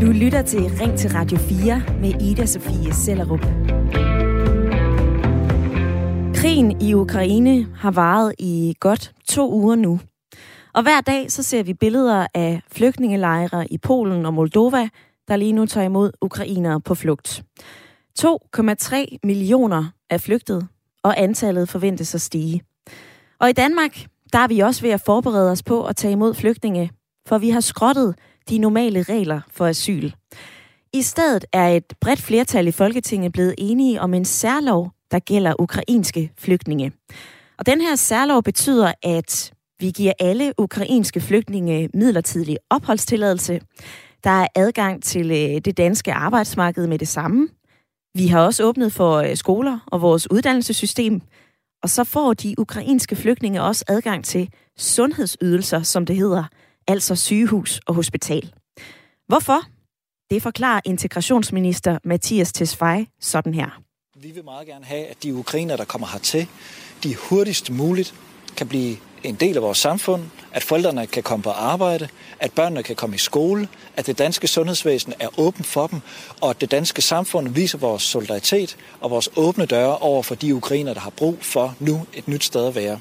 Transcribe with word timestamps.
Du 0.00 0.12
lytter 0.12 0.42
til 0.46 0.60
Ring 0.60 0.98
til 0.98 1.10
Radio 1.10 1.38
4 1.38 1.82
med 2.00 2.22
Ida 2.22 2.46
Sofie 2.46 2.94
Sellerup. 2.94 3.40
Krigen 6.34 6.82
i 6.82 6.94
Ukraine 6.94 7.66
har 7.74 7.90
varet 7.90 8.34
i 8.38 8.74
godt 8.80 9.12
to 9.28 9.52
uger 9.52 9.74
nu. 9.74 10.00
Og 10.74 10.82
hver 10.82 11.00
dag 11.00 11.32
så 11.32 11.42
ser 11.42 11.62
vi 11.62 11.74
billeder 11.74 12.26
af 12.34 12.62
flygtningelejre 12.72 13.72
i 13.72 13.78
Polen 13.78 14.26
og 14.26 14.34
Moldova, 14.34 14.88
der 15.28 15.36
lige 15.36 15.52
nu 15.52 15.66
tager 15.66 15.84
imod 15.84 16.10
ukrainere 16.20 16.80
på 16.80 16.94
flugt. 16.94 17.42
2,3 18.20 19.16
millioner 19.24 19.84
er 20.10 20.18
flygtet, 20.18 20.68
og 21.02 21.20
antallet 21.20 21.68
forventes 21.68 22.14
at 22.14 22.20
stige. 22.20 22.62
Og 23.40 23.50
i 23.50 23.52
Danmark, 23.52 24.06
der 24.32 24.38
er 24.38 24.48
vi 24.48 24.60
også 24.60 24.82
ved 24.82 24.90
at 24.90 25.00
forberede 25.00 25.50
os 25.50 25.62
på 25.62 25.84
at 25.84 25.96
tage 25.96 26.12
imod 26.12 26.34
flygtninge, 26.34 26.90
for 27.28 27.38
vi 27.38 27.50
har 27.50 27.60
skrottet 27.60 28.14
de 28.48 28.58
normale 28.58 29.02
regler 29.02 29.40
for 29.50 29.66
asyl. 29.66 30.10
I 30.92 31.02
stedet 31.02 31.44
er 31.52 31.68
et 31.68 31.94
bredt 32.00 32.20
flertal 32.20 32.66
i 32.66 32.72
Folketinget 32.72 33.32
blevet 33.32 33.54
enige 33.58 34.00
om 34.00 34.14
en 34.14 34.24
særlov, 34.24 34.90
der 35.10 35.18
gælder 35.18 35.60
ukrainske 35.60 36.32
flygtninge. 36.38 36.92
Og 37.58 37.66
den 37.66 37.80
her 37.80 37.96
særlov 37.96 38.42
betyder, 38.42 38.92
at 39.02 39.52
vi 39.80 39.90
giver 39.90 40.12
alle 40.20 40.52
ukrainske 40.58 41.20
flygtninge 41.20 41.88
midlertidig 41.94 42.56
opholdstilladelse. 42.70 43.60
Der 44.24 44.30
er 44.30 44.46
adgang 44.54 45.02
til 45.02 45.30
øh, 45.30 45.60
det 45.64 45.76
danske 45.76 46.12
arbejdsmarked 46.12 46.86
med 46.86 46.98
det 46.98 47.08
samme. 47.08 47.48
Vi 48.14 48.26
har 48.26 48.40
også 48.40 48.64
åbnet 48.64 48.92
for 48.92 49.16
øh, 49.16 49.36
skoler 49.36 49.78
og 49.86 50.00
vores 50.02 50.30
uddannelsessystem. 50.30 51.20
Og 51.82 51.90
så 51.90 52.04
får 52.04 52.34
de 52.34 52.54
ukrainske 52.58 53.16
flygtninge 53.16 53.62
også 53.62 53.84
adgang 53.88 54.24
til 54.24 54.48
sundhedsydelser, 54.78 55.82
som 55.82 56.06
det 56.06 56.16
hedder, 56.16 56.44
altså 56.88 57.16
sygehus 57.16 57.80
og 57.86 57.94
hospital. 57.94 58.52
Hvorfor? 59.26 59.60
Det 60.30 60.42
forklarer 60.42 60.80
integrationsminister 60.84 61.98
Mathias 62.04 62.52
Tesfaye 62.52 63.06
sådan 63.20 63.54
her. 63.54 63.80
Vi 64.20 64.30
vil 64.30 64.44
meget 64.44 64.66
gerne 64.66 64.84
have, 64.84 65.06
at 65.06 65.22
de 65.22 65.34
ukrainer, 65.34 65.76
der 65.76 65.84
kommer 65.84 66.08
hertil, 66.08 66.48
de 67.02 67.14
hurtigst 67.16 67.70
muligt 67.70 68.14
kan 68.56 68.68
blive 68.68 68.96
en 69.22 69.34
del 69.34 69.56
af 69.56 69.62
vores 69.62 69.78
samfund, 69.78 70.22
at 70.52 70.62
forældrene 70.62 71.06
kan 71.06 71.22
komme 71.22 71.42
på 71.42 71.50
arbejde, 71.50 72.08
at 72.40 72.52
børnene 72.52 72.82
kan 72.82 72.96
komme 72.96 73.16
i 73.16 73.18
skole, 73.18 73.68
at 73.96 74.06
det 74.06 74.18
danske 74.18 74.48
sundhedsvæsen 74.48 75.14
er 75.20 75.38
åben 75.38 75.64
for 75.64 75.86
dem, 75.86 76.00
og 76.40 76.50
at 76.50 76.60
det 76.60 76.70
danske 76.70 77.02
samfund 77.02 77.48
viser 77.48 77.78
vores 77.78 78.02
solidaritet 78.02 78.76
og 79.00 79.10
vores 79.10 79.28
åbne 79.36 79.66
døre 79.66 79.98
over 79.98 80.22
for 80.22 80.34
de 80.34 80.54
ukrainer, 80.54 80.94
der 80.94 81.00
har 81.00 81.10
brug 81.10 81.38
for 81.40 81.74
nu 81.80 82.06
et 82.14 82.28
nyt 82.28 82.44
sted 82.44 82.66
at 82.66 82.74
være. 82.74 83.00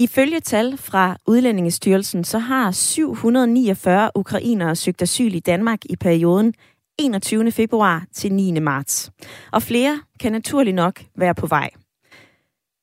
Ifølge 0.00 0.40
tal 0.40 0.76
fra 0.76 1.16
Udlændingestyrelsen, 1.26 2.24
så 2.24 2.38
har 2.38 2.70
749 2.70 4.10
ukrainere 4.14 4.76
søgt 4.76 5.02
asyl 5.02 5.34
i 5.34 5.40
Danmark 5.40 5.78
i 5.84 5.96
perioden 5.96 6.54
21. 6.98 7.52
februar 7.52 8.04
til 8.12 8.32
9. 8.32 8.60
marts. 8.60 9.10
Og 9.52 9.62
flere 9.62 10.00
kan 10.20 10.32
naturlig 10.32 10.74
nok 10.74 11.02
være 11.16 11.34
på 11.34 11.46
vej. 11.46 11.70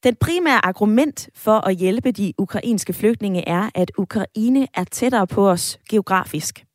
Den 0.03 0.15
primære 0.15 0.65
argument 0.65 1.29
for 1.35 1.67
at 1.67 1.75
hjælpe 1.75 2.11
de 2.11 2.33
ukrainske 2.37 2.93
flygtninge 2.93 3.47
er, 3.47 3.69
at 3.75 3.91
Ukraine 3.97 4.67
er 4.73 4.83
tættere 4.83 5.27
på 5.27 5.49
os 5.49 5.79
geografisk. 5.89 6.65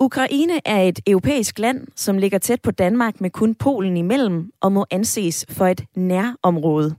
Ukraine 0.00 0.60
er 0.64 0.82
et 0.82 1.00
europæisk 1.06 1.58
land, 1.58 1.86
som 1.96 2.18
ligger 2.18 2.38
tæt 2.38 2.62
på 2.62 2.70
Danmark 2.70 3.20
med 3.20 3.30
kun 3.30 3.54
Polen 3.54 3.96
imellem 3.96 4.50
og 4.60 4.72
må 4.72 4.86
anses 4.90 5.46
for 5.50 5.66
et 5.66 5.84
nærområde. 5.96 6.96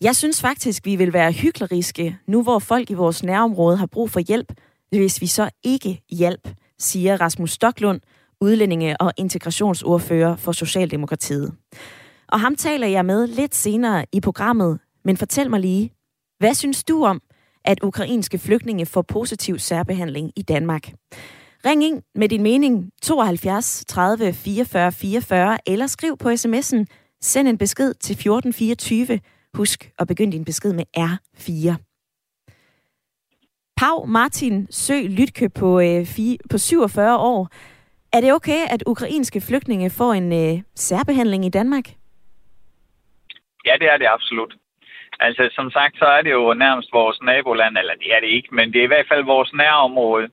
Jeg 0.00 0.16
synes 0.16 0.40
faktisk, 0.40 0.86
vi 0.86 0.96
vil 0.96 1.12
være 1.12 1.32
hykleriske, 1.32 2.18
nu 2.26 2.42
hvor 2.42 2.58
folk 2.58 2.90
i 2.90 2.94
vores 2.94 3.22
nærområde 3.22 3.76
har 3.76 3.86
brug 3.86 4.10
for 4.10 4.20
hjælp, 4.20 4.52
hvis 4.90 5.20
vi 5.20 5.26
så 5.26 5.50
ikke 5.64 6.02
hjælp, 6.10 6.48
siger 6.78 7.20
Rasmus 7.20 7.52
Stoklund, 7.52 8.00
udlændinge- 8.40 9.00
og 9.00 9.12
integrationsordfører 9.16 10.36
for 10.36 10.52
Socialdemokratiet. 10.52 11.54
Og 12.28 12.40
ham 12.40 12.56
taler 12.56 12.86
jeg 12.86 13.04
med 13.04 13.26
lidt 13.26 13.54
senere 13.54 14.04
i 14.12 14.20
programmet, 14.20 14.78
men 15.04 15.16
fortæl 15.16 15.50
mig 15.50 15.60
lige, 15.60 15.92
hvad 16.38 16.54
synes 16.54 16.84
du 16.84 17.04
om, 17.04 17.20
at 17.64 17.82
ukrainske 17.82 18.38
flygtninge 18.38 18.86
får 18.86 19.02
positiv 19.02 19.58
særbehandling 19.58 20.32
i 20.36 20.42
Danmark? 20.42 20.92
Ring 21.64 21.84
ind 21.84 22.02
med 22.14 22.28
din 22.28 22.42
mening 22.42 22.90
72 23.02 23.84
30 23.88 24.32
44 24.32 24.92
44 24.92 25.58
eller 25.66 25.86
skriv 25.86 26.16
på 26.16 26.28
sms'en. 26.28 26.84
Send 27.20 27.48
en 27.48 27.58
besked 27.58 27.94
til 27.94 28.12
1424 28.12 29.20
Husk 29.54 29.90
at 29.98 30.08
begynde 30.08 30.32
din 30.32 30.44
besked 30.44 30.72
med 30.72 30.84
R4. 30.96 31.76
Pau 33.76 34.06
Martin 34.06 34.66
Sø 34.70 34.94
Lytke 35.18 35.48
på, 35.48 35.80
øh, 35.80 36.06
fi, 36.06 36.38
på 36.50 36.58
47 36.58 37.18
år. 37.18 37.48
Er 38.12 38.20
det 38.20 38.32
okay, 38.32 38.62
at 38.70 38.82
ukrainske 38.86 39.40
flygtninge 39.40 39.90
får 39.90 40.12
en 40.12 40.32
øh, 40.32 40.62
særbehandling 40.74 41.44
i 41.44 41.48
Danmark? 41.48 41.84
Ja, 43.66 43.74
det 43.80 43.92
er 43.92 43.96
det 43.96 44.06
absolut. 44.16 44.54
Altså, 45.20 45.48
som 45.52 45.70
sagt, 45.70 45.98
så 45.98 46.04
er 46.04 46.22
det 46.22 46.32
jo 46.32 46.54
nærmest 46.54 46.92
vores 46.92 47.18
naboland, 47.22 47.78
eller 47.78 47.94
det 47.94 48.14
er 48.14 48.20
det 48.20 48.28
ikke, 48.28 48.48
men 48.52 48.72
det 48.72 48.78
er 48.80 48.84
i 48.84 48.92
hvert 48.94 49.08
fald 49.08 49.24
vores 49.24 49.52
nærområde. 49.52 50.28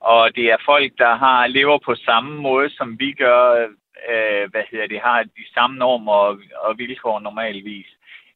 Og 0.00 0.36
det 0.36 0.44
er 0.50 0.56
folk, 0.64 0.92
der 0.98 1.14
har 1.14 1.46
lever 1.46 1.78
på 1.84 1.94
samme 1.94 2.40
måde, 2.40 2.70
som 2.70 2.98
vi 2.98 3.12
gør, 3.12 3.68
øh, 4.10 4.50
hvad 4.50 4.62
hedder 4.70 4.86
det, 4.86 5.00
har 5.00 5.22
de 5.22 5.44
samme 5.54 5.76
normer 5.76 6.12
og, 6.12 6.38
og 6.56 6.78
vilkår 6.78 7.20
normalvis 7.20 7.86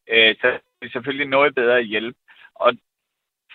øh, 0.09 0.35
så 0.41 0.47
er 0.47 0.57
det 0.81 0.91
selvfølgelig 0.91 1.27
noget 1.27 1.55
bedre 1.55 1.81
hjælp. 1.81 2.15
Og 2.55 2.73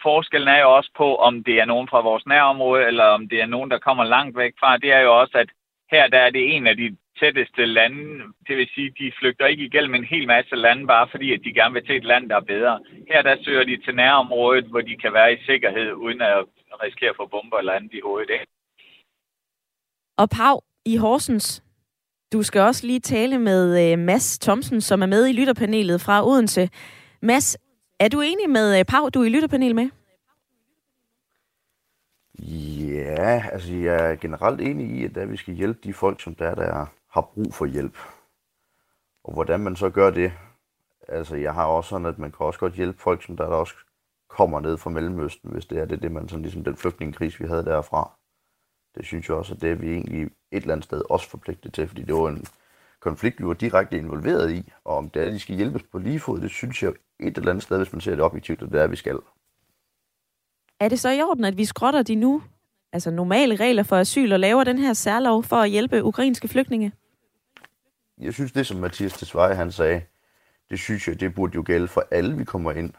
forskellen 0.02 0.48
er 0.48 0.60
jo 0.60 0.76
også 0.76 0.90
på, 0.96 1.16
om 1.16 1.44
det 1.44 1.60
er 1.60 1.64
nogen 1.64 1.88
fra 1.88 2.00
vores 2.00 2.26
nærområde, 2.26 2.86
eller 2.86 3.04
om 3.04 3.28
det 3.28 3.40
er 3.40 3.46
nogen, 3.46 3.70
der 3.70 3.78
kommer 3.78 4.04
langt 4.04 4.36
væk 4.36 4.54
fra. 4.60 4.78
Det 4.78 4.92
er 4.92 5.00
jo 5.00 5.20
også, 5.20 5.38
at 5.38 5.50
her 5.90 6.08
der 6.08 6.18
er 6.18 6.30
det 6.30 6.56
en 6.56 6.66
af 6.66 6.76
de 6.76 6.96
tætteste 7.20 7.66
lande. 7.66 8.22
Det 8.48 8.56
vil 8.56 8.68
sige, 8.74 8.94
de 8.98 9.12
flygter 9.18 9.46
ikke 9.46 9.64
igennem 9.64 9.94
en 9.94 10.04
hel 10.04 10.26
masse 10.26 10.56
lande, 10.56 10.86
bare 10.86 11.08
fordi 11.10 11.32
at 11.32 11.40
de 11.44 11.54
gerne 11.54 11.74
vil 11.74 11.86
til 11.86 11.96
et 11.96 12.04
land, 12.04 12.28
der 12.28 12.36
er 12.36 12.50
bedre. 12.54 12.80
Her 13.10 13.22
der 13.22 13.36
søger 13.44 13.64
de 13.64 13.76
til 13.84 13.94
nærområdet, 13.94 14.64
hvor 14.64 14.80
de 14.80 14.96
kan 14.96 15.12
være 15.12 15.32
i 15.32 15.44
sikkerhed, 15.46 15.92
uden 15.92 16.20
at 16.20 16.44
risikere 16.82 17.10
at 17.10 17.16
få 17.16 17.26
bomber 17.26 17.58
eller 17.58 17.72
andet 17.72 17.94
i 17.94 18.00
hovedet. 18.04 18.30
Og 20.16 20.28
Pau, 20.30 20.60
i 20.84 20.96
Horsens, 20.96 21.62
du 22.32 22.42
skal 22.42 22.60
også 22.60 22.86
lige 22.86 23.00
tale 23.00 23.38
med 23.38 23.92
uh, 23.92 23.98
Mads 23.98 24.38
Thomsen, 24.38 24.80
som 24.80 25.02
er 25.02 25.06
med 25.06 25.28
i 25.28 25.32
lytterpanelet 25.32 26.00
fra 26.00 26.26
Odense. 26.26 26.70
Mads, 27.22 27.56
er 28.00 28.08
du 28.08 28.20
enig 28.20 28.50
med 28.50 28.78
øh, 28.78 28.84
Pau, 28.84 29.08
du 29.08 29.20
er 29.20 29.24
i 29.24 29.28
lytterpanel 29.28 29.74
med? 29.74 29.88
Ja, 32.38 33.42
altså 33.52 33.74
jeg 33.74 34.10
er 34.10 34.16
generelt 34.16 34.60
enig 34.60 34.90
i, 34.90 35.04
at 35.04 35.14
der, 35.14 35.26
vi 35.26 35.36
skal 35.36 35.54
hjælpe 35.54 35.80
de 35.84 35.94
folk, 35.94 36.22
som 36.22 36.34
der, 36.34 36.54
der 36.54 36.86
har 37.10 37.20
brug 37.20 37.54
for 37.54 37.66
hjælp. 37.66 37.98
Og 39.24 39.34
hvordan 39.34 39.60
man 39.60 39.76
så 39.76 39.90
gør 39.90 40.10
det, 40.10 40.32
altså 41.08 41.36
jeg 41.36 41.54
har 41.54 41.64
også 41.64 41.90
sådan, 41.90 42.06
at 42.06 42.18
man 42.18 42.32
kan 42.32 42.46
også 42.46 42.58
godt 42.58 42.74
hjælpe 42.74 42.98
folk, 42.98 43.22
som 43.26 43.36
der, 43.36 43.44
der 43.44 43.56
også 43.56 43.74
kommer 44.28 44.60
ned 44.60 44.76
fra 44.76 44.90
Mellemøsten, 44.90 45.50
hvis 45.50 45.66
det 45.66 45.78
er 45.78 45.84
det, 45.84 46.02
det 46.02 46.12
man 46.12 46.28
sådan 46.28 46.42
ligesom 46.42 46.64
den 46.64 46.76
flygtningekrise, 46.76 47.38
vi 47.38 47.48
havde 47.48 47.64
derfra. 47.64 48.10
Det 48.96 49.06
synes 49.06 49.28
jeg 49.28 49.36
også, 49.36 49.54
at 49.54 49.60
det 49.60 49.70
er 49.70 49.74
vi 49.74 49.92
egentlig 49.92 50.22
et 50.22 50.30
eller 50.50 50.72
andet 50.72 50.84
sted 50.84 51.02
også 51.10 51.28
forpligtet 51.30 51.72
til, 51.72 51.88
fordi 51.88 52.02
det 52.02 52.14
var 52.14 52.28
en 52.28 52.44
konflikt, 53.00 53.40
vi 53.40 53.46
var 53.46 53.54
direkte 53.54 53.98
involveret 53.98 54.52
i, 54.52 54.72
og 54.84 54.96
om 54.96 55.10
det 55.10 55.22
er, 55.22 55.26
at 55.26 55.32
de 55.32 55.38
skal 55.38 55.56
hjælpes 55.56 55.82
på 55.92 55.98
lige 55.98 56.20
fod, 56.20 56.40
det 56.40 56.50
synes 56.50 56.82
jeg 56.82 56.92
et 57.20 57.36
eller 57.36 57.50
andet 57.50 57.62
sted, 57.62 57.76
hvis 57.76 57.92
man 57.92 58.00
ser 58.00 58.14
det 58.14 58.24
objektivt, 58.24 58.62
at 58.62 58.68
det 58.72 58.80
er, 58.80 58.86
vi 58.86 58.96
skal. 58.96 59.18
Er 60.80 60.88
det 60.88 61.00
så 61.00 61.10
i 61.10 61.22
orden, 61.22 61.44
at 61.44 61.56
vi 61.56 61.64
skrotter 61.64 62.02
de 62.02 62.14
nu 62.14 62.42
altså 62.92 63.10
normale 63.10 63.56
regler 63.56 63.82
for 63.82 63.96
asyl 63.96 64.32
og 64.32 64.40
laver 64.40 64.64
den 64.64 64.78
her 64.78 64.92
særlov 64.92 65.42
for 65.42 65.56
at 65.56 65.70
hjælpe 65.70 66.04
ukrainske 66.04 66.48
flygtninge? 66.48 66.92
Jeg 68.18 68.34
synes, 68.34 68.52
det 68.52 68.66
som 68.66 68.76
Mathias 68.76 69.12
Tesfaye 69.12 69.54
han 69.54 69.72
sagde, 69.72 70.02
det 70.70 70.78
synes 70.78 71.08
jeg, 71.08 71.20
det 71.20 71.34
burde 71.34 71.54
jo 71.54 71.62
gælde 71.66 71.88
for 71.88 72.04
alle, 72.10 72.36
vi 72.36 72.44
kommer 72.44 72.72
ind. 72.72 72.92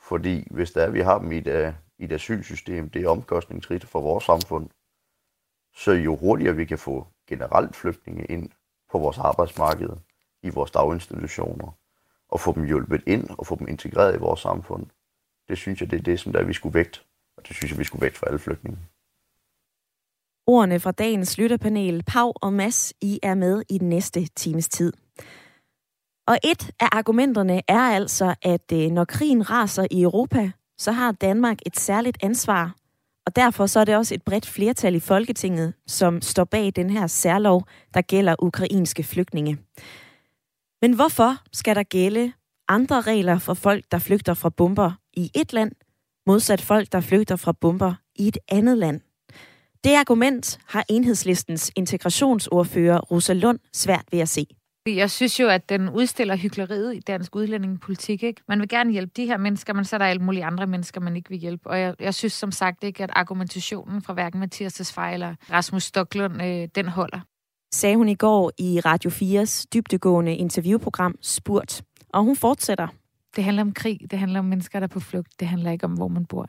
Fordi 0.00 0.48
hvis 0.50 0.70
der 0.70 0.82
er, 0.82 0.90
vi 0.90 1.00
har 1.00 1.18
dem 1.18 1.32
i 1.32 1.38
et, 1.38 1.74
i 1.98 2.04
et 2.04 2.12
asylsystem, 2.12 2.90
det 2.90 3.02
er 3.02 3.08
omkostningsrigt 3.08 3.84
for 3.84 4.00
vores 4.00 4.24
samfund, 4.24 4.68
så 5.74 5.92
jo 5.92 6.16
hurtigere 6.16 6.56
vi 6.56 6.64
kan 6.64 6.78
få 6.78 7.06
generelt 7.28 7.76
flygtninge 7.76 8.24
ind 8.24 8.50
på 8.92 8.98
vores 8.98 9.18
arbejdsmarked, 9.18 9.90
i 10.42 10.48
vores 10.48 10.70
daginstitutioner, 10.70 11.76
og 12.28 12.40
få 12.40 12.52
dem 12.54 12.64
hjulpet 12.64 13.02
ind 13.06 13.30
og 13.38 13.46
få 13.46 13.56
dem 13.58 13.68
integreret 13.68 14.14
i 14.14 14.18
vores 14.18 14.40
samfund, 14.40 14.86
det 15.48 15.58
synes 15.58 15.80
jeg, 15.80 15.90
det 15.90 15.98
er 15.98 16.02
det, 16.02 16.20
som 16.20 16.32
der 16.32 16.44
vi 16.44 16.52
skulle 16.52 16.74
vægt. 16.74 17.04
Og 17.36 17.48
det 17.48 17.56
synes 17.56 17.70
jeg, 17.70 17.78
vi 17.78 17.84
skulle 17.84 18.02
vægt 18.02 18.18
for 18.18 18.26
alle 18.26 18.38
flygtninge. 18.38 18.78
Ordene 20.46 20.80
fra 20.80 20.92
dagens 20.92 21.38
lytterpanel, 21.38 22.02
Pau 22.06 22.32
og 22.36 22.52
Mass, 22.52 22.94
I 23.00 23.20
er 23.22 23.34
med 23.34 23.62
i 23.68 23.78
den 23.78 23.88
næste 23.88 24.26
times 24.26 24.68
tid. 24.68 24.92
Og 26.26 26.38
et 26.44 26.70
af 26.80 26.88
argumenterne 26.92 27.62
er 27.68 27.80
altså, 27.80 28.34
at 28.42 28.72
øh, 28.72 28.90
når 28.90 29.04
krigen 29.04 29.50
raser 29.50 29.86
i 29.90 30.02
Europa, 30.02 30.50
så 30.78 30.92
har 30.92 31.12
Danmark 31.12 31.58
et 31.66 31.76
særligt 31.76 32.18
ansvar 32.22 32.74
og 33.26 33.36
derfor 33.36 33.66
så 33.66 33.80
er 33.80 33.84
det 33.84 33.96
også 33.96 34.14
et 34.14 34.22
bredt 34.22 34.46
flertal 34.46 34.94
i 34.94 35.00
Folketinget, 35.00 35.74
som 35.86 36.22
står 36.22 36.44
bag 36.44 36.72
den 36.76 36.90
her 36.90 37.06
særlov, 37.06 37.66
der 37.94 38.00
gælder 38.00 38.34
ukrainske 38.42 39.02
flygtninge. 39.02 39.58
Men 40.82 40.92
hvorfor 40.92 41.36
skal 41.52 41.76
der 41.76 41.82
gælde 41.82 42.32
andre 42.68 43.00
regler 43.00 43.38
for 43.38 43.54
folk, 43.54 43.84
der 43.90 43.98
flygter 43.98 44.34
fra 44.34 44.48
bomber 44.48 44.92
i 45.12 45.30
et 45.34 45.52
land, 45.52 45.72
modsat 46.26 46.60
folk, 46.60 46.92
der 46.92 47.00
flygter 47.00 47.36
fra 47.36 47.52
bomber 47.52 47.94
i 48.16 48.28
et 48.28 48.38
andet 48.48 48.78
land. 48.78 49.00
Det 49.84 49.94
argument 49.94 50.58
har 50.66 50.84
enhedslistens 50.88 51.72
integrationsordfører 51.76 52.98
Rosa 52.98 53.32
Lund 53.32 53.58
svært 53.72 54.04
ved 54.12 54.18
at 54.20 54.28
se. 54.28 54.46
Jeg 54.86 55.10
synes 55.10 55.40
jo, 55.40 55.48
at 55.48 55.68
den 55.68 55.88
udstiller 55.88 56.36
hyggeleriet 56.36 56.96
i 56.96 57.00
dansk 57.00 57.36
udlændingepolitik. 57.36 58.22
Ikke? 58.22 58.42
Man 58.48 58.60
vil 58.60 58.68
gerne 58.68 58.92
hjælpe 58.92 59.12
de 59.16 59.26
her 59.26 59.36
mennesker, 59.36 59.72
men 59.74 59.84
så 59.84 59.96
er 59.96 59.98
der 59.98 60.04
alle 60.04 60.22
mulige 60.22 60.44
andre 60.44 60.66
mennesker, 60.66 61.00
man 61.00 61.16
ikke 61.16 61.30
vil 61.30 61.38
hjælpe. 61.38 61.70
Og 61.70 61.80
jeg, 61.80 61.94
jeg 62.00 62.14
synes 62.14 62.32
som 62.32 62.52
sagt 62.52 62.84
ikke, 62.84 63.02
at 63.02 63.10
argumentationen 63.12 64.02
fra 64.02 64.12
hverken 64.12 64.40
Mathias 64.40 64.72
Tesfaye 64.72 65.14
eller 65.14 65.34
Rasmus 65.52 65.82
Stocklund, 65.82 66.42
øh, 66.42 66.68
den 66.74 66.88
holder. 66.88 67.20
Sagde 67.72 67.96
hun 67.96 68.08
i 68.08 68.14
går 68.14 68.52
i 68.58 68.80
Radio 68.80 69.10
4's 69.10 69.64
dybdegående 69.74 70.36
interviewprogram 70.36 71.14
Spurt. 71.22 71.82
Og 72.08 72.24
hun 72.24 72.36
fortsætter. 72.36 72.88
Det 73.36 73.44
handler 73.44 73.62
om 73.62 73.72
krig, 73.72 74.00
det 74.10 74.18
handler 74.18 74.38
om 74.38 74.44
mennesker, 74.44 74.80
der 74.80 74.86
er 74.86 74.88
på 74.88 75.00
flugt. 75.00 75.40
Det 75.40 75.48
handler 75.48 75.70
ikke 75.70 75.84
om, 75.84 75.92
hvor 75.92 76.08
man 76.08 76.26
bor. 76.26 76.46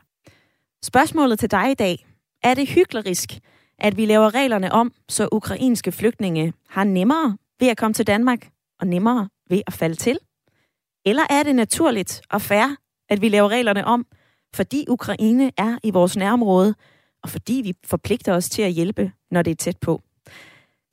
Spørgsmålet 0.84 1.38
til 1.38 1.50
dig 1.50 1.70
i 1.70 1.74
dag. 1.74 2.06
Er 2.42 2.54
det 2.54 2.68
hyklerisk, 2.68 3.30
at 3.78 3.96
vi 3.96 4.06
laver 4.06 4.34
reglerne 4.34 4.72
om, 4.72 4.92
så 5.08 5.28
ukrainske 5.32 5.92
flygtninge 5.92 6.52
har 6.68 6.84
nemmere 6.84 7.36
ved 7.60 7.68
at 7.68 7.76
komme 7.76 7.94
til 7.94 8.06
Danmark 8.06 8.50
og 8.80 8.86
nemmere 8.86 9.28
ved 9.50 9.62
at 9.66 9.72
falde 9.72 9.94
til? 9.94 10.18
Eller 11.04 11.22
er 11.30 11.42
det 11.42 11.54
naturligt 11.54 12.22
og 12.30 12.42
fair, 12.42 12.76
at 13.08 13.20
vi 13.20 13.28
laver 13.28 13.48
reglerne 13.48 13.84
om, 13.84 14.06
fordi 14.54 14.84
Ukraine 14.88 15.52
er 15.56 15.78
i 15.82 15.90
vores 15.90 16.16
nærområde, 16.16 16.74
og 17.22 17.30
fordi 17.30 17.60
vi 17.64 17.74
forpligter 17.84 18.34
os 18.34 18.50
til 18.50 18.62
at 18.62 18.72
hjælpe, 18.72 19.12
når 19.30 19.42
det 19.42 19.50
er 19.50 19.54
tæt 19.54 19.78
på? 19.78 20.02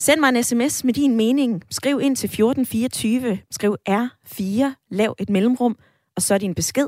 Send 0.01 0.19
mig 0.19 0.29
en 0.29 0.43
sms 0.43 0.83
med 0.83 0.93
din 0.93 1.15
mening. 1.17 1.63
Skriv 1.71 1.99
ind 2.01 2.15
til 2.15 2.27
1424. 2.27 3.39
Skriv 3.51 3.75
R4, 3.89 4.85
lav 4.91 5.15
et 5.19 5.29
mellemrum, 5.29 5.77
og 6.15 6.21
så 6.21 6.37
din 6.37 6.55
besked. 6.55 6.87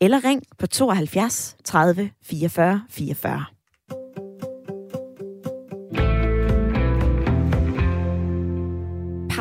Eller 0.00 0.24
ring 0.24 0.42
på 0.58 0.66
72 0.66 1.56
30 1.64 2.10
44 2.22 2.84
44. 2.90 3.57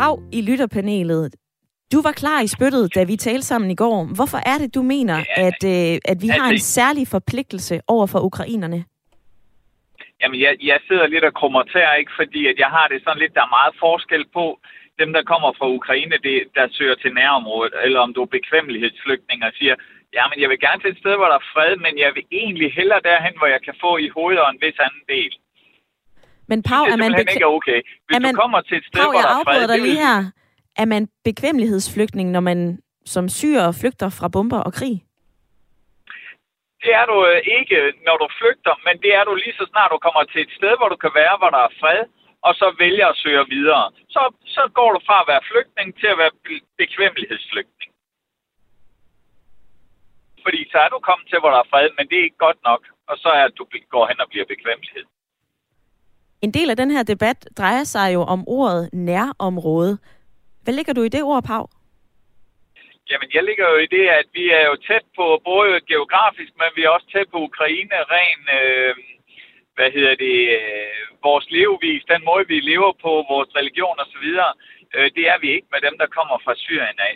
Pau 0.02 0.14
i 0.38 0.40
lytterpanelet. 0.50 1.24
Du 1.94 1.98
var 2.08 2.14
klar 2.22 2.40
i 2.48 2.50
spyttet, 2.56 2.86
da 2.96 3.02
vi 3.12 3.16
talte 3.28 3.46
sammen 3.52 3.70
i 3.72 3.80
går. 3.84 3.98
Hvorfor 4.18 4.40
er 4.52 4.58
det, 4.62 4.70
du 4.78 4.82
mener, 4.96 5.18
at, 5.48 5.62
øh, 5.74 6.12
at 6.12 6.18
vi 6.24 6.30
har 6.38 6.48
en 6.56 6.64
særlig 6.78 7.06
forpligtelse 7.16 7.76
over 7.96 8.08
for 8.14 8.20
ukrainerne? 8.30 8.80
Jamen, 10.22 10.40
jeg, 10.46 10.54
jeg 10.72 10.80
sidder 10.88 11.08
lidt 11.08 11.26
og 11.30 11.34
krummer 11.40 11.64
tær, 11.74 11.92
ikke? 12.02 12.12
Fordi 12.20 12.42
at 12.52 12.58
jeg 12.64 12.70
har 12.78 12.88
det 12.92 13.00
sådan 13.04 13.22
lidt, 13.24 13.34
der 13.38 13.44
er 13.48 13.56
meget 13.60 13.74
forskel 13.86 14.24
på 14.38 14.46
dem, 15.00 15.10
der 15.16 15.24
kommer 15.32 15.50
fra 15.58 15.68
Ukraine, 15.80 16.16
det, 16.28 16.38
der 16.58 16.66
søger 16.78 16.96
til 17.04 17.12
nærområdet, 17.20 17.74
eller 17.86 18.00
om 18.06 18.14
du 18.14 18.22
er 18.22 18.36
bekvemmelighedsflygtning 18.38 19.40
og 19.48 19.52
siger, 19.60 19.76
ja, 20.18 20.24
men 20.30 20.38
jeg 20.42 20.50
vil 20.50 20.64
gerne 20.66 20.82
til 20.82 20.92
et 20.92 21.02
sted, 21.04 21.16
hvor 21.18 21.30
der 21.32 21.40
er 21.42 21.50
fred, 21.54 21.74
men 21.86 21.94
jeg 22.04 22.12
vil 22.16 22.26
egentlig 22.42 22.70
hellere 22.80 23.02
derhen, 23.10 23.36
hvor 23.38 23.50
jeg 23.56 23.62
kan 23.68 23.76
få 23.84 23.92
i 24.06 24.10
hovedet 24.16 24.42
og 24.44 24.50
en 24.52 24.62
vis 24.66 24.80
anden 24.88 25.06
del. 25.16 25.34
Men 26.52 26.64
Pau, 26.64 26.84
er, 26.84 26.92
er 26.92 26.98
man, 27.04 27.12
bekvem... 27.12 27.36
ikke 27.36 27.48
okay. 27.58 27.80
Hvis 28.06 28.16
er 28.18 28.20
man... 28.26 28.34
du 28.36 28.42
kommer 28.42 28.62
til 28.62 28.78
et 28.78 28.86
sted, 28.90 29.02
Pau, 29.02 29.12
hvor 29.12 29.22
der 29.22 29.30
jeg 29.30 29.40
er 29.40 29.44
fred, 29.44 29.68
dig 29.68 29.80
lige 29.88 30.02
her. 30.08 30.18
Er 30.82 30.86
man 30.86 31.04
bekvemmelighedsflygtning, 31.24 32.28
når 32.32 32.40
man 32.40 32.60
som 33.06 33.30
syrer 33.30 33.72
flygter 33.82 34.10
fra 34.18 34.28
bomber 34.36 34.62
og 34.68 34.74
krig? 34.80 34.96
Det 36.84 36.92
er 37.00 37.06
du 37.12 37.18
øh, 37.32 37.40
ikke, 37.60 37.80
når 38.08 38.18
du 38.24 38.28
flygter, 38.40 38.74
men 38.88 38.96
det 39.04 39.12
er 39.18 39.24
du 39.28 39.34
lige 39.36 39.58
så 39.60 39.66
snart 39.72 39.92
du 39.94 40.00
kommer 40.06 40.24
til 40.24 40.42
et 40.46 40.52
sted, 40.58 40.74
hvor 40.78 40.90
du 40.94 40.98
kan 41.04 41.14
være, 41.22 41.36
hvor 41.42 41.52
der 41.56 41.62
er 41.68 41.74
fred, 41.82 42.02
og 42.48 42.54
så 42.60 42.68
vælger 42.84 43.08
at 43.10 43.20
søge 43.24 43.46
videre. 43.56 43.86
Så, 44.16 44.22
så 44.56 44.64
går 44.78 44.90
du 44.96 45.00
fra 45.08 45.18
at 45.22 45.30
være 45.32 45.48
flygtning 45.52 45.88
til 46.00 46.08
at 46.14 46.18
være 46.22 46.34
be- 46.46 46.66
bekvemmelighedsflygtning. 46.82 47.90
Fordi 50.44 50.60
så 50.72 50.78
er 50.86 50.90
du 50.94 51.00
kommet 51.10 51.26
til, 51.28 51.40
hvor 51.40 51.52
der 51.54 51.62
er 51.64 51.72
fred, 51.74 51.90
men 51.98 52.06
det 52.10 52.16
er 52.18 52.28
ikke 52.28 52.46
godt 52.48 52.62
nok, 52.70 52.82
og 53.10 53.16
så 53.24 53.30
er 53.40 53.44
at 53.50 53.58
du 53.60 53.64
går 53.96 54.06
hen 54.10 54.20
og 54.24 54.30
bliver 54.32 54.46
bekvemmelighed. 54.54 55.06
En 56.42 56.52
del 56.54 56.70
af 56.70 56.78
den 56.78 56.92
her 56.92 57.04
debat 57.04 57.40
drejer 57.58 57.84
sig 57.84 58.14
jo 58.14 58.22
om 58.22 58.42
ordet 58.48 58.90
nærområde. 58.94 59.98
Hvad 60.64 60.74
ligger 60.74 60.94
du 60.94 61.02
i 61.04 61.10
det 61.10 61.24
ord, 61.24 61.44
Pau? 61.44 61.64
Jamen, 63.10 63.30
jeg 63.34 63.44
ligger 63.50 63.66
jo 63.74 63.78
i 63.86 63.88
det, 63.96 64.06
at 64.20 64.28
vi 64.38 64.46
er 64.60 64.66
jo 64.70 64.76
tæt 64.88 65.06
på 65.20 65.26
både 65.52 65.74
geografisk, 65.92 66.52
men 66.62 66.70
vi 66.76 66.82
er 66.84 66.90
også 66.90 67.08
tæt 67.14 67.28
på 67.34 67.40
Ukraine, 67.50 67.98
ren, 68.16 68.42
øh, 68.60 68.96
hvad 69.76 69.90
hedder 69.96 70.16
det, 70.26 70.38
øh, 70.60 71.02
vores 71.28 71.46
levevis, 71.56 72.04
den 72.14 72.22
måde, 72.30 72.46
vi 72.54 72.58
lever 72.72 72.92
på, 73.06 73.12
vores 73.34 73.50
religion 73.60 73.98
osv., 74.04 74.28
øh, 74.96 75.08
det 75.16 75.26
er 75.34 75.38
vi 75.44 75.50
ikke 75.56 75.70
med 75.74 75.82
dem, 75.88 75.96
der 76.02 76.16
kommer 76.18 76.38
fra 76.46 76.56
Syrien 76.66 77.00
af. 77.10 77.14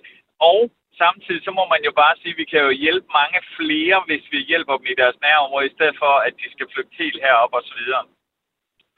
Og 0.52 0.60
samtidig 1.04 1.42
så 1.44 1.52
må 1.60 1.64
man 1.74 1.82
jo 1.88 1.92
bare 2.02 2.16
sige, 2.22 2.34
at 2.36 2.42
vi 2.42 2.46
kan 2.52 2.62
jo 2.68 2.72
hjælpe 2.84 3.08
mange 3.20 3.40
flere, 3.58 3.98
hvis 4.08 4.26
vi 4.34 4.40
hjælper 4.52 4.76
dem 4.78 4.88
i 4.94 5.00
deres 5.02 5.18
nærområde, 5.26 5.68
i 5.70 5.76
stedet 5.76 5.96
for, 6.04 6.14
at 6.28 6.34
de 6.42 6.48
skal 6.54 6.68
flygte 6.74 7.00
helt 7.04 7.20
herop 7.24 7.54
og 7.60 7.64
så 7.70 7.74
videre. 7.82 8.04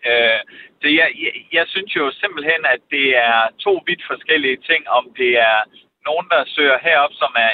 Øh, 0.10 0.40
så 0.82 0.88
jeg, 1.00 1.10
jeg, 1.24 1.34
jeg 1.58 1.66
synes 1.74 1.92
jo 2.00 2.04
simpelthen, 2.22 2.62
at 2.76 2.82
det 2.96 3.08
er 3.30 3.40
to 3.66 3.74
vidt 3.88 4.04
forskellige 4.12 4.60
ting, 4.70 4.82
om 4.90 5.06
det 5.22 5.32
er 5.50 5.60
nogen, 6.08 6.28
der 6.34 6.52
søger 6.56 6.78
herop, 6.86 7.14
som 7.22 7.32
er 7.46 7.52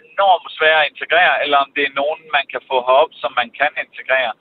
enormt 0.00 0.48
svære 0.56 0.80
at 0.84 0.90
integrere, 0.92 1.34
eller 1.44 1.58
om 1.64 1.70
det 1.76 1.84
er 1.86 1.98
nogen, 2.02 2.20
man 2.36 2.46
kan 2.52 2.62
få 2.70 2.76
herop, 2.88 3.12
som 3.22 3.32
man 3.40 3.50
kan 3.60 3.72
integrere. 3.84 4.32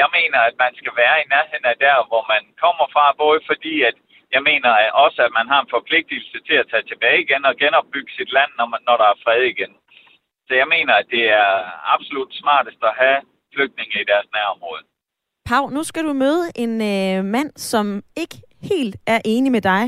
Jeg 0.00 0.08
mener, 0.18 0.40
at 0.48 0.56
man 0.64 0.72
skal 0.80 0.92
være 1.02 1.16
i 1.20 1.30
nærheden 1.34 1.66
af 1.72 1.76
der, 1.86 1.96
hvor 2.10 2.24
man 2.34 2.42
kommer 2.64 2.86
fra, 2.94 3.04
både 3.24 3.40
fordi, 3.50 3.74
at 3.90 3.96
jeg 4.34 4.42
mener 4.50 4.70
at 4.82 4.92
også, 5.04 5.20
at 5.26 5.32
man 5.38 5.46
har 5.52 5.60
en 5.60 5.74
forpligtelse 5.76 6.38
til 6.48 6.56
at 6.62 6.68
tage 6.70 6.88
tilbage 6.90 7.22
igen 7.24 7.44
og 7.50 7.56
genopbygge 7.62 8.12
sit 8.18 8.30
land, 8.36 8.50
når, 8.58 8.66
man, 8.72 8.80
når 8.88 8.96
der 9.02 9.08
er 9.10 9.22
fred 9.24 9.42
igen. 9.42 9.72
Så 10.48 10.52
jeg 10.60 10.68
mener, 10.76 10.94
at 10.94 11.06
det 11.10 11.24
er 11.42 11.50
absolut 11.94 12.32
smartest 12.42 12.80
at 12.90 12.98
have 13.02 13.18
flygtninge 13.54 14.00
i 14.00 14.10
deres 14.12 14.28
nærområde. 14.36 14.82
Pau, 15.50 15.64
nu 15.76 15.82
skal 15.82 16.02
du 16.08 16.12
møde 16.12 16.42
en 16.62 16.72
øh, 16.92 17.24
mand, 17.34 17.50
som 17.56 18.02
ikke 18.22 18.36
helt 18.70 18.96
er 19.06 19.20
enig 19.24 19.52
med 19.52 19.60
dig. 19.60 19.84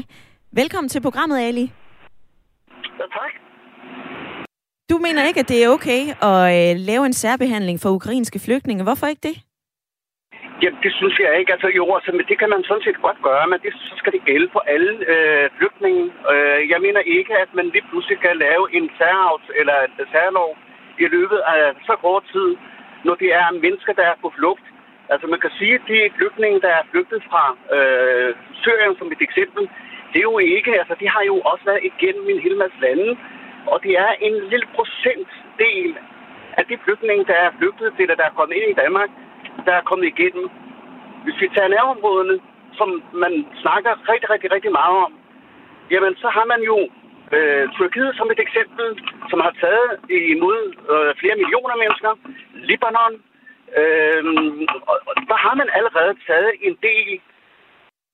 Velkommen 0.61 0.89
til 0.89 1.01
programmet, 1.03 1.39
Ali. 1.49 1.67
Ja, 3.01 3.07
tak. 3.19 3.33
Du 4.91 4.97
mener 5.07 5.23
ikke, 5.29 5.41
at 5.41 5.49
det 5.49 5.59
er 5.65 5.69
okay 5.77 6.03
at 6.31 6.41
øh, 6.57 6.71
lave 6.91 7.05
en 7.07 7.17
særbehandling 7.23 7.79
for 7.83 7.91
ukrainske 7.99 8.39
flygtninge. 8.47 8.83
Hvorfor 8.89 9.07
ikke 9.07 9.29
det? 9.29 9.37
Ja, 10.63 10.71
det 10.85 10.93
synes 10.99 11.17
jeg 11.25 11.39
ikke. 11.39 11.53
Altså 11.55 11.69
jo, 11.79 11.85
altså, 11.97 12.11
men 12.19 12.25
det 12.31 12.37
kan 12.39 12.51
man 12.55 12.63
sådan 12.69 12.87
set 12.87 13.03
godt 13.07 13.21
gøre, 13.29 13.47
men 13.53 13.59
det, 13.65 13.73
så 13.91 13.95
skal 14.01 14.13
det 14.17 14.23
gælde 14.31 14.49
for 14.55 14.63
alle 14.75 14.93
øh, 15.13 15.45
flygtninge. 15.59 16.05
Øh, 16.33 16.61
jeg 16.73 16.79
mener 16.87 17.03
ikke, 17.17 17.33
at 17.45 17.51
man 17.59 17.67
lige 17.75 17.87
pludselig 17.91 18.19
kan 18.27 18.35
lave 18.47 18.65
en 18.77 18.87
særhavs 18.99 19.47
eller 19.61 19.77
en 19.87 20.07
særlov 20.15 20.51
i 21.05 21.07
løbet 21.15 21.41
af 21.55 21.63
så 21.89 21.95
kort 22.05 22.25
tid, 22.35 22.49
når 23.07 23.15
det 23.23 23.31
er 23.41 23.47
mennesker, 23.65 23.93
der 23.93 24.07
er 24.13 24.17
på 24.23 24.33
flugt. 24.39 24.67
Altså 25.13 25.27
man 25.27 25.41
kan 25.41 25.53
sige, 25.59 25.75
at 25.75 25.85
de 25.89 26.11
flygtninge, 26.17 26.61
der 26.61 26.73
er 26.79 26.89
flygtet 26.91 27.21
fra 27.31 27.45
øh, 27.77 28.35
Syrien 28.63 28.95
som 28.99 29.13
et 29.13 29.23
eksempel, 29.29 29.63
det 30.13 30.19
er 30.19 30.29
jo 30.33 30.39
ikke, 30.39 30.73
altså 30.81 30.95
de 31.01 31.09
har 31.15 31.23
jo 31.31 31.37
også 31.51 31.65
været 31.65 31.83
igennem 31.91 32.27
en 32.29 32.41
hel 32.47 32.57
masse 32.57 32.79
lande, 32.81 33.09
og 33.73 33.77
det 33.85 33.93
er 34.05 34.11
en 34.27 34.35
lille 34.53 34.69
procentdel 34.77 35.91
af 36.59 36.65
de 36.69 36.79
flygtninge, 36.85 37.25
der 37.31 37.39
er 37.47 37.51
flygtet 37.59 37.89
til, 37.97 38.09
der 38.09 38.27
er 38.27 38.39
kommet 38.39 38.57
ind 38.57 38.71
i 38.71 38.81
Danmark, 38.83 39.11
der 39.67 39.73
er 39.77 39.89
kommet 39.91 40.07
igennem. 40.07 40.47
Hvis 41.25 41.41
vi 41.41 41.49
tager 41.55 41.69
nærområderne, 41.69 42.37
som 42.79 42.89
man 43.25 43.33
snakker 43.63 43.93
rigtig, 44.13 44.31
rigtig, 44.31 44.53
rigtig 44.53 44.73
meget 44.81 44.97
om, 45.07 45.13
jamen 45.91 46.15
så 46.23 46.29
har 46.37 46.45
man 46.53 46.61
jo 46.71 46.79
øh, 47.37 47.65
Tyrkiet 47.75 48.13
som 48.17 48.31
et 48.35 48.41
eksempel, 48.47 48.87
som 49.31 49.39
har 49.47 49.55
taget 49.63 49.91
imod 50.35 50.61
øh, 50.93 51.11
flere 51.21 51.37
millioner 51.43 51.77
mennesker, 51.83 52.13
Libanon, 52.69 53.15
øh, 53.81 54.25
og, 54.91 54.97
og 55.09 55.15
der 55.31 55.39
har 55.45 55.55
man 55.55 55.69
allerede 55.79 56.15
taget 56.27 56.53
en 56.61 56.79
del 56.83 57.21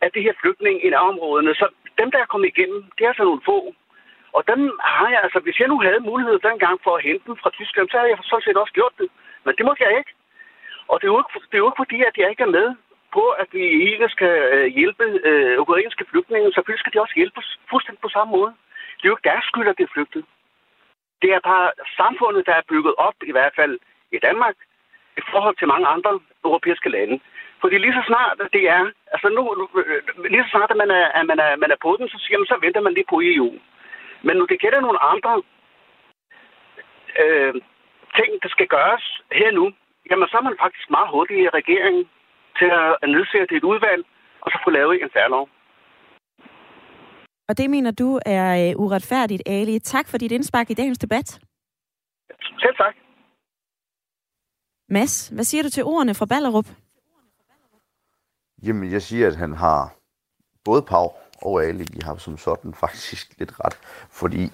af 0.05 0.11
det 0.15 0.23
her 0.23 0.35
flygtning 0.41 0.85
i 0.85 0.89
nærområderne. 0.91 1.55
Så 1.55 1.67
dem, 1.99 2.11
der 2.11 2.19
er 2.19 2.33
kommet 2.33 2.49
igennem, 2.49 2.81
det 2.95 3.05
er 3.05 3.09
altså 3.09 3.25
nogle 3.25 3.47
få. 3.51 3.75
Og 4.37 4.43
dem 4.51 4.61
har 4.81 5.09
jeg, 5.15 5.21
altså 5.27 5.39
hvis 5.45 5.61
jeg 5.61 5.69
nu 5.69 5.79
havde 5.87 6.09
mulighed 6.11 6.39
dengang 6.39 6.77
for 6.85 6.93
at 6.97 7.05
hente 7.09 7.25
dem 7.27 7.37
fra 7.43 7.51
Tyskland, 7.51 7.89
så 7.89 7.97
havde 7.99 8.11
jeg 8.11 8.19
sådan 8.23 8.47
set 8.47 8.63
også 8.63 8.73
gjort 8.79 8.95
det. 9.01 9.09
Men 9.45 9.53
det 9.57 9.65
måtte 9.65 9.83
jeg 9.85 9.99
ikke. 9.99 10.13
Og 10.91 10.95
det 11.01 11.07
er 11.07 11.13
jo 11.13 11.21
ikke, 11.23 11.47
det 11.51 11.57
er 11.57 11.65
jo 11.65 11.69
ikke 11.71 11.83
fordi, 11.85 11.99
at 12.11 12.17
jeg 12.19 12.31
ikke 12.31 12.47
er 12.49 12.57
med 12.59 12.69
på, 13.17 13.25
at 13.43 13.49
vi 13.53 13.65
ikke 13.93 14.09
skal 14.15 14.35
øh, 14.55 14.67
hjælpe 14.79 15.05
øh, 15.29 15.61
ukrainske 15.65 16.05
flygtninge. 16.11 16.53
Selvfølgelig 16.53 16.83
skal 16.83 16.93
de 16.93 17.03
også 17.05 17.17
hjælpes 17.21 17.47
fuldstændig 17.71 18.03
på 18.03 18.15
samme 18.17 18.31
måde. 18.37 18.53
Det 18.97 19.05
er 19.05 19.13
jo 19.13 19.17
ikke 19.17 19.31
deres 19.31 19.45
skyld, 19.51 19.69
at 19.69 19.79
det 19.79 19.85
er 19.87 19.95
flygtet. 19.97 20.25
Det 21.23 21.31
er 21.37 21.41
bare 21.51 21.67
samfundet, 22.01 22.47
der 22.49 22.55
er 22.57 22.69
bygget 22.73 22.95
op, 23.07 23.19
i 23.31 23.33
hvert 23.33 23.55
fald 23.59 23.75
i 24.17 24.19
Danmark, 24.29 24.57
i 25.21 25.23
forhold 25.33 25.57
til 25.57 25.69
mange 25.73 25.87
andre 25.95 26.13
europæiske 26.45 26.91
lande. 26.97 27.17
Fordi 27.61 27.77
lige 27.79 27.97
så 27.99 28.03
snart 28.07 28.39
det 28.57 28.65
er, 28.77 28.83
altså 29.15 29.29
nu, 29.37 29.43
lige 30.33 30.45
så 30.45 30.51
snart 30.55 30.71
at 30.71 30.81
man 30.83 30.91
er, 31.01 31.07
at 31.19 31.27
man 31.31 31.39
er, 31.47 31.51
man 31.63 31.71
er 31.75 31.79
på 31.83 31.91
den, 31.99 32.09
så 32.09 32.19
siger 32.21 32.39
man, 32.39 32.47
så 32.47 32.57
venter 32.65 32.81
man 32.81 32.95
lige 32.95 33.11
på 33.13 33.19
EU. 33.31 33.51
Men 34.27 34.35
nu 34.37 34.45
det 34.51 34.61
gælder 34.61 34.81
nogle 34.81 35.01
andre 35.13 35.33
øh, 37.23 37.55
ting, 38.19 38.31
der 38.43 38.49
skal 38.55 38.69
gøres 38.77 39.05
her 39.33 39.51
nu, 39.59 39.65
jamen 40.11 40.29
så 40.29 40.37
er 40.37 40.49
man 40.49 40.57
faktisk 40.65 40.87
meget 40.91 41.09
hurtig 41.15 41.37
i 41.39 41.55
regeringen 41.59 42.05
til 42.59 42.71
at 43.03 43.09
nedsætte 43.15 43.57
et 43.57 43.65
udvalg, 43.73 44.03
og 44.43 44.49
så 44.53 44.59
få 44.65 44.71
lavet 44.71 45.03
en 45.03 45.11
særlov. 45.13 45.49
Og 47.49 47.59
det 47.59 47.71
mener 47.71 47.91
du 47.91 48.21
er 48.27 48.47
øh, 48.63 48.83
uretfærdigt, 48.85 49.43
Ali. 49.47 49.79
Tak 49.79 50.07
for 50.11 50.19
dit 50.19 50.33
indspark 50.33 50.71
i 50.71 50.75
dagens 50.75 50.99
debat. 50.99 51.29
Selv 52.63 52.77
tak. 52.77 52.95
Mads, 54.89 55.29
hvad 55.29 55.45
siger 55.45 55.63
du 55.63 55.71
til 55.71 55.85
ordene 55.85 56.15
fra 56.15 56.27
Ballerup? 56.27 56.67
Jamen, 58.63 58.93
jeg 58.93 59.03
siger, 59.03 59.27
at 59.27 59.37
han 59.37 59.53
har 59.53 59.97
både 60.65 60.83
Pau 60.83 61.13
og 61.43 61.65
Ali, 61.65 61.85
de 61.85 62.03
har 62.03 62.17
som 62.17 62.39
sådan 62.39 62.75
faktisk 62.75 63.39
lidt 63.39 63.61
ret. 63.61 63.75
Fordi, 64.11 64.53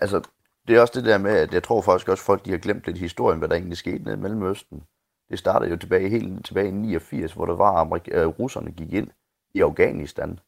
altså, 0.00 0.22
det 0.68 0.76
er 0.76 0.80
også 0.80 0.92
det 0.94 1.04
der 1.04 1.18
med, 1.18 1.36
at 1.36 1.54
jeg 1.54 1.62
tror 1.62 1.82
faktisk 1.82 2.08
også, 2.08 2.22
at 2.22 2.26
folk 2.26 2.44
de 2.44 2.50
har 2.50 2.58
glemt 2.58 2.86
lidt 2.86 2.98
historien, 2.98 3.38
hvad 3.38 3.48
der 3.48 3.54
egentlig 3.54 3.78
skete 3.78 4.04
nede 4.04 4.16
i 4.16 4.20
Mellemøsten. 4.20 4.82
Det 5.28 5.38
startede 5.38 5.70
jo 5.70 5.76
tilbage, 5.76 6.08
helt 6.08 6.46
tilbage 6.46 6.68
i 6.68 6.72
89, 6.72 7.32
hvor 7.32 7.46
der 7.46 7.54
var, 7.54 7.84
Amerik- 7.84 8.14
øh, 8.14 8.26
russerne 8.26 8.72
gik 8.72 8.92
ind 8.92 9.10
i 9.54 9.60
Afghanistan. 9.60 10.40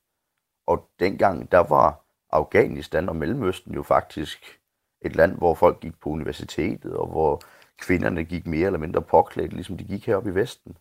Og 0.66 0.88
dengang, 1.00 1.52
der 1.52 1.58
var 1.58 2.04
Afghanistan 2.30 3.08
og 3.08 3.16
Mellemøsten 3.16 3.74
jo 3.74 3.82
faktisk 3.82 4.60
et 5.00 5.16
land, 5.16 5.38
hvor 5.38 5.54
folk 5.54 5.80
gik 5.80 6.00
på 6.00 6.10
universitetet, 6.10 6.96
og 6.96 7.06
hvor 7.06 7.40
kvinderne 7.82 8.24
gik 8.24 8.46
mere 8.46 8.66
eller 8.66 8.78
mindre 8.78 9.02
påklædt, 9.02 9.52
ligesom 9.52 9.76
de 9.76 9.84
gik 9.84 10.06
heroppe 10.06 10.30
i 10.30 10.34
Vesten. 10.34 10.76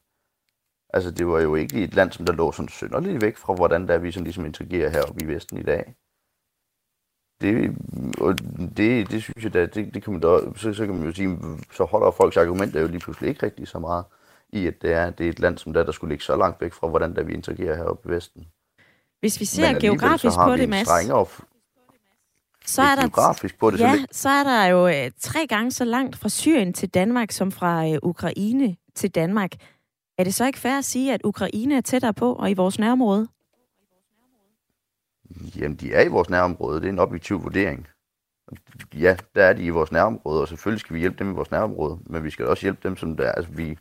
Altså, 0.93 1.12
det 1.12 1.27
var 1.27 1.39
jo 1.39 1.55
ikke 1.55 1.84
et 1.84 1.96
land, 1.96 2.12
som 2.12 2.25
der 2.25 2.34
lå 2.34 2.51
sådan 2.51 2.70
synderligt 2.70 3.22
væk 3.22 3.38
fra, 3.38 3.53
hvordan 3.53 3.88
der 3.88 3.98
vi 3.98 4.12
sådan 4.12 4.24
ligesom 4.24 4.46
interagerer 4.46 4.89
heroppe 4.89 5.24
i 5.24 5.27
Vesten 5.27 5.58
i 5.58 5.63
dag. 5.63 5.96
Det, 7.41 7.75
og 8.17 8.39
det, 8.77 9.12
det 9.12 9.24
synes 9.24 9.43
jeg 9.43 9.53
da, 9.53 9.65
det, 9.65 9.93
det 9.93 10.03
kan 10.03 10.13
man 10.13 10.22
da, 10.22 10.39
så, 10.55 10.74
så 10.74 10.86
kan 10.86 10.96
man 10.96 11.05
jo 11.05 11.12
sige, 11.12 11.38
så 11.74 11.84
holder 11.84 12.12
folks 12.12 12.38
argumenter 12.38 12.81
jo 12.81 12.88
lige 12.88 13.00
pludselig 13.00 13.29
ikke 13.29 13.46
rigtig 13.46 13.67
så 13.67 13.79
meget 13.79 14.05
i, 14.50 14.67
at 14.67 14.81
det 14.81 14.93
er, 14.93 15.10
det 15.10 15.25
er 15.25 15.29
et 15.29 15.39
land, 15.39 15.58
som 15.58 15.74
der, 15.74 15.84
der 15.84 15.91
skulle 15.91 16.12
ligge 16.12 16.24
så 16.24 16.36
langt 16.36 16.62
væk 16.62 16.74
fra, 16.74 16.88
hvordan 16.88 17.15
der 17.15 17.24
vi 17.24 17.34
interagerer 17.34 17.75
heroppe 17.75 18.10
i 18.10 18.12
Vesten. 18.12 18.48
Hvis 19.20 19.39
vi 19.39 19.46
ser 19.46 19.79
geografisk 19.79 20.38
på 20.46 20.55
det, 20.55 20.70
Mads, 20.70 20.88
så 22.65 22.82
er 22.82 22.96
der 22.96 23.01
geografisk 23.01 23.60
på 23.60 23.72
det. 23.72 23.80
Ja, 23.80 23.96
så, 23.98 24.06
så 24.12 24.30
er 24.30 24.44
der 24.44 24.65
jo 24.65 24.88
øh, 24.88 25.12
tre 25.20 25.48
gange 25.48 25.72
så 25.72 25.86
langt 25.86 26.18
fra 26.18 26.30
Syrien 26.30 26.74
til 26.74 26.89
Danmark, 26.89 27.32
som 27.32 27.51
fra 27.51 27.88
øh, 27.88 27.98
Ukraine 28.03 28.75
til 28.96 29.10
Danmark. 29.10 29.51
Er 30.18 30.24
det 30.24 30.34
så 30.34 30.46
ikke 30.46 30.60
fair 30.60 30.77
at 30.77 30.86
sige, 30.86 31.13
at 31.13 31.22
Ukraine 31.24 31.77
er 31.77 31.82
tættere 31.82 32.13
på 32.13 32.34
og 32.34 32.51
i 32.51 32.53
vores 32.53 32.80
nærområde? 32.80 33.27
Jamen, 35.56 35.77
de 35.77 35.94
er 35.94 36.01
i 36.01 36.08
vores 36.08 36.30
nærområde. 36.30 36.80
Det 36.80 36.86
er 36.86 36.91
en 36.91 37.00
objektiv 37.00 37.44
vurdering. 37.44 37.88
Ja, 38.94 39.15
der 39.36 39.44
er 39.44 39.53
de 39.53 39.63
i 39.63 39.70
vores 39.70 39.91
nærområde, 39.91 40.41
og 40.41 40.48
selvfølgelig 40.48 40.80
skal 40.80 40.94
vi 40.94 41.00
hjælpe 41.00 41.20
dem 41.20 41.32
i 41.32 41.34
vores 41.34 41.51
nærområde, 41.51 42.00
men 42.06 42.24
vi 42.24 42.30
skal 42.30 42.48
også 42.48 42.65
hjælpe 42.65 42.80
dem, 42.84 42.98
som 42.98 43.18
der 43.18 43.32
Altså, 43.32 43.51
vi 43.51 43.77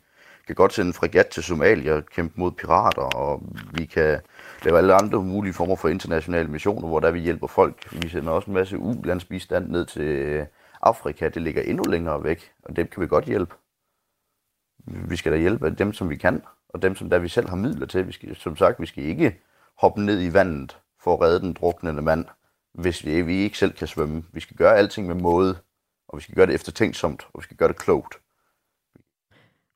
kan 0.47 0.55
godt 0.55 0.73
sende 0.73 0.89
en 0.89 0.93
fregat 0.93 1.27
til 1.27 1.43
Somalia 1.43 1.93
og 1.93 2.05
kæmpe 2.05 2.33
mod 2.39 2.51
pirater, 2.51 3.01
og 3.01 3.41
vi 3.73 3.85
kan 3.85 4.19
lave 4.65 4.77
alle 4.77 4.93
andre 4.93 5.23
mulige 5.23 5.53
former 5.53 5.75
for 5.75 5.89
internationale 5.89 6.47
missioner, 6.47 6.87
hvor 6.87 6.99
der 6.99 7.11
vi 7.11 7.19
hjælper 7.19 7.47
folk. 7.47 8.03
Vi 8.03 8.09
sender 8.09 8.31
også 8.31 8.47
en 8.47 8.53
masse 8.53 8.77
ulandsbistand 8.77 9.69
ned 9.69 9.85
til 9.85 10.01
øh, 10.01 10.45
Afrika. 10.81 11.29
Det 11.29 11.41
ligger 11.41 11.61
endnu 11.61 11.83
længere 11.83 12.23
væk, 12.23 12.51
og 12.63 12.75
dem 12.75 12.87
kan 12.87 13.01
vi 13.01 13.07
godt 13.07 13.25
hjælpe. 13.25 13.55
Vi 14.85 15.15
skal 15.15 15.31
da 15.31 15.37
hjælpe 15.37 15.69
dem, 15.69 15.93
som 15.93 16.09
vi 16.09 16.15
kan, 16.15 16.41
og 16.69 16.81
dem, 16.81 16.95
som 16.95 17.09
der 17.09 17.19
vi 17.19 17.27
selv 17.27 17.49
har 17.49 17.55
midler 17.55 17.85
til. 17.85 18.07
Vi 18.07 18.11
skal, 18.11 18.35
som 18.35 18.55
sagt, 18.55 18.81
vi 18.81 18.85
skal 18.85 19.03
ikke 19.03 19.39
hoppe 19.77 20.01
ned 20.01 20.21
i 20.21 20.33
vandet 20.33 20.77
for 21.03 21.13
at 21.13 21.21
redde 21.21 21.39
den 21.39 21.53
druknende 21.53 22.01
mand, 22.01 22.25
hvis 22.73 23.05
vi, 23.05 23.21
vi 23.21 23.35
ikke 23.35 23.57
selv 23.57 23.73
kan 23.73 23.87
svømme. 23.87 24.23
Vi 24.33 24.39
skal 24.39 24.57
gøre 24.57 24.77
alting 24.77 25.07
med 25.07 25.15
måde, 25.15 25.57
og 26.07 26.17
vi 26.17 26.23
skal 26.23 26.35
gøre 26.35 26.47
det 26.47 26.55
eftertænksomt, 26.55 27.27
og 27.33 27.39
vi 27.39 27.43
skal 27.43 27.57
gøre 27.57 27.69
det 27.69 27.77
klogt. 27.77 28.15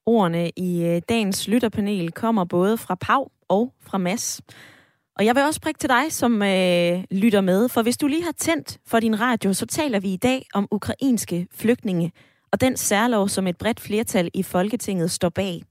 Ordene 0.05 0.49
i 0.49 0.85
øh, 0.85 1.01
dagens 1.09 1.47
lytterpanel 1.47 2.11
kommer 2.11 2.45
både 2.45 2.77
fra 2.77 2.95
Pau 2.95 3.27
og 3.47 3.73
fra 3.79 3.97
Mass. 3.97 4.41
Og 5.19 5.25
jeg 5.25 5.35
vil 5.35 5.43
også 5.43 5.61
prikke 5.61 5.77
til 5.77 5.89
dig, 5.89 6.11
som 6.11 6.41
øh, 6.41 7.03
lytter 7.11 7.41
med, 7.41 7.69
for 7.69 7.81
hvis 7.81 7.97
du 7.97 8.07
lige 8.07 8.23
har 8.23 8.31
tændt 8.37 8.77
for 8.87 8.99
din 8.99 9.19
radio, 9.19 9.53
så 9.53 9.65
taler 9.65 9.99
vi 9.99 10.13
i 10.13 10.17
dag 10.17 10.47
om 10.53 10.67
ukrainske 10.71 11.47
flygtninge 11.55 12.11
og 12.51 12.61
den 12.61 12.77
særlov, 12.77 13.29
som 13.29 13.47
et 13.47 13.57
bredt 13.57 13.79
flertal 13.79 14.29
i 14.33 14.43
Folketinget 14.43 15.11
står 15.11 15.29
bag. 15.29 15.61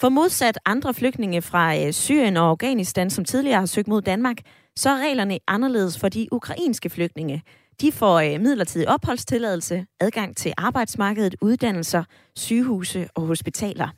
For 0.00 0.08
modsat 0.08 0.58
andre 0.66 0.94
flygtninge 0.94 1.42
fra 1.42 1.76
øh, 1.78 1.92
Syrien 1.92 2.36
og 2.36 2.48
Afghanistan, 2.48 3.10
som 3.10 3.24
tidligere 3.24 3.58
har 3.58 3.66
søgt 3.66 3.88
mod 3.88 4.02
Danmark, 4.02 4.36
så 4.76 4.90
er 4.90 4.96
reglerne 4.96 5.38
anderledes 5.48 5.98
for 5.98 6.08
de 6.08 6.28
ukrainske 6.32 6.90
flygtninge. 6.90 7.42
De 7.80 7.92
får 7.92 8.20
øh, 8.20 8.40
midlertidig 8.40 8.88
opholdstilladelse, 8.88 9.86
adgang 10.00 10.36
til 10.36 10.52
arbejdsmarkedet, 10.56 11.36
uddannelser, 11.40 12.04
sygehuse 12.36 13.08
og 13.14 13.22
hospitaler. 13.22 13.88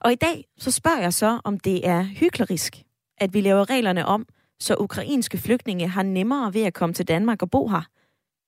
Og 0.00 0.12
i 0.12 0.16
dag 0.16 0.44
så 0.58 0.70
spørger 0.70 1.00
jeg 1.00 1.14
så, 1.14 1.40
om 1.44 1.58
det 1.58 1.88
er 1.88 2.02
hyklerisk, 2.02 2.85
at 3.18 3.34
vi 3.34 3.40
laver 3.40 3.70
reglerne 3.70 4.06
om, 4.06 4.26
så 4.60 4.76
ukrainske 4.78 5.38
flygtninge 5.38 5.88
har 5.88 6.02
nemmere 6.02 6.54
ved 6.54 6.62
at 6.62 6.74
komme 6.74 6.92
til 6.92 7.08
Danmark 7.08 7.42
og 7.42 7.50
bo 7.50 7.68
her. 7.68 7.82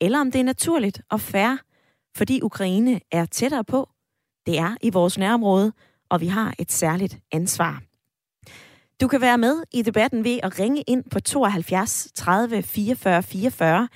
Eller 0.01 0.21
om 0.21 0.31
det 0.31 0.41
er 0.41 0.45
naturligt 0.45 1.01
og 1.11 1.21
fair, 1.21 1.57
fordi 2.17 2.41
Ukraine 2.43 3.01
er 3.13 3.25
tættere 3.25 3.65
på. 3.65 3.89
Det 4.47 4.59
er 4.59 4.77
i 4.83 4.91
vores 4.91 5.19
nærområde, 5.19 5.73
og 6.11 6.21
vi 6.21 6.27
har 6.27 6.55
et 6.59 6.73
særligt 6.73 7.19
ansvar. 7.33 7.83
Du 9.01 9.09
kan 9.09 9.21
være 9.21 9.39
med 9.39 9.63
i 9.73 9.83
debatten 9.83 10.25
ved 10.25 10.41
at 10.43 10.59
ringe 10.59 10.83
ind 10.83 11.05
på 11.11 11.21
72 11.21 12.09
30 12.15 12.63
44 12.63 13.23
44, 13.23 13.89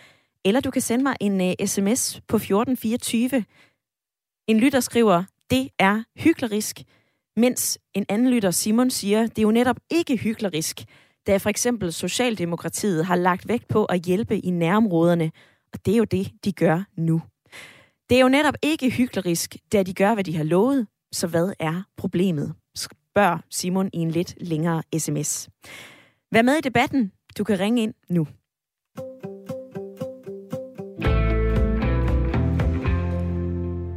eller 0.44 0.60
du 0.60 0.70
kan 0.70 0.82
sende 0.82 1.02
mig 1.02 1.16
en 1.20 1.40
øh, 1.40 1.54
uh, 1.62 1.66
sms 1.66 2.20
på 2.28 2.36
1424. 2.36 3.44
En 4.46 4.60
lytter 4.60 4.80
skriver, 4.80 5.24
det 5.50 5.68
er 5.78 6.02
hyklerisk, 6.16 6.82
mens 7.36 7.78
en 7.94 8.04
anden 8.08 8.30
lytter, 8.30 8.50
Simon, 8.50 8.90
siger, 8.90 9.22
det 9.26 9.38
er 9.38 9.42
jo 9.42 9.50
netop 9.50 9.76
ikke 9.90 10.16
hyklerisk, 10.16 10.84
da 11.26 11.36
for 11.36 11.50
eksempel 11.50 11.92
Socialdemokratiet 11.92 13.06
har 13.06 13.16
lagt 13.16 13.48
vægt 13.48 13.68
på 13.68 13.84
at 13.84 14.02
hjælpe 14.02 14.38
i 14.38 14.50
nærområderne, 14.50 15.30
og 15.72 15.86
det 15.86 15.94
er 15.94 15.98
jo 15.98 16.04
det, 16.04 16.32
de 16.44 16.52
gør 16.52 16.82
nu. 16.96 17.22
Det 18.10 18.16
er 18.16 18.22
jo 18.22 18.28
netop 18.28 18.54
ikke 18.62 18.90
hyklerisk, 18.90 19.56
da 19.72 19.82
de 19.82 19.94
gør, 19.94 20.14
hvad 20.14 20.24
de 20.24 20.36
har 20.36 20.44
lovet, 20.44 20.86
så 21.12 21.26
hvad 21.26 21.52
er 21.58 21.82
problemet? 21.96 22.54
Spørg 22.76 23.40
Simon 23.50 23.90
i 23.92 23.98
en 23.98 24.10
lidt 24.10 24.34
længere 24.40 24.82
sms. 24.98 25.48
Vær 26.32 26.42
med 26.42 26.54
i 26.54 26.60
debatten. 26.60 27.12
Du 27.38 27.44
kan 27.44 27.60
ringe 27.60 27.82
ind 27.82 27.94
nu. 28.10 28.26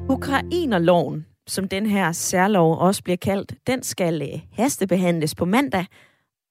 Ukrainerloven, 0.10 1.26
som 1.48 1.68
den 1.68 1.86
her 1.86 2.12
særlov 2.12 2.78
også 2.78 3.04
bliver 3.04 3.18
kaldt, 3.18 3.54
den 3.68 3.84
skal 3.84 4.22
øh, 4.22 4.40
hastebehandles 4.54 5.36
på 5.36 5.46
mandag. 5.46 5.86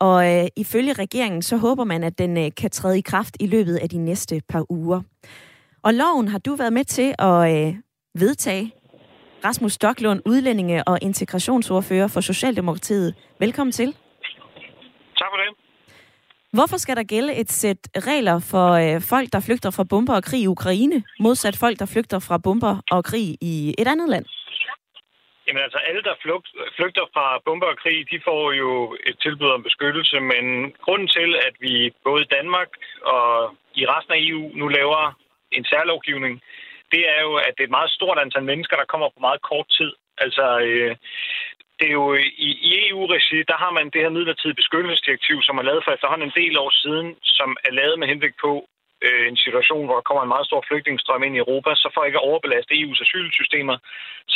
Og 0.01 0.33
øh, 0.33 0.47
ifølge 0.57 0.93
regeringen, 0.93 1.43
så 1.43 1.57
håber 1.57 1.85
man, 1.85 2.05
at 2.05 2.19
den 2.19 2.37
øh, 2.37 2.51
kan 2.57 2.71
træde 2.71 2.99
i 2.99 3.01
kraft 3.01 3.37
i 3.41 3.47
løbet 3.47 3.77
af 3.77 3.89
de 3.89 3.99
næste 3.99 4.43
par 4.49 4.73
uger. 4.73 5.01
Og 5.83 5.95
loven 5.95 6.29
har 6.29 6.39
du 6.39 6.55
været 6.55 6.73
med 6.73 6.85
til 6.85 7.15
at 7.19 7.67
øh, 7.67 7.75
vedtage. 8.15 8.73
Rasmus 9.45 9.73
Stoklund, 9.73 10.21
udlændinge- 10.27 10.85
og 10.89 10.99
integrationsordfører 11.03 12.09
for 12.09 12.21
Socialdemokratiet. 12.21 13.15
Velkommen 13.41 13.73
til. 13.73 13.87
Tak 15.17 15.29
for 15.33 15.37
det. 15.37 15.57
Hvorfor 16.53 16.77
skal 16.77 16.97
der 16.97 17.03
gælde 17.03 17.35
et 17.35 17.53
sæt 17.53 17.77
regler 17.97 18.39
for 18.39 18.71
øh, 18.71 19.01
folk, 19.01 19.33
der 19.33 19.41
flygter 19.41 19.71
fra 19.71 19.85
bomber 19.85 20.15
og 20.15 20.25
krig 20.25 20.43
i 20.43 20.47
Ukraine, 20.47 21.03
modsat 21.21 21.57
folk, 21.57 21.79
der 21.79 21.87
flygter 21.87 22.19
fra 22.19 22.39
bomber 22.39 22.83
og 22.91 23.05
krig 23.05 23.37
i 23.41 23.75
et 23.79 23.89
andet 23.89 24.09
land? 24.09 24.25
Jamen 25.47 25.63
altså, 25.63 25.79
alle, 25.79 26.03
der 26.03 26.15
flygter 26.77 27.07
fra 27.15 27.41
bomber 27.45 27.67
og 27.67 27.79
krig, 27.79 28.11
de 28.11 28.21
får 28.25 28.53
jo 28.53 28.97
et 29.07 29.17
tilbud 29.23 29.51
om 29.51 29.63
beskyttelse, 29.63 30.21
men 30.21 30.73
grunden 30.85 31.09
til, 31.09 31.31
at 31.47 31.55
vi 31.61 31.93
både 32.05 32.23
i 32.23 32.33
Danmark 32.37 32.71
og 33.03 33.57
i 33.75 33.87
resten 33.87 34.13
af 34.15 34.21
EU 34.21 34.51
nu 34.55 34.69
laver 34.69 35.03
en 35.53 35.65
særlovgivning, 35.65 36.43
det 36.93 37.03
er 37.15 37.21
jo, 37.27 37.35
at 37.35 37.53
det 37.55 37.63
er 37.63 37.69
et 37.71 37.79
meget 37.79 37.91
stort 37.91 38.19
antal 38.19 38.45
mennesker, 38.51 38.77
der 38.77 38.93
kommer 38.93 39.09
på 39.09 39.21
meget 39.21 39.43
kort 39.43 39.69
tid. 39.79 39.93
Altså, 40.19 40.47
øh, 40.69 40.97
det 41.79 41.87
er 41.89 41.97
jo 42.03 42.15
i, 42.49 42.51
i 42.69 42.71
EU-regi, 42.89 43.39
der 43.51 43.57
har 43.65 43.71
man 43.79 43.91
det 43.91 44.01
her 44.05 44.17
midlertidige 44.17 44.61
beskyttelsesdirektiv, 44.61 45.37
som 45.43 45.59
er 45.59 45.63
lavet 45.69 45.85
for 45.85 45.93
efterhånden 45.93 46.29
en 46.29 46.39
del 46.43 46.55
år 46.65 46.73
siden, 46.83 47.09
som 47.23 47.57
er 47.67 47.73
lavet 47.81 47.99
med 47.99 48.09
henblik 48.09 48.35
på 48.45 48.51
øh, 49.07 49.25
en 49.31 49.39
situation, 49.45 49.85
hvor 49.87 49.97
der 49.97 50.09
kommer 50.09 50.23
en 50.23 50.35
meget 50.35 50.47
stor 50.47 50.65
flygtningestrøm 50.69 51.23
ind 51.23 51.37
i 51.37 51.45
Europa, 51.45 51.71
så 51.75 51.89
for 51.95 52.05
ikke 52.05 52.21
at 52.21 52.29
overbelaste 52.31 52.75
EU's 52.81 53.01
asylsystemer, 53.07 53.77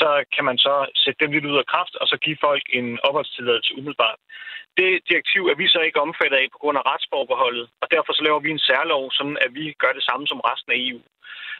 så 0.00 0.08
kan 0.34 0.44
man 0.48 0.58
så 0.66 0.74
sætte 1.02 1.20
dem 1.22 1.32
lidt 1.32 1.50
ud 1.50 1.58
af 1.62 1.70
kraft, 1.72 1.94
og 2.00 2.06
så 2.10 2.16
give 2.24 2.38
folk 2.46 2.64
en 2.78 2.86
opholdstilladelse 3.06 3.72
umiddelbart. 3.78 4.20
Det 4.78 4.90
direktiv 5.10 5.42
er 5.52 5.56
vi 5.62 5.66
så 5.68 5.80
ikke 5.80 6.04
omfattet 6.06 6.36
af 6.36 6.46
på 6.52 6.58
grund 6.62 6.78
af 6.78 6.86
retsforbeholdet, 6.90 7.66
og 7.82 7.86
derfor 7.94 8.12
så 8.12 8.22
laver 8.24 8.40
vi 8.40 8.50
en 8.50 8.66
særlov, 8.68 9.02
sådan 9.18 9.38
at 9.44 9.50
vi 9.58 9.64
gør 9.82 9.92
det 9.98 10.04
samme 10.08 10.26
som 10.26 10.40
resten 10.48 10.72
af 10.72 10.78
EU. 10.86 11.00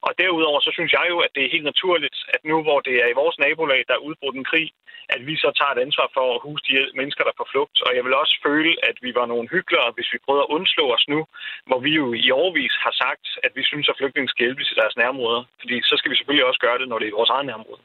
Og 0.06 0.12
derudover 0.22 0.60
så 0.60 0.70
synes 0.76 0.92
jeg 0.98 1.06
jo, 1.12 1.16
at 1.26 1.30
det 1.34 1.42
er 1.44 1.54
helt 1.54 1.68
naturligt, 1.72 2.16
at 2.34 2.40
nu 2.50 2.56
hvor 2.66 2.80
det 2.86 2.94
er 3.02 3.08
i 3.10 3.18
vores 3.22 3.36
nabolag, 3.44 3.80
der 3.88 3.94
er 3.96 4.06
udbrudt 4.08 4.36
en 4.36 4.50
krig, 4.50 4.68
at 5.14 5.20
vi 5.28 5.34
så 5.44 5.50
tager 5.58 5.72
et 5.74 5.84
ansvar 5.86 6.08
for 6.16 6.26
at 6.34 6.42
huse 6.46 6.64
de 6.68 6.74
mennesker, 6.98 7.22
der 7.24 7.32
er 7.34 7.40
på 7.42 7.48
flugt. 7.52 7.76
Og 7.86 7.90
jeg 7.96 8.04
vil 8.06 8.14
også 8.22 8.34
føle, 8.46 8.72
at 8.88 8.96
vi 9.06 9.10
var 9.18 9.26
nogle 9.32 9.48
hyggelere, 9.54 9.90
hvis 9.96 10.12
vi 10.12 10.18
prøvede 10.24 10.44
at 10.44 10.52
undslå 10.56 10.84
os 10.96 11.06
nu, 11.12 11.20
hvor 11.68 11.80
vi 11.86 11.92
jo 12.00 12.06
i 12.24 12.30
overvis 12.40 12.74
har 12.84 12.94
sagt, 13.04 13.26
at 13.46 13.52
vi 13.58 13.62
synes, 13.70 13.86
at 13.88 13.98
flygtninge 14.00 14.28
skal 14.32 14.44
hjælpes 14.44 14.72
i 14.72 14.78
deres 14.80 14.96
nærområder. 15.00 15.42
Fordi 15.60 15.76
så 15.90 15.94
skal 15.98 16.10
vi 16.10 16.16
selvfølgelig 16.16 16.46
også 16.50 16.60
gøre 16.66 16.78
det, 16.80 16.88
når 16.88 16.98
det 16.98 17.06
er 17.06 17.12
i 17.12 17.18
vores 17.20 17.30
eget 17.30 17.46
nærområde. 17.46 17.82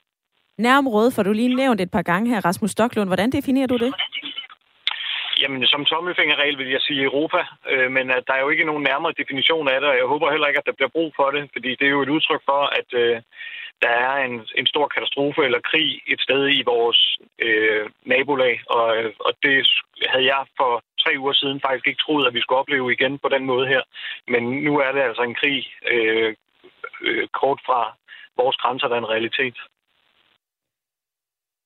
Nærområde 0.57 1.11
får 1.15 1.23
du 1.23 1.31
lige 1.33 1.55
nævnt 1.55 1.81
et 1.81 1.91
par 1.91 2.05
gange 2.11 2.29
her, 2.31 2.45
Rasmus 2.45 2.71
Stoklund. 2.71 3.09
Hvordan 3.09 3.31
definerer 3.31 3.67
du 3.67 3.77
det? 3.77 3.91
Jamen, 5.41 5.67
som 5.67 5.85
tommelfingerregel 5.85 6.57
vil 6.57 6.69
jeg 6.69 6.81
sige 6.81 7.03
Europa, 7.03 7.41
øh, 7.71 7.91
men 7.91 8.11
at 8.11 8.23
der 8.27 8.33
er 8.33 8.41
jo 8.41 8.49
ikke 8.49 8.69
nogen 8.69 8.83
nærmere 8.83 9.13
definition 9.17 9.67
af 9.67 9.81
det, 9.81 9.89
og 9.89 9.97
jeg 9.97 10.05
håber 10.05 10.31
heller 10.31 10.47
ikke, 10.47 10.59
at 10.59 10.65
der 10.65 10.77
bliver 10.77 10.95
brug 10.97 11.13
for 11.15 11.31
det, 11.31 11.49
fordi 11.53 11.69
det 11.69 11.85
er 11.85 11.95
jo 11.97 12.01
et 12.01 12.09
udtryk 12.15 12.41
for, 12.45 12.61
at 12.79 12.89
øh, 12.93 13.21
der 13.81 13.89
er 13.89 14.15
en, 14.25 14.35
en 14.55 14.67
stor 14.67 14.87
katastrofe 14.87 15.41
eller 15.43 15.59
krig 15.69 16.01
et 16.07 16.21
sted 16.21 16.49
i 16.49 16.61
vores 16.65 17.17
øh, 17.39 17.89
nabolag, 18.05 18.61
og, 18.69 18.97
øh, 18.97 19.11
og 19.19 19.33
det 19.43 19.67
havde 20.11 20.25
jeg 20.25 20.45
for 20.57 20.83
tre 21.03 21.11
uger 21.19 21.33
siden 21.33 21.61
faktisk 21.65 21.87
ikke 21.87 22.03
troet, 22.05 22.27
at 22.27 22.33
vi 22.33 22.41
skulle 22.41 22.59
opleve 22.59 22.93
igen 22.93 23.19
på 23.19 23.29
den 23.29 23.45
måde 23.45 23.67
her. 23.67 23.81
Men 24.27 24.43
nu 24.67 24.79
er 24.79 24.91
det 24.91 25.01
altså 25.01 25.23
en 25.23 25.35
krig 25.35 25.59
øh, 25.93 26.35
øh, 27.01 27.27
kort 27.27 27.59
fra 27.65 27.81
vores 28.37 28.57
grænser, 28.57 28.87
der 28.87 28.95
er 28.95 28.99
en 28.99 29.13
realitet. 29.15 29.57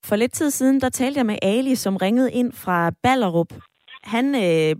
For 0.06 0.16
lidt 0.16 0.34
tid 0.34 0.52
siden, 0.52 0.82
der 0.82 0.90
talte 0.90 1.18
jeg 1.18 1.26
med 1.26 1.38
Ali, 1.42 1.76
som 1.76 1.98
ringede 1.98 2.32
ind 2.32 2.52
fra 2.54 2.92
Ballerup. 3.04 3.54
Han 4.04 4.36
øh, 4.36 4.76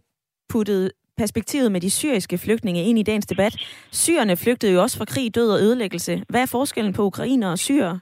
puttede 0.50 0.92
perspektivet 1.18 1.72
med 1.72 1.82
de 1.82 1.90
syriske 1.90 2.38
flygtninge 2.38 2.84
ind 2.84 3.00
i 3.00 3.04
dagens 3.04 3.26
debat. 3.26 3.56
Syrerne 3.92 4.38
flygtede 4.38 4.72
jo 4.72 4.82
også 4.82 4.98
fra 4.98 5.06
krig, 5.06 5.36
død 5.36 5.52
og 5.52 5.60
ødelæggelse. 5.60 6.24
Hvad 6.30 6.42
er 6.42 6.46
forskellen 6.46 6.94
på 6.94 7.04
ukrainer 7.04 7.52
og 7.52 7.60
syrer? 7.60 8.00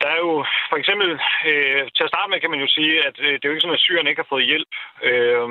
Der 0.00 0.08
er 0.16 0.20
jo 0.26 0.34
for 0.70 0.76
eksempel, 0.82 1.08
øh, 1.50 1.82
til 1.96 2.04
at 2.06 2.12
starte 2.12 2.30
med 2.30 2.40
kan 2.40 2.50
man 2.50 2.64
jo 2.64 2.68
sige, 2.76 2.94
at 3.08 3.16
øh, 3.24 3.32
det 3.32 3.44
er 3.44 3.48
jo 3.48 3.54
ikke 3.54 3.66
sådan, 3.66 3.78
at 3.80 3.86
syrerne 3.86 4.10
ikke 4.10 4.22
har 4.24 4.34
fået 4.34 4.50
hjælp. 4.50 4.72
Øh, 5.08 5.48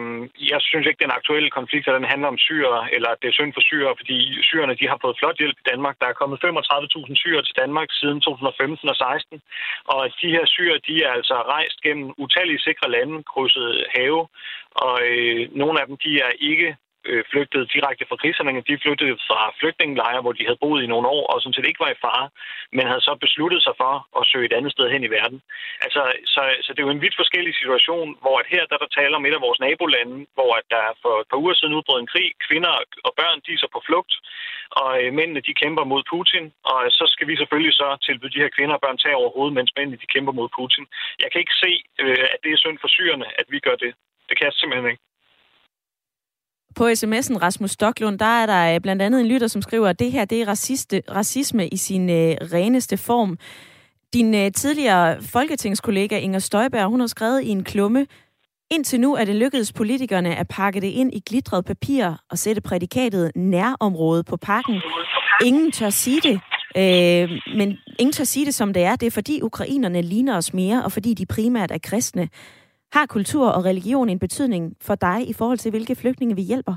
jeg 0.51 0.60
synes 0.62 0.86
ikke, 0.88 1.03
den 1.05 1.17
aktuelle 1.19 1.50
konflikt, 1.60 1.88
at 1.88 1.98
den 2.00 2.12
handler 2.13 2.27
om 2.34 2.41
syre, 2.48 2.77
eller 2.96 3.10
at 3.12 3.19
det 3.22 3.27
er 3.27 3.38
synd 3.38 3.53
for 3.53 3.63
syre, 3.69 3.96
fordi 4.00 4.17
syrerne 4.50 4.79
de 4.79 4.88
har 4.91 5.00
fået 5.01 5.19
flot 5.19 5.38
hjælp 5.41 5.57
i 5.60 5.69
Danmark. 5.72 5.96
Der 6.01 6.07
er 6.07 6.19
kommet 6.19 6.43
35.000 6.46 7.15
syre 7.24 7.41
til 7.43 7.55
Danmark 7.62 7.89
siden 8.00 8.22
2015 8.22 8.89
og 8.89 8.96
16, 8.96 9.41
og 9.93 10.01
de 10.22 10.34
her 10.36 10.46
syre, 10.55 10.77
de 10.88 10.96
er 11.05 11.12
altså 11.17 11.36
rejst 11.55 11.77
gennem 11.86 12.13
utallige 12.17 12.65
sikre 12.67 12.91
lande, 12.96 13.24
krydset 13.31 13.86
have, 13.98 14.27
og 14.86 14.96
øh, 15.12 15.41
nogle 15.62 15.75
af 15.81 15.86
dem, 15.88 15.98
de 16.05 16.12
er 16.27 16.31
ikke 16.51 16.69
øh, 17.10 17.24
flygtede 17.32 17.66
direkte 17.76 18.06
fra 18.10 18.20
krigshandlingerne. 18.22 18.70
De 18.70 18.84
flygtede 18.84 19.18
fra 19.30 19.40
flygtningelejre, 19.60 20.22
hvor 20.24 20.34
de 20.38 20.48
havde 20.48 20.64
boet 20.64 20.84
i 20.84 20.92
nogle 20.94 21.08
år, 21.18 21.24
og 21.32 21.42
sådan 21.42 21.56
set 21.56 21.70
ikke 21.70 21.84
var 21.86 21.92
i 21.94 22.02
fare, 22.06 22.28
men 22.76 22.90
havde 22.92 23.08
så 23.10 23.14
besluttet 23.26 23.62
sig 23.64 23.76
for 23.82 23.94
at 24.20 24.28
søge 24.32 24.46
et 24.48 24.58
andet 24.58 24.72
sted 24.72 24.86
hen 24.94 25.04
i 25.08 25.14
verden. 25.18 25.40
Altså, 25.86 26.02
så, 26.34 26.42
så 26.64 26.70
det 26.74 26.80
er 26.80 26.88
jo 26.88 26.96
en 26.96 27.06
vidt 27.06 27.20
forskellig 27.22 27.54
situation, 27.62 28.08
hvor 28.24 28.36
at 28.42 28.52
her 28.54 28.64
der 28.72 28.78
der 28.84 28.90
taler 29.00 29.16
om 29.18 29.26
et 29.26 29.38
af 29.38 29.46
vores 29.48 29.60
nabolande, 29.60 30.18
hvor 30.38 30.52
at 30.60 30.66
der 30.76 30.86
for 31.04 31.14
et 31.22 31.28
par 31.32 31.42
uger 31.44 31.54
siden 31.54 31.78
udbrød 31.78 32.00
en 32.02 32.12
krig. 32.14 32.28
Kvinder 32.48 32.74
og 33.08 33.14
børn, 33.22 33.40
de 33.46 33.54
er 33.54 33.62
så 33.64 33.70
på 33.76 33.82
flugt, 33.88 34.14
og 34.82 34.92
øh, 35.02 35.14
mændene, 35.18 35.42
de 35.48 35.60
kæmper 35.62 35.84
mod 35.92 36.04
Putin, 36.14 36.46
og 36.72 36.80
så 36.98 37.06
skal 37.14 37.28
vi 37.28 37.36
selvfølgelig 37.36 37.74
så 37.74 37.88
tilbyde 38.06 38.34
de 38.34 38.44
her 38.44 38.56
kvinder 38.58 38.76
og 38.76 38.82
børn 38.82 38.98
tag 38.98 39.16
over 39.16 39.30
hovedet, 39.36 39.58
mens 39.60 39.72
mændene, 39.78 40.02
de 40.04 40.14
kæmper 40.14 40.34
mod 40.40 40.50
Putin. 40.58 40.86
Jeg 41.24 41.30
kan 41.32 41.42
ikke 41.44 41.60
se, 41.64 41.72
øh, 42.02 42.26
at 42.34 42.40
det 42.44 42.52
er 42.52 42.64
synd 42.64 42.78
for 42.82 42.88
syrerne, 42.88 43.28
at 43.42 43.48
vi 43.54 43.60
gør 43.60 43.76
det. 43.84 43.92
Det 44.28 44.38
kan 44.38 44.46
jeg 44.46 44.54
simpelthen 44.54 44.92
ikke. 44.92 45.04
På 46.77 46.88
sms'en 46.88 47.38
Rasmus 47.41 47.72
Stoklund, 47.72 48.19
der 48.19 48.25
er 48.25 48.46
der 48.46 48.75
øh, 48.75 48.81
blandt 48.81 49.01
andet 49.01 49.22
en 49.22 49.27
lytter, 49.27 49.48
som 49.48 49.62
skriver, 49.62 49.88
at 49.88 50.00
det 50.00 50.12
her 50.12 50.25
det 50.25 50.41
er 50.41 50.48
raciste, 50.48 51.01
racisme 51.12 51.67
i 51.67 51.77
sin 51.77 52.10
øh, 52.10 52.36
reneste 52.53 52.98
form. 52.98 53.38
Din 54.13 54.36
øh, 54.36 54.51
tidligere 54.51 55.22
folketingskollega 55.22 56.17
Inger 56.17 56.39
Støjberg, 56.39 56.89
hun 56.89 57.00
har 57.00 57.07
skrevet 57.07 57.43
i 57.43 57.50
en 57.50 57.63
klumme, 57.63 58.05
Indtil 58.72 59.00
nu 59.00 59.15
er 59.15 59.25
det 59.25 59.36
lykkedes 59.36 59.74
politikerne 59.74 60.36
at 60.36 60.48
pakke 60.48 60.81
det 60.81 60.88
ind 60.88 61.13
i 61.13 61.19
glitret 61.19 61.65
papir 61.65 62.12
og 62.29 62.38
sætte 62.38 62.62
prædikatet 62.62 63.31
nærområde 63.36 64.24
på 64.24 64.38
pakken. 64.38 64.81
Ingen 65.46 65.72
tør 65.72 65.89
sige 65.89 66.22
det, 66.22 66.39
øh, 66.77 67.29
men 67.57 67.77
ingen 68.00 68.13
tør 68.13 68.24
sige 68.24 68.46
det 68.46 68.55
som 68.55 68.74
det 68.74 68.84
er. 68.84 68.96
Det 68.96 69.07
er 69.07 69.12
fordi 69.12 69.41
ukrainerne 69.41 70.01
ligner 70.01 70.38
os 70.38 70.53
mere, 70.53 70.84
og 70.84 70.91
fordi 70.91 71.13
de 71.13 71.25
primært 71.25 71.72
er 71.72 71.77
kristne. 71.84 72.29
Har 72.91 73.06
kultur 73.06 73.48
og 73.50 73.65
religion 73.65 74.10
en 74.10 74.20
betydning 74.20 74.75
for 74.82 74.96
dig 74.96 75.29
i 75.29 75.34
forhold 75.34 75.58
til, 75.58 75.70
hvilke 75.70 75.96
flygtninge 75.96 76.36
vi 76.36 76.41
hjælper? 76.41 76.75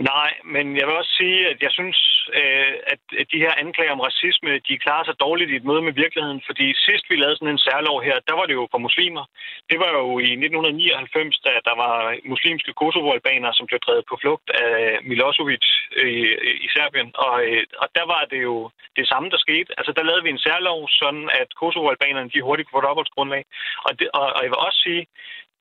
Nej, 0.00 0.30
men 0.44 0.66
jeg 0.78 0.86
vil 0.86 1.00
også 1.00 1.14
sige, 1.22 1.40
at 1.52 1.58
jeg 1.66 1.72
synes, 1.78 1.98
øh, 2.40 2.74
at 2.92 3.00
de 3.32 3.42
her 3.44 3.52
anklager 3.62 3.92
om 3.92 4.04
racisme, 4.08 4.50
de 4.68 4.82
klarer 4.84 5.04
sig 5.04 5.20
dårligt 5.20 5.50
i 5.50 5.56
et 5.56 5.68
møde 5.68 5.82
med 5.82 5.94
virkeligheden, 6.02 6.42
fordi 6.48 6.66
sidst 6.86 7.04
vi 7.10 7.16
lavede 7.16 7.36
sådan 7.36 7.54
en 7.54 7.66
særlov 7.68 7.96
her, 8.08 8.16
der 8.28 8.34
var 8.38 8.46
det 8.46 8.54
jo 8.60 8.68
for 8.70 8.78
muslimer. 8.86 9.24
Det 9.70 9.78
var 9.82 9.90
jo 9.98 10.06
i 10.28 10.30
1999, 10.32 11.38
da 11.46 11.52
der 11.68 11.76
var 11.84 11.96
muslimske 12.32 12.72
kosovoalbanere, 12.80 13.54
som 13.54 13.66
blev 13.66 13.80
drevet 13.86 14.04
på 14.10 14.16
flugt 14.22 14.48
af 14.64 14.98
Milosevic 15.10 15.66
i, 16.12 16.16
i 16.64 16.68
Serbien, 16.74 17.10
og, 17.26 17.34
øh, 17.48 17.64
og 17.82 17.88
der 17.96 18.04
var 18.12 18.22
det 18.32 18.40
jo 18.48 18.70
det 18.98 19.08
samme, 19.08 19.30
der 19.30 19.38
skete. 19.46 19.70
Altså 19.78 19.92
der 19.96 20.08
lavede 20.08 20.24
vi 20.24 20.30
en 20.30 20.44
særlov, 20.46 20.78
sådan 21.00 21.26
at 21.40 21.48
kosovoalbanerne 21.60 22.30
de 22.34 22.46
hurtigt 22.46 22.66
kunne 22.66 22.76
få 22.76 22.84
et 22.84 22.90
opholdsgrundlag. 22.90 23.44
Og, 23.86 23.92
det, 23.98 24.06
og, 24.18 24.26
og 24.36 24.40
jeg 24.44 24.50
vil 24.50 24.66
også 24.68 24.80
sige, 24.86 25.02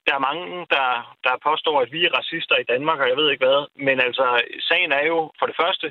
der 0.07 0.13
er 0.15 0.25
mange, 0.29 0.45
der, 0.75 0.89
der 1.27 1.43
påstår, 1.49 1.75
at 1.81 1.91
vi 1.95 2.01
er 2.05 2.15
racister 2.19 2.55
i 2.59 2.69
Danmark, 2.73 2.99
og 2.99 3.09
jeg 3.09 3.17
ved 3.19 3.27
ikke 3.31 3.45
hvad. 3.45 3.61
Men 3.87 3.97
altså, 4.07 4.25
sagen 4.69 4.91
er 4.99 5.05
jo 5.11 5.19
for 5.39 5.45
det 5.49 5.59
første, 5.61 5.87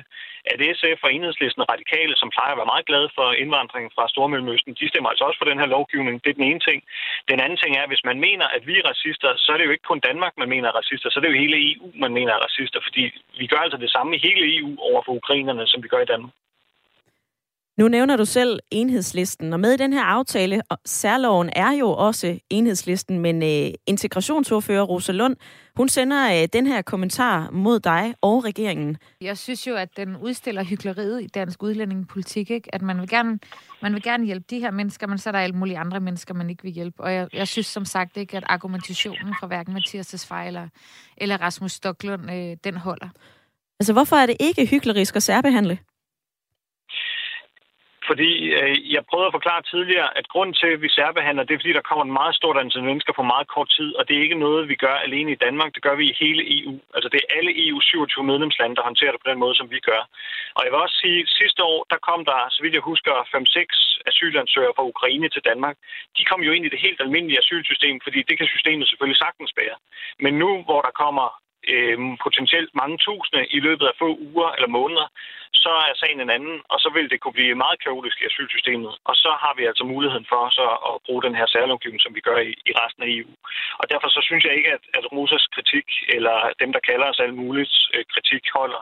at 0.51 0.59
SF 0.77 0.99
og 1.05 1.13
enhedslisten 1.13 1.69
radikale, 1.73 2.13
som 2.17 2.29
plejer 2.35 2.51
at 2.53 2.59
være 2.61 2.73
meget 2.73 2.89
glade 2.89 3.09
for 3.17 3.27
indvandring 3.43 3.85
fra 3.95 4.09
Stormellemøsten, 4.13 4.73
de 4.79 4.89
stemmer 4.89 5.09
altså 5.09 5.23
også 5.27 5.39
for 5.39 5.49
den 5.49 5.59
her 5.61 5.69
lovgivning. 5.75 6.15
Det 6.23 6.29
er 6.29 6.39
den 6.39 6.49
ene 6.51 6.61
ting. 6.69 6.79
Den 7.31 7.39
anden 7.43 7.59
ting 7.61 7.71
er, 7.75 7.83
at 7.83 7.91
hvis 7.93 8.07
man 8.09 8.19
mener, 8.27 8.45
at 8.55 8.63
vi 8.69 8.73
er 8.77 8.87
racister, 8.91 9.29
så 9.43 9.49
er 9.51 9.57
det 9.57 9.65
jo 9.65 9.75
ikke 9.75 9.89
kun 9.91 10.05
Danmark, 10.09 10.33
man 10.37 10.49
mener 10.53 10.67
er 10.69 10.77
racister, 10.81 11.09
så 11.09 11.19
er 11.19 11.23
det 11.23 11.31
jo 11.33 11.43
hele 11.43 11.57
EU, 11.69 11.85
man 12.05 12.13
mener 12.17 12.31
er 12.33 12.45
racister, 12.47 12.79
fordi 12.87 13.03
vi 13.39 13.45
gør 13.47 13.61
altså 13.65 13.77
det 13.77 13.91
samme 13.95 14.15
i 14.15 14.23
hele 14.27 14.43
EU 14.57 14.71
over 14.89 15.01
for 15.05 15.13
ukrainerne, 15.21 15.67
som 15.67 15.83
vi 15.83 15.87
gør 15.87 16.01
i 16.03 16.11
Danmark. 16.13 16.33
Nu 17.79 17.87
nævner 17.87 18.17
du 18.17 18.25
selv 18.25 18.59
enhedslisten, 18.71 19.53
og 19.53 19.59
med 19.59 19.73
i 19.73 19.77
den 19.77 19.93
her 19.93 20.03
aftale, 20.03 20.61
særloven 20.85 21.49
er 21.55 21.71
jo 21.71 21.89
også 21.89 22.39
enhedslisten, 22.49 23.19
men 23.19 23.43
øh, 23.43 23.73
integrationsordfører 23.87 24.83
Rosa 24.83 25.11
Lund, 25.11 25.35
hun 25.75 25.89
sender 25.89 26.41
øh, 26.41 26.47
den 26.53 26.67
her 26.67 26.81
kommentar 26.81 27.49
mod 27.51 27.79
dig 27.79 28.15
og 28.21 28.45
regeringen. 28.45 28.97
Jeg 29.21 29.37
synes 29.37 29.67
jo, 29.67 29.75
at 29.75 29.97
den 29.97 30.17
udstiller 30.17 30.63
hyggeleriet 30.63 31.23
i 31.23 31.27
dansk 31.27 31.63
udlændingepolitik, 31.63 32.51
ikke? 32.51 32.75
at 32.75 32.81
man 32.81 32.99
vil, 32.99 33.09
gerne, 33.09 33.39
man 33.81 33.93
vil 33.93 34.03
gerne 34.03 34.25
hjælpe 34.25 34.45
de 34.49 34.59
her 34.59 34.71
mennesker, 34.71 35.07
men 35.07 35.17
så 35.17 35.29
er 35.29 35.31
der 35.31 35.39
alle 35.39 35.55
mulige 35.55 35.77
andre 35.77 35.99
mennesker, 35.99 36.33
man 36.33 36.49
ikke 36.49 36.63
vil 36.63 36.71
hjælpe. 36.71 37.03
Og 37.03 37.13
jeg, 37.13 37.27
jeg 37.33 37.47
synes 37.47 37.67
som 37.67 37.85
sagt 37.85 38.17
ikke, 38.17 38.37
at 38.37 38.43
argumentationen 38.45 39.35
fra 39.39 39.47
hverken 39.47 39.73
Mathias 39.73 40.07
Tesfaye 40.07 40.47
eller, 40.47 40.67
eller 41.17 41.41
Rasmus 41.41 41.71
Stoklund, 41.71 42.31
øh, 42.31 42.57
den 42.63 42.77
holder. 42.77 43.09
Altså, 43.79 43.93
hvorfor 43.93 44.15
er 44.15 44.25
det 44.25 44.37
ikke 44.39 44.65
hyklerisk 44.65 45.15
at 45.15 45.23
særbehandle? 45.23 45.77
Fordi 48.09 48.31
øh, 48.59 48.75
jeg 48.95 49.03
prøvede 49.09 49.29
at 49.29 49.37
forklare 49.37 49.61
tidligere, 49.73 50.09
at 50.19 50.25
grunden 50.33 50.55
til, 50.61 50.69
at 50.75 50.81
vi 50.81 50.89
særbehandler, 50.89 51.43
det 51.43 51.53
er, 51.53 51.61
fordi 51.61 51.73
der 51.79 51.87
kommer 51.89 52.05
en 52.05 52.17
meget 52.21 52.35
stort 52.35 52.57
antal 52.63 52.83
mennesker 52.89 53.13
på 53.15 53.23
meget 53.33 53.47
kort 53.55 53.69
tid, 53.77 53.89
og 53.97 54.03
det 54.07 54.13
er 54.15 54.25
ikke 54.25 54.43
noget, 54.45 54.69
vi 54.71 54.75
gør 54.85 54.95
alene 55.07 55.31
i 55.31 55.41
Danmark, 55.45 55.69
det 55.75 55.83
gør 55.87 55.95
vi 55.95 56.05
i 56.09 56.19
hele 56.23 56.41
EU. 56.55 56.75
Altså 56.95 57.09
det 57.13 57.19
er 57.21 57.33
alle 57.37 57.51
EU 57.65 57.79
27 57.81 58.23
medlemslande, 58.31 58.75
der 58.75 58.87
håndterer 58.89 59.11
det 59.11 59.21
på 59.23 59.29
den 59.31 59.39
måde, 59.43 59.55
som 59.55 59.71
vi 59.75 59.79
gør. 59.91 60.01
Og 60.55 60.61
jeg 60.63 60.71
vil 60.71 60.83
også 60.85 60.97
sige, 61.03 61.19
at 61.21 61.29
sidste 61.41 61.61
år, 61.71 61.79
der 61.91 62.05
kom 62.09 62.21
der, 62.31 62.39
så 62.53 62.59
vidt 62.63 62.77
jeg 62.77 62.89
husker, 62.91 63.13
5-6 63.13 63.99
asylansøgere 64.09 64.73
fra 64.75 64.89
Ukraine 64.93 65.29
til 65.29 65.45
Danmark. 65.49 65.75
De 66.17 66.23
kom 66.29 66.41
jo 66.47 66.51
ind 66.51 66.65
i 66.65 66.73
det 66.73 66.83
helt 66.85 67.01
almindelige 67.01 67.41
asylsystem, 67.43 67.95
fordi 68.05 68.19
det 68.29 68.37
kan 68.37 68.47
systemet 68.47 68.87
selvfølgelig 68.87 69.23
sagtens 69.25 69.51
bære. 69.57 69.77
Men 70.23 70.33
nu, 70.43 70.49
hvor 70.67 70.81
der 70.87 70.93
kommer 71.03 71.27
øh, 71.73 71.97
potentielt 72.25 72.71
mange 72.81 72.97
tusinde 73.05 73.45
i 73.57 73.59
løbet 73.67 73.85
af 73.87 73.97
få 74.01 74.09
uger 74.29 74.49
eller 74.57 74.71
måneder, 74.79 75.07
så 75.65 75.71
er 75.87 75.93
sagen 76.01 76.19
en 76.21 76.35
anden, 76.37 76.55
og 76.73 76.77
så 76.83 76.89
vil 76.95 77.07
det 77.11 77.19
kunne 77.19 77.37
blive 77.39 77.61
meget 77.63 77.77
kaotisk 77.85 78.17
i 78.21 78.27
asylsystemet. 78.31 78.93
Og 79.09 79.15
så 79.23 79.31
har 79.43 79.53
vi 79.57 79.63
altså 79.69 79.83
muligheden 79.93 80.27
for 80.31 80.41
så 80.59 80.65
at 80.89 80.93
bruge 81.05 81.25
den 81.27 81.35
her 81.39 81.47
særlovgivning, 81.53 82.01
som 82.03 82.15
vi 82.17 82.21
gør 82.27 82.39
i, 82.49 82.51
i 82.69 82.71
resten 82.81 83.03
af 83.03 83.09
EU. 83.17 83.31
Og 83.81 83.85
derfor 83.91 84.07
så 84.15 84.21
synes 84.27 84.43
jeg 84.45 84.53
ikke, 84.57 84.71
at, 84.77 84.83
at 84.97 85.05
Rusas 85.15 85.45
kritik, 85.55 85.87
eller 86.15 86.35
dem, 86.61 86.69
der 86.75 86.81
kalder 86.89 87.07
os 87.11 87.23
alt 87.25 87.37
muligt, 87.43 87.73
øh, 87.93 88.03
kritik 88.13 88.43
holder. 88.57 88.81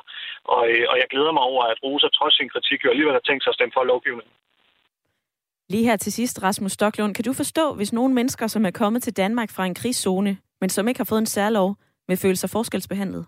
Og, 0.55 0.63
øh, 0.71 0.85
og 0.91 0.95
jeg 1.01 1.07
glæder 1.13 1.33
mig 1.37 1.43
over, 1.51 1.63
at 1.71 1.77
Rosa 1.83 2.07
trods 2.17 2.35
sin 2.37 2.49
kritik 2.53 2.79
jo 2.83 2.89
alligevel 2.89 3.17
har 3.19 3.25
tænkt 3.27 3.43
sig 3.43 3.51
at 3.51 3.57
stemme 3.57 3.75
for 3.77 3.83
lovgivningen. 3.93 4.33
Lige 5.69 5.87
her 5.89 5.97
til 5.97 6.13
sidst, 6.13 6.43
Rasmus 6.43 6.71
Stoklund, 6.71 7.15
kan 7.15 7.23
du 7.23 7.33
forstå, 7.33 7.73
hvis 7.73 7.93
nogle 7.93 8.13
mennesker, 8.13 8.47
som 8.47 8.65
er 8.65 8.71
kommet 8.71 9.03
til 9.03 9.17
Danmark 9.17 9.49
fra 9.55 9.65
en 9.65 9.75
krigszone, 9.75 10.37
men 10.61 10.69
som 10.69 10.87
ikke 10.87 10.99
har 10.99 11.09
fået 11.11 11.19
en 11.19 11.33
særlov, 11.37 11.75
vil 12.07 12.17
føle 12.17 12.35
sig 12.35 12.49
forskelsbehandlet? 12.49 13.25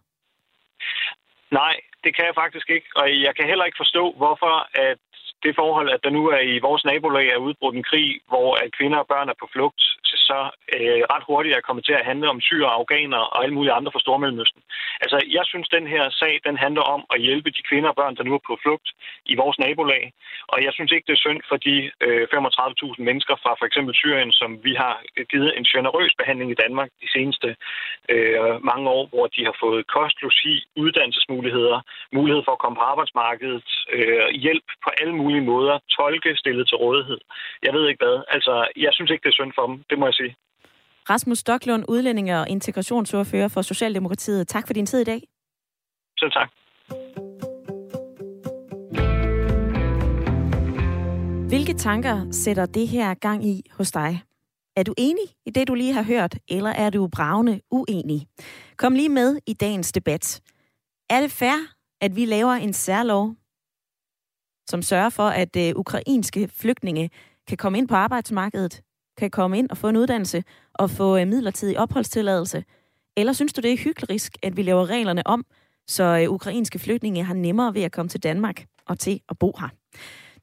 Nej, 1.51 1.75
det 2.03 2.15
kan 2.15 2.25
jeg 2.25 2.35
faktisk 2.35 2.69
ikke. 2.69 2.89
Og 2.95 3.21
jeg 3.25 3.35
kan 3.35 3.45
heller 3.47 3.65
ikke 3.65 3.81
forstå, 3.83 4.03
hvorfor 4.17 4.55
at 4.87 4.99
det 5.43 5.55
forhold, 5.55 5.89
at 5.89 6.03
der 6.03 6.09
nu 6.09 6.23
er 6.29 6.39
i 6.39 6.59
vores 6.59 6.85
nabolag 6.85 7.27
er 7.27 7.45
udbrudt 7.47 7.75
en 7.75 7.89
krig, 7.91 8.09
hvor 8.27 8.49
at 8.63 8.75
kvinder 8.77 8.99
og 8.99 9.07
børn 9.07 9.29
er 9.29 9.37
på 9.39 9.47
flugt, 9.53 9.81
så 10.29 10.39
øh, 10.75 11.01
ret 11.13 11.27
hurtigt 11.29 11.55
er 11.55 11.67
kommet 11.67 11.85
til 11.85 11.95
at 11.99 12.07
handle 12.09 12.29
om 12.29 12.41
syre, 12.41 12.75
afghanere 12.79 13.25
og 13.33 13.43
alle 13.43 13.55
mulige 13.55 13.77
andre 13.77 13.91
fra 13.91 14.03
Stormellemøsten. 14.05 14.61
Altså, 15.11 15.27
jeg 15.37 15.45
synes, 15.51 15.67
den 15.77 15.87
her 15.87 16.03
sag, 16.21 16.33
den 16.47 16.57
handler 16.65 16.85
om 16.95 17.01
at 17.13 17.21
hjælpe 17.21 17.49
de 17.57 17.61
kvinder 17.69 17.89
og 17.89 17.95
børn, 17.95 18.15
der 18.17 18.23
nu 18.23 18.33
er 18.33 18.47
på 18.47 18.57
flugt 18.63 18.89
i 19.31 19.33
vores 19.41 19.59
nabolag. 19.59 20.03
Og 20.53 20.57
jeg 20.65 20.71
synes 20.73 20.91
ikke, 20.91 21.07
det 21.07 21.15
er 21.15 21.25
synd 21.25 21.41
for 21.49 21.57
de 21.67 21.75
øh, 22.05 22.23
35.000 22.33 23.03
mennesker 23.07 23.35
fra 23.43 23.51
for 23.59 23.65
eksempel 23.69 23.93
Syrien, 23.95 24.31
som 24.31 24.49
vi 24.67 24.73
har 24.83 24.95
givet 25.31 25.51
en 25.57 25.65
generøs 25.73 26.13
behandling 26.19 26.51
i 26.51 26.61
Danmark 26.63 26.89
de 27.01 27.11
seneste 27.15 27.49
øh, 28.13 28.55
mange 28.71 28.89
år, 28.97 29.05
hvor 29.11 29.27
de 29.35 29.41
har 29.47 29.55
fået 29.63 29.87
kost, 29.95 30.17
logi, 30.21 30.55
uddannelsesmuligheder, 30.83 31.79
mulighed 32.17 32.41
for 32.45 32.51
at 32.51 32.63
komme 32.63 32.77
på 32.79 32.85
arbejdsmarkedet, 32.91 33.69
øh, 33.95 34.29
hjælp 34.45 34.67
på 34.83 34.89
alle 35.01 35.15
mulige 35.21 35.47
måder, 35.51 35.75
tolke 35.97 36.31
stillet 36.35 36.67
til 36.67 36.77
rådighed. 36.77 37.19
Jeg 37.65 37.73
ved 37.73 37.83
ikke 37.89 38.03
hvad. 38.05 38.17
Altså, 38.35 38.53
jeg 38.85 38.91
synes 38.93 39.11
ikke, 39.11 39.23
det 39.23 39.31
er 39.31 39.39
synd 39.39 39.53
for 39.55 39.65
dem. 39.67 39.83
Det 39.89 39.99
må 39.99 40.05
jeg 40.05 40.13
sige. 40.21 40.35
Rasmus 41.09 41.39
Stoklund, 41.39 41.85
udlændinge- 41.87 42.39
og 42.39 42.49
integrationsordfører 42.49 43.47
for 43.47 43.61
Socialdemokratiet. 43.61 44.47
Tak 44.47 44.67
for 44.67 44.73
din 44.73 44.85
tid 44.85 44.99
i 44.99 45.03
dag. 45.03 45.21
Selv 46.19 46.31
tak. 46.31 46.49
Hvilke 51.49 51.73
tanker 51.73 52.31
sætter 52.31 52.65
det 52.65 52.87
her 52.87 53.13
gang 53.13 53.45
i 53.45 53.61
hos 53.71 53.91
dig? 53.91 54.21
Er 54.75 54.83
du 54.83 54.93
enig 54.97 55.23
i 55.45 55.49
det, 55.49 55.67
du 55.67 55.73
lige 55.73 55.93
har 55.93 56.03
hørt, 56.03 56.35
eller 56.49 56.69
er 56.69 56.89
du 56.89 57.07
bravende 57.07 57.61
uenig? 57.71 58.27
Kom 58.77 58.93
lige 58.93 59.09
med 59.09 59.39
i 59.47 59.53
dagens 59.53 59.91
debat. 59.91 60.41
Er 61.09 61.21
det 61.21 61.31
fair, 61.31 61.57
at 62.01 62.15
vi 62.15 62.25
laver 62.25 62.53
en 62.53 62.73
særlov, 62.73 63.35
som 64.69 64.81
sørger 64.81 65.09
for, 65.09 65.27
at 65.27 65.55
øh, 65.55 65.73
ukrainske 65.75 66.47
flygtninge 66.47 67.09
kan 67.47 67.57
komme 67.57 67.77
ind 67.77 67.87
på 67.87 67.95
arbejdsmarkedet, 67.95 68.81
kan 69.19 69.31
komme 69.31 69.57
ind 69.57 69.69
og 69.69 69.77
få 69.77 69.87
en 69.87 69.97
uddannelse 69.97 70.43
og 70.73 70.89
få 70.89 71.17
øh, 71.17 71.27
midlertidig 71.27 71.79
opholdstilladelse? 71.79 72.63
Eller 73.17 73.33
synes 73.33 73.53
du, 73.53 73.61
det 73.61 73.73
er 73.73 73.77
hyklerisk, 73.77 74.37
at 74.43 74.57
vi 74.57 74.61
laver 74.61 74.89
reglerne 74.89 75.27
om, 75.27 75.45
så 75.87 76.03
øh, 76.03 76.29
ukrainske 76.29 76.79
flygtninge 76.79 77.23
har 77.23 77.33
nemmere 77.33 77.73
ved 77.73 77.81
at 77.81 77.91
komme 77.91 78.09
til 78.09 78.23
Danmark 78.23 78.65
og 78.85 78.99
til 78.99 79.21
at 79.29 79.37
bo 79.37 79.55
her? 79.59 79.69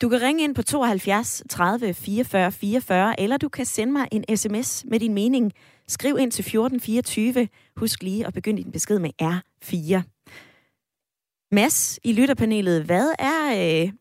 Du 0.01 0.09
kan 0.09 0.23
ringe 0.23 0.45
ind 0.45 0.55
på 0.55 0.63
72 0.63 1.43
30 1.51 1.95
44 1.95 2.53
44, 2.53 3.21
eller 3.21 3.37
du 3.37 3.49
kan 3.49 3.67
sende 3.67 3.93
mig 3.93 4.09
en 4.13 4.37
sms 4.37 4.85
med 4.89 5.01
din 5.01 5.15
mening. 5.15 5.53
Skriv 5.89 6.17
ind 6.19 6.33
til 6.33 6.43
1424. 6.43 7.49
Husk 7.77 8.03
lige 8.03 8.27
at 8.27 8.35
begynde 8.35 8.63
din 8.63 8.73
besked 8.73 8.99
med 8.99 9.11
R4. 9.23 10.03
Mads 11.53 11.99
i 12.05 12.13
lytterpanelet, 12.13 12.85
hvad 12.85 13.13
er 13.19 13.47
øh, 13.47 13.93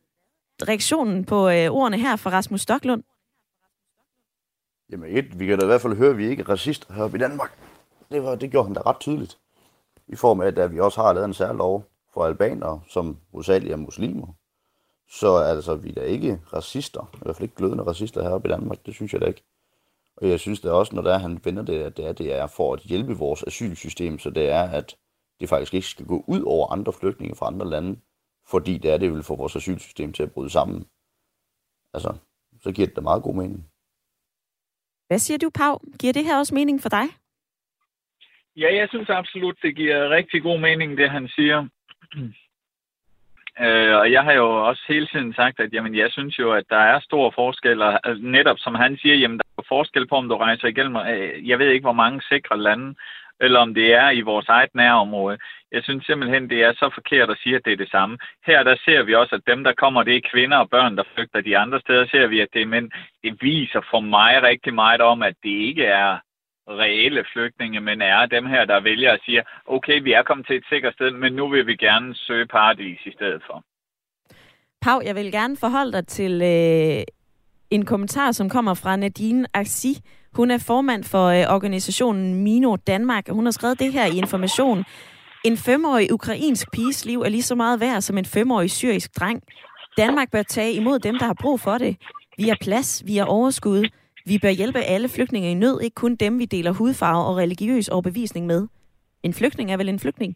reaktionen 0.67 1.25
på 1.25 1.49
øh, 1.49 1.69
ordene 1.69 1.99
her 1.99 2.15
fra 2.15 2.29
Rasmus 2.29 2.61
Stocklund? 2.61 3.03
Jamen 4.91 5.17
et, 5.17 5.39
vi 5.39 5.45
kan 5.45 5.59
da 5.59 5.65
i 5.65 5.67
hvert 5.67 5.81
fald 5.81 5.95
høre, 5.95 6.09
at 6.09 6.17
vi 6.17 6.27
ikke 6.27 6.41
er 6.41 6.49
racister 6.49 6.93
heroppe 6.93 7.17
i 7.17 7.21
Danmark. 7.21 7.59
Det, 8.11 8.23
var, 8.23 8.35
det 8.35 8.51
gjorde 8.51 8.67
han 8.67 8.75
da 8.75 8.81
ret 8.81 8.99
tydeligt. 8.99 9.37
I 10.07 10.15
form 10.15 10.41
af, 10.41 10.53
at 10.57 10.71
vi 10.71 10.79
også 10.79 11.01
har 11.01 11.13
lavet 11.13 11.25
en 11.25 11.33
særlov 11.33 11.85
for 12.13 12.25
albanere, 12.25 12.81
som 12.89 13.17
hovedsageligt 13.31 13.73
er 13.73 13.77
muslimer. 13.77 14.27
Så 15.09 15.37
altså, 15.37 15.75
vi 15.75 15.89
er 15.89 15.93
da 15.93 16.01
ikke 16.01 16.41
racister. 16.53 17.09
I 17.13 17.19
hvert 17.21 17.35
fald 17.35 17.43
ikke 17.43 17.55
glødende 17.55 17.83
racister 17.83 18.23
heroppe 18.23 18.49
i 18.49 18.51
Danmark. 18.51 18.85
Det 18.85 18.93
synes 18.93 19.13
jeg 19.13 19.21
da 19.21 19.25
ikke. 19.25 19.43
Og 20.17 20.29
jeg 20.29 20.39
synes 20.39 20.61
da 20.61 20.71
også, 20.71 20.95
når 20.95 21.01
der 21.01 21.13
er, 21.13 21.17
han 21.17 21.39
vender 21.43 21.63
det, 21.63 21.83
at 21.83 21.97
det 21.97 22.05
er, 22.07 22.11
det 22.11 22.33
er 22.33 22.47
for 22.47 22.73
at 22.73 22.79
hjælpe 22.79 23.17
vores 23.17 23.43
asylsystem, 23.43 24.19
så 24.19 24.29
det 24.29 24.49
er, 24.49 24.61
at 24.61 24.95
det 25.39 25.49
faktisk 25.49 25.73
ikke 25.73 25.87
skal 25.87 26.05
gå 26.05 26.23
ud 26.27 26.41
over 26.41 26.71
andre 26.71 26.93
flygtninge 26.93 27.35
fra 27.35 27.47
andre 27.47 27.69
lande, 27.69 27.99
fordi 28.47 28.77
det 28.77 28.91
er, 28.91 28.97
det 28.97 29.13
vil 29.13 29.23
få 29.23 29.35
vores 29.35 29.55
asylsystem 29.55 30.13
til 30.13 30.23
at 30.23 30.31
bryde 30.31 30.49
sammen. 30.49 30.85
Altså, 31.93 32.13
så 32.63 32.71
giver 32.71 32.87
det 32.87 32.95
da 32.95 33.01
meget 33.01 33.23
god 33.23 33.35
mening. 33.35 33.69
Hvad 35.07 35.19
siger 35.19 35.37
du, 35.37 35.49
Pau? 35.49 35.79
Giver 35.99 36.13
det 36.13 36.25
her 36.25 36.37
også 36.37 36.55
mening 36.55 36.81
for 36.81 36.89
dig? 36.89 37.07
Ja, 38.57 38.75
jeg 38.75 38.87
synes 38.89 39.09
absolut, 39.09 39.57
det 39.61 39.75
giver 39.75 40.09
rigtig 40.09 40.43
god 40.43 40.59
mening, 40.59 40.97
det 40.97 41.09
han 41.09 41.27
siger. 41.27 41.67
Øh, 43.59 43.95
og 43.95 44.11
jeg 44.11 44.23
har 44.23 44.33
jo 44.33 44.67
også 44.67 44.83
hele 44.87 45.07
tiden 45.07 45.33
sagt, 45.33 45.59
at 45.59 45.73
jamen, 45.73 45.95
jeg 45.95 46.11
synes 46.11 46.39
jo, 46.39 46.51
at 46.51 46.63
der 46.69 46.77
er 46.77 46.99
store 46.99 47.31
forskelle. 47.35 47.85
Altså, 47.85 48.23
øh, 48.23 48.31
netop 48.31 48.57
som 48.59 48.75
han 48.75 48.97
siger, 48.97 49.15
jamen, 49.15 49.37
der 49.37 49.43
er 49.57 49.61
forskel 49.67 50.07
på, 50.07 50.15
om 50.15 50.29
du 50.29 50.35
rejser 50.37 50.67
igennem, 50.67 50.95
øh, 50.95 51.49
jeg 51.49 51.59
ved 51.59 51.69
ikke, 51.69 51.83
hvor 51.83 51.99
mange 52.03 52.21
sikre 52.21 52.61
lande, 52.61 52.95
eller 53.39 53.59
om 53.59 53.73
det 53.73 53.93
er 53.93 54.09
i 54.09 54.21
vores 54.21 54.47
eget 54.47 54.75
nærområde. 54.75 55.37
Jeg 55.71 55.83
synes 55.83 56.05
simpelthen, 56.05 56.49
det 56.49 56.63
er 56.63 56.73
så 56.73 56.89
forkert 56.93 57.29
at 57.29 57.37
sige, 57.43 57.55
at 57.55 57.65
det 57.65 57.73
er 57.73 57.77
det 57.77 57.91
samme. 57.91 58.17
Her 58.45 58.63
der 58.63 58.75
ser 58.85 59.03
vi 59.03 59.15
også, 59.15 59.35
at 59.35 59.47
dem, 59.47 59.63
der 59.63 59.73
kommer, 59.73 60.03
det 60.03 60.15
er 60.15 60.29
kvinder 60.31 60.57
og 60.57 60.69
børn, 60.69 60.97
der 60.97 61.03
flygter. 61.15 61.41
De 61.41 61.57
andre 61.57 61.79
steder 61.79 62.05
ser 62.07 62.27
vi, 62.27 62.39
at 62.39 62.47
det 62.53 62.61
er 62.61 62.65
mænd. 62.65 62.91
Det 63.23 63.37
viser 63.41 63.81
for 63.91 63.99
mig 63.99 64.43
rigtig 64.43 64.73
meget 64.73 65.01
om, 65.01 65.23
at 65.23 65.35
det 65.43 65.49
ikke 65.69 65.85
er 65.85 66.17
reelle 66.69 67.25
flygtninge, 67.33 67.81
men 67.81 68.01
er 68.01 68.25
dem 68.25 68.45
her, 68.45 68.65
der 68.65 68.79
vælger 68.79 69.11
at 69.11 69.19
sige, 69.25 69.43
okay, 69.65 70.01
vi 70.03 70.11
er 70.11 70.23
kommet 70.23 70.47
til 70.47 70.55
et 70.55 70.65
sikkert 70.69 70.93
sted, 70.93 71.11
men 71.11 71.33
nu 71.33 71.49
vil 71.49 71.67
vi 71.67 71.75
gerne 71.75 72.15
søge 72.15 72.47
paradis 72.47 72.99
i 73.05 73.11
stedet 73.11 73.41
for. 73.47 73.63
Pau, 74.81 75.01
jeg 75.05 75.15
vil 75.15 75.31
gerne 75.31 75.57
forholde 75.57 75.91
dig 75.91 76.07
til 76.07 76.41
øh, 76.41 77.03
en 77.69 77.85
kommentar, 77.85 78.31
som 78.31 78.49
kommer 78.49 78.73
fra 78.73 78.95
Nadine 78.95 79.47
Axi. 79.53 79.93
Hun 80.35 80.51
er 80.51 80.57
formand 80.57 81.03
for 81.03 81.25
øh, 81.25 81.55
organisationen 81.55 82.35
Mino 82.43 82.75
Danmark, 82.75 83.29
og 83.29 83.35
hun 83.35 83.45
har 83.45 83.51
skrevet 83.51 83.79
det 83.79 83.93
her 83.93 84.05
i 84.05 84.17
Information. 84.17 84.83
En 85.45 85.57
femårig 85.57 86.13
ukrainsk 86.13 86.71
piges 86.71 87.05
liv 87.05 87.21
er 87.21 87.29
lige 87.29 87.43
så 87.43 87.55
meget 87.55 87.79
værd 87.79 88.01
som 88.01 88.17
en 88.17 88.25
femårig 88.25 88.71
syrisk 88.71 89.19
dreng. 89.19 89.43
Danmark 89.97 90.31
bør 90.31 90.43
tage 90.43 90.73
imod 90.73 90.99
dem, 90.99 91.17
der 91.19 91.25
har 91.25 91.33
brug 91.41 91.59
for 91.59 91.77
det. 91.77 91.97
Vi 92.37 92.47
har 92.47 92.57
plads, 92.61 93.03
vi 93.05 93.17
har 93.17 93.25
overskud. 93.25 93.85
Vi 94.25 94.39
bør 94.39 94.49
hjælpe 94.49 94.79
alle 94.79 95.09
flygtninge 95.09 95.51
i 95.51 95.53
nød, 95.53 95.81
ikke 95.81 95.95
kun 95.95 96.15
dem, 96.15 96.39
vi 96.39 96.45
deler 96.45 96.71
hudfarve 96.71 97.25
og 97.25 97.37
religiøs 97.37 97.87
overbevisning 97.87 98.45
med. 98.45 98.67
En 99.23 99.33
flygtning 99.33 99.71
er 99.71 99.77
vel 99.77 99.89
en 99.89 99.99
flygtning? 99.99 100.35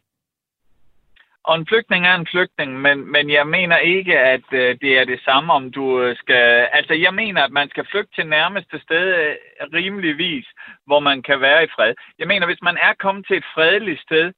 Og 1.44 1.56
en 1.56 1.68
flygtning 1.68 2.08
er 2.08 2.16
en 2.16 2.28
flygtning, 2.28 2.82
men, 2.82 3.12
men 3.12 3.30
jeg 3.30 3.48
mener 3.48 3.78
ikke, 3.78 4.20
at 4.20 4.48
øh, 4.52 4.78
det 4.82 5.00
er 5.00 5.06
det 5.06 5.20
samme, 5.26 5.54
om 5.54 5.72
du 5.72 6.02
øh, 6.02 6.18
skal... 6.18 6.68
Altså, 6.72 6.94
jeg 6.94 7.14
mener, 7.14 7.44
at 7.44 7.52
man 7.52 7.70
skal 7.70 7.88
flygte 7.92 8.16
til 8.16 8.28
nærmeste 8.28 8.80
sted 8.80 9.06
øh, 9.16 9.36
rimeligvis, 9.74 10.46
hvor 10.86 11.00
man 11.00 11.22
kan 11.22 11.42
være 11.42 11.64
i 11.64 11.68
fred. 11.76 11.94
Jeg 12.20 12.28
mener, 12.28 12.46
hvis 12.46 12.62
man 12.62 12.78
er 12.78 12.94
kommet 13.00 13.28
til 13.28 13.38
et 13.38 13.46
fredeligt 13.54 14.02
sted, 14.02 14.34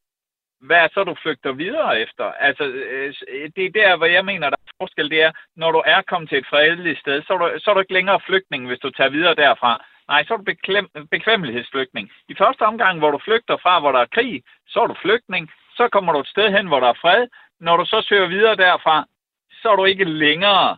hvad 0.62 0.78
er 0.78 0.88
så, 0.94 1.04
du 1.04 1.16
flygter 1.22 1.52
videre 1.52 2.00
efter? 2.02 2.26
Altså, 2.26 2.64
øh, 2.64 3.14
det 3.56 3.66
er 3.66 3.72
der, 3.82 3.98
hvor 3.98 4.06
jeg 4.06 4.26
mener, 4.26 4.50
der 4.50 4.58
er 4.58 4.72
forskel. 4.82 5.10
Det 5.10 5.22
er, 5.22 5.32
når 5.56 5.72
du 5.72 5.82
er 5.86 6.02
kommet 6.02 6.30
til 6.30 6.38
et 6.38 6.48
fredeligt 6.50 7.00
sted, 7.00 7.22
så 7.22 7.34
er 7.34 7.38
du, 7.38 7.60
så 7.60 7.70
er 7.70 7.74
du 7.74 7.80
ikke 7.80 7.94
længere 7.94 8.20
flygtning, 8.28 8.68
hvis 8.68 8.80
du 8.80 8.90
tager 8.90 9.10
videre 9.10 9.36
derfra. 9.36 9.86
Nej, 10.08 10.24
så 10.24 10.34
er 10.34 10.38
du 10.38 10.44
beklem, 10.44 10.88
bekvemmelighedsflygtning. 11.12 12.12
I 12.28 12.36
første 12.38 12.62
omgang, 12.62 13.00
hvor 13.00 13.12
du 13.12 13.20
flygter 13.24 13.58
fra, 13.64 13.80
hvor 13.80 13.92
der 13.92 14.00
er 14.00 14.14
krig, 14.16 14.44
så 14.68 14.80
er 14.80 14.88
du 14.88 14.96
flygtning. 15.02 15.52
Så 15.78 15.90
kommer 15.92 16.14
du 16.14 16.20
et 16.20 16.28
sted 16.28 16.52
hen, 16.52 16.68
hvor 16.68 16.80
der 16.80 16.88
er 16.88 17.02
fred. 17.02 17.28
Når 17.60 17.78
du 17.78 17.86
så 17.86 18.06
søger 18.10 18.28
videre 18.28 18.56
derfra, 18.56 19.06
så 19.62 19.70
er 19.72 19.76
du 19.76 19.86
ikke 19.86 20.04
længere 20.04 20.78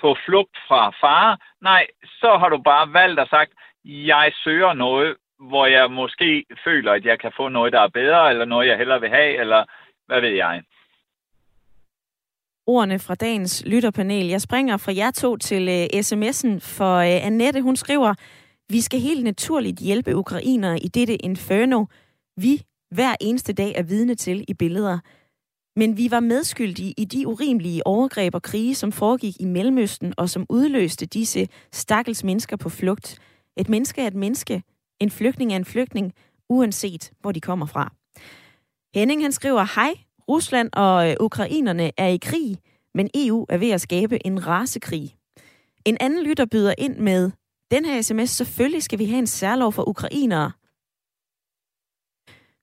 på 0.00 0.16
flugt 0.26 0.56
fra 0.68 0.90
fare. 0.90 1.36
Nej, 1.60 1.86
så 2.02 2.36
har 2.40 2.48
du 2.48 2.58
bare 2.62 2.92
valgt 2.92 3.20
og 3.20 3.28
sagt, 3.28 3.52
jeg 3.84 4.32
søger 4.44 4.72
noget, 4.72 5.16
hvor 5.38 5.66
jeg 5.66 5.90
måske 5.90 6.44
føler, 6.64 6.92
at 6.92 7.04
jeg 7.04 7.20
kan 7.20 7.32
få 7.36 7.48
noget, 7.48 7.72
der 7.72 7.80
er 7.80 7.88
bedre, 7.88 8.30
eller 8.30 8.44
noget, 8.44 8.68
jeg 8.68 8.78
hellere 8.78 9.00
vil 9.00 9.08
have, 9.08 9.40
eller 9.40 9.64
hvad 10.06 10.20
ved 10.20 10.30
jeg. 10.30 10.62
Ordene 12.66 12.98
fra 12.98 13.14
dagens 13.14 13.64
lytterpanel. 13.66 14.26
Jeg 14.26 14.40
springer 14.40 14.76
fra 14.76 14.92
jer 14.96 15.10
to 15.10 15.36
til 15.36 15.62
øh, 15.68 15.86
uh, 15.94 15.98
sms'en, 15.98 16.60
for 16.76 16.96
uh, 16.98 17.26
Annette, 17.26 17.60
hun 17.62 17.76
skriver, 17.76 18.14
vi 18.68 18.80
skal 18.80 19.00
helt 19.00 19.24
naturligt 19.24 19.78
hjælpe 19.78 20.16
ukrainere 20.16 20.78
i 20.78 20.88
dette 20.88 21.16
inferno, 21.16 21.84
vi 22.36 22.62
hver 22.92 23.16
eneste 23.20 23.52
dag 23.52 23.72
er 23.76 23.82
vidne 23.82 24.14
til 24.14 24.44
i 24.48 24.54
billeder. 24.54 24.98
Men 25.76 25.96
vi 25.96 26.10
var 26.10 26.20
medskyldige 26.20 26.94
i 26.96 27.04
de 27.04 27.28
urimelige 27.28 27.86
overgreb 27.86 28.34
og 28.34 28.42
krige, 28.42 28.74
som 28.74 28.92
foregik 28.92 29.40
i 29.40 29.44
Mellemøsten, 29.44 30.14
og 30.16 30.30
som 30.30 30.46
udløste 30.48 31.06
disse 31.06 31.48
stakkels 31.72 32.24
mennesker 32.24 32.56
på 32.56 32.68
flugt. 32.68 33.18
Et 33.56 33.68
menneske 33.68 34.02
er 34.02 34.06
et 34.06 34.14
menneske, 34.14 34.62
en 35.00 35.10
flygtning 35.10 35.52
er 35.52 35.56
en 35.56 35.64
flygtning, 35.64 36.12
uanset 36.48 37.12
hvor 37.20 37.32
de 37.32 37.40
kommer 37.40 37.66
fra. 37.66 37.92
Henning 38.94 39.22
han 39.22 39.32
skriver, 39.32 39.74
hej, 39.74 39.94
Rusland 40.28 40.70
og 40.72 41.10
øh, 41.10 41.16
ukrainerne 41.20 41.90
er 41.96 42.06
i 42.06 42.16
krig, 42.22 42.58
men 42.94 43.10
EU 43.14 43.46
er 43.48 43.58
ved 43.58 43.70
at 43.70 43.80
skabe 43.80 44.26
en 44.26 44.46
rasekrig. 44.46 45.14
En 45.84 45.96
anden 46.00 46.24
lytter 46.24 46.46
byder 46.46 46.74
ind 46.78 46.96
med, 46.98 47.30
den 47.70 47.84
her 47.84 48.02
sms, 48.02 48.30
selvfølgelig 48.30 48.82
skal 48.82 48.98
vi 48.98 49.06
have 49.06 49.18
en 49.18 49.26
særlov 49.26 49.72
for 49.72 49.88
ukrainere. 49.88 50.52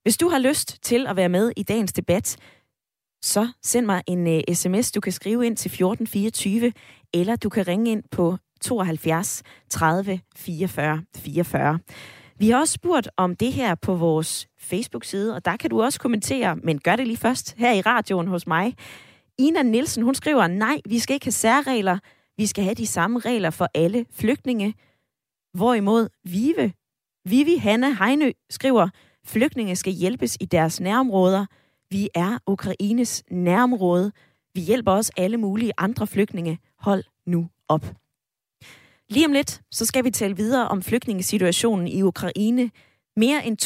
Hvis 0.04 0.18
du 0.18 0.30
har 0.30 0.40
lyst 0.40 0.78
til 0.82 1.08
at 1.08 1.16
være 1.16 1.30
med 1.30 1.52
i 1.58 1.64
dagens 1.64 1.94
debat, 1.94 2.38
så 3.22 3.48
send 3.64 3.86
mig 3.86 4.04
en 4.08 4.28
øh, 4.28 4.42
uh, 4.50 4.56
sms. 4.56 4.92
Du 4.92 5.02
kan 5.02 5.12
skrive 5.12 5.46
ind 5.46 5.58
til 5.58 5.70
1424, 5.70 6.74
eller 7.14 7.36
du 7.36 7.50
kan 7.50 7.68
ringe 7.68 7.92
ind 7.92 8.04
på 8.12 8.38
72 8.62 9.44
30 9.70 10.22
44 10.36 11.04
44. 11.18 11.80
Vi 12.38 12.50
har 12.50 12.60
også 12.60 12.74
spurgt 12.74 13.10
om 13.18 13.36
det 13.36 13.54
her 13.54 13.76
på 13.76 13.96
vores 13.96 14.48
Facebook-side, 14.60 15.36
og 15.36 15.46
der 15.46 15.58
kan 15.58 15.70
du 15.70 15.82
også 15.82 16.00
kommentere, 16.00 16.56
men 16.56 16.80
gør 16.80 16.96
det 16.96 17.08
lige 17.08 17.18
først 17.18 17.56
her 17.58 17.74
i 17.74 17.82
radioen 17.82 18.28
hos 18.28 18.48
mig. 18.48 18.76
Ina 19.38 19.64
Nielsen, 19.64 20.04
hun 20.04 20.16
skriver, 20.16 20.48
nej, 20.48 20.82
vi 20.86 21.00
skal 21.00 21.14
ikke 21.14 21.26
have 21.26 21.32
særregler. 21.32 22.00
Vi 22.38 22.46
skal 22.46 22.64
have 22.64 22.76
de 22.76 22.88
samme 22.88 23.20
regler 23.20 23.50
for 23.50 23.68
alle 23.74 24.06
flygtninge. 24.12 24.74
Hvorimod 25.54 26.08
Vive, 26.24 26.74
Vivi 27.26 27.56
Hanna 27.56 28.06
Heinø 28.06 28.32
skriver, 28.50 28.90
flygtninge 29.26 29.76
skal 29.76 29.94
hjælpes 29.94 30.38
i 30.40 30.46
deres 30.46 30.80
nærområder. 30.80 31.46
Vi 31.90 32.10
er 32.16 32.38
Ukraines 32.48 33.24
nærområde. 33.32 34.12
Vi 34.54 34.62
hjælper 34.62 34.92
også 34.92 35.12
alle 35.18 35.38
mulige 35.38 35.72
andre 35.78 36.08
flygtninge. 36.08 36.60
Hold 36.80 37.04
nu 37.26 37.50
op. 37.68 37.86
Lige 39.10 39.26
om 39.26 39.32
lidt, 39.32 39.62
så 39.72 39.86
skal 39.86 40.04
vi 40.04 40.12
tale 40.12 40.36
videre 40.36 40.68
om 40.68 40.82
flygtningesituationen 40.82 41.88
i 41.88 42.02
Ukraine. 42.02 42.72
Mere 43.18 43.46
end 43.46 43.58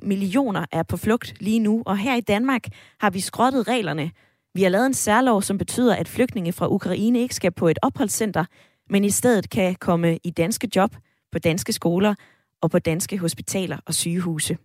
2,3 0.00 0.06
millioner 0.06 0.66
er 0.72 0.82
på 0.82 0.96
flugt 0.96 1.34
lige 1.40 1.58
nu, 1.58 1.82
og 1.86 1.98
her 1.98 2.16
i 2.16 2.20
Danmark 2.20 2.62
har 3.00 3.10
vi 3.10 3.20
skrottet 3.20 3.68
reglerne. 3.68 4.10
Vi 4.54 4.62
har 4.62 4.70
lavet 4.70 4.86
en 4.86 4.94
særlov, 4.94 5.42
som 5.42 5.58
betyder, 5.58 5.96
at 5.96 6.08
flygtninge 6.08 6.52
fra 6.52 6.68
Ukraine 6.68 7.20
ikke 7.20 7.34
skal 7.34 7.52
på 7.52 7.68
et 7.68 7.78
opholdscenter, 7.82 8.44
men 8.90 9.04
i 9.04 9.10
stedet 9.10 9.50
kan 9.50 9.74
komme 9.74 10.18
i 10.24 10.30
danske 10.30 10.68
job, 10.76 10.96
på 11.32 11.38
danske 11.38 11.72
skoler 11.72 12.14
og 12.62 12.70
på 12.70 12.78
danske 12.78 13.18
hospitaler 13.18 13.78
og 13.86 13.94
sygehuse. 13.94 14.56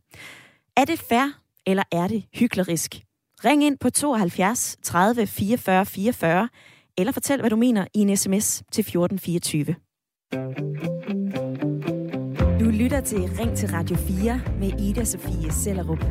Er 0.78 0.86
det 0.86 1.00
fair, 1.00 1.40
eller 1.66 1.84
er 1.92 2.08
det 2.08 2.26
hyklerisk? 2.34 3.04
Ring 3.46 3.64
ind 3.64 3.78
på 3.78 3.90
72 3.90 4.78
30 4.84 5.28
44 5.28 5.86
44, 5.86 6.50
eller 6.98 7.12
fortæl, 7.12 7.40
hvad 7.40 7.50
du 7.50 7.56
mener 7.56 7.86
i 7.94 8.00
en 8.00 8.18
sms 8.18 8.64
til 8.72 8.82
1424. 8.82 9.76
Du 12.60 12.70
lytter 12.70 13.02
til 13.02 13.20
Ring 13.20 13.58
til 13.58 13.70
Radio 13.70 13.96
4 13.96 14.42
med 14.60 14.80
Ida 14.80 15.04
Sofie 15.04 15.52
Sellerup. 15.52 16.04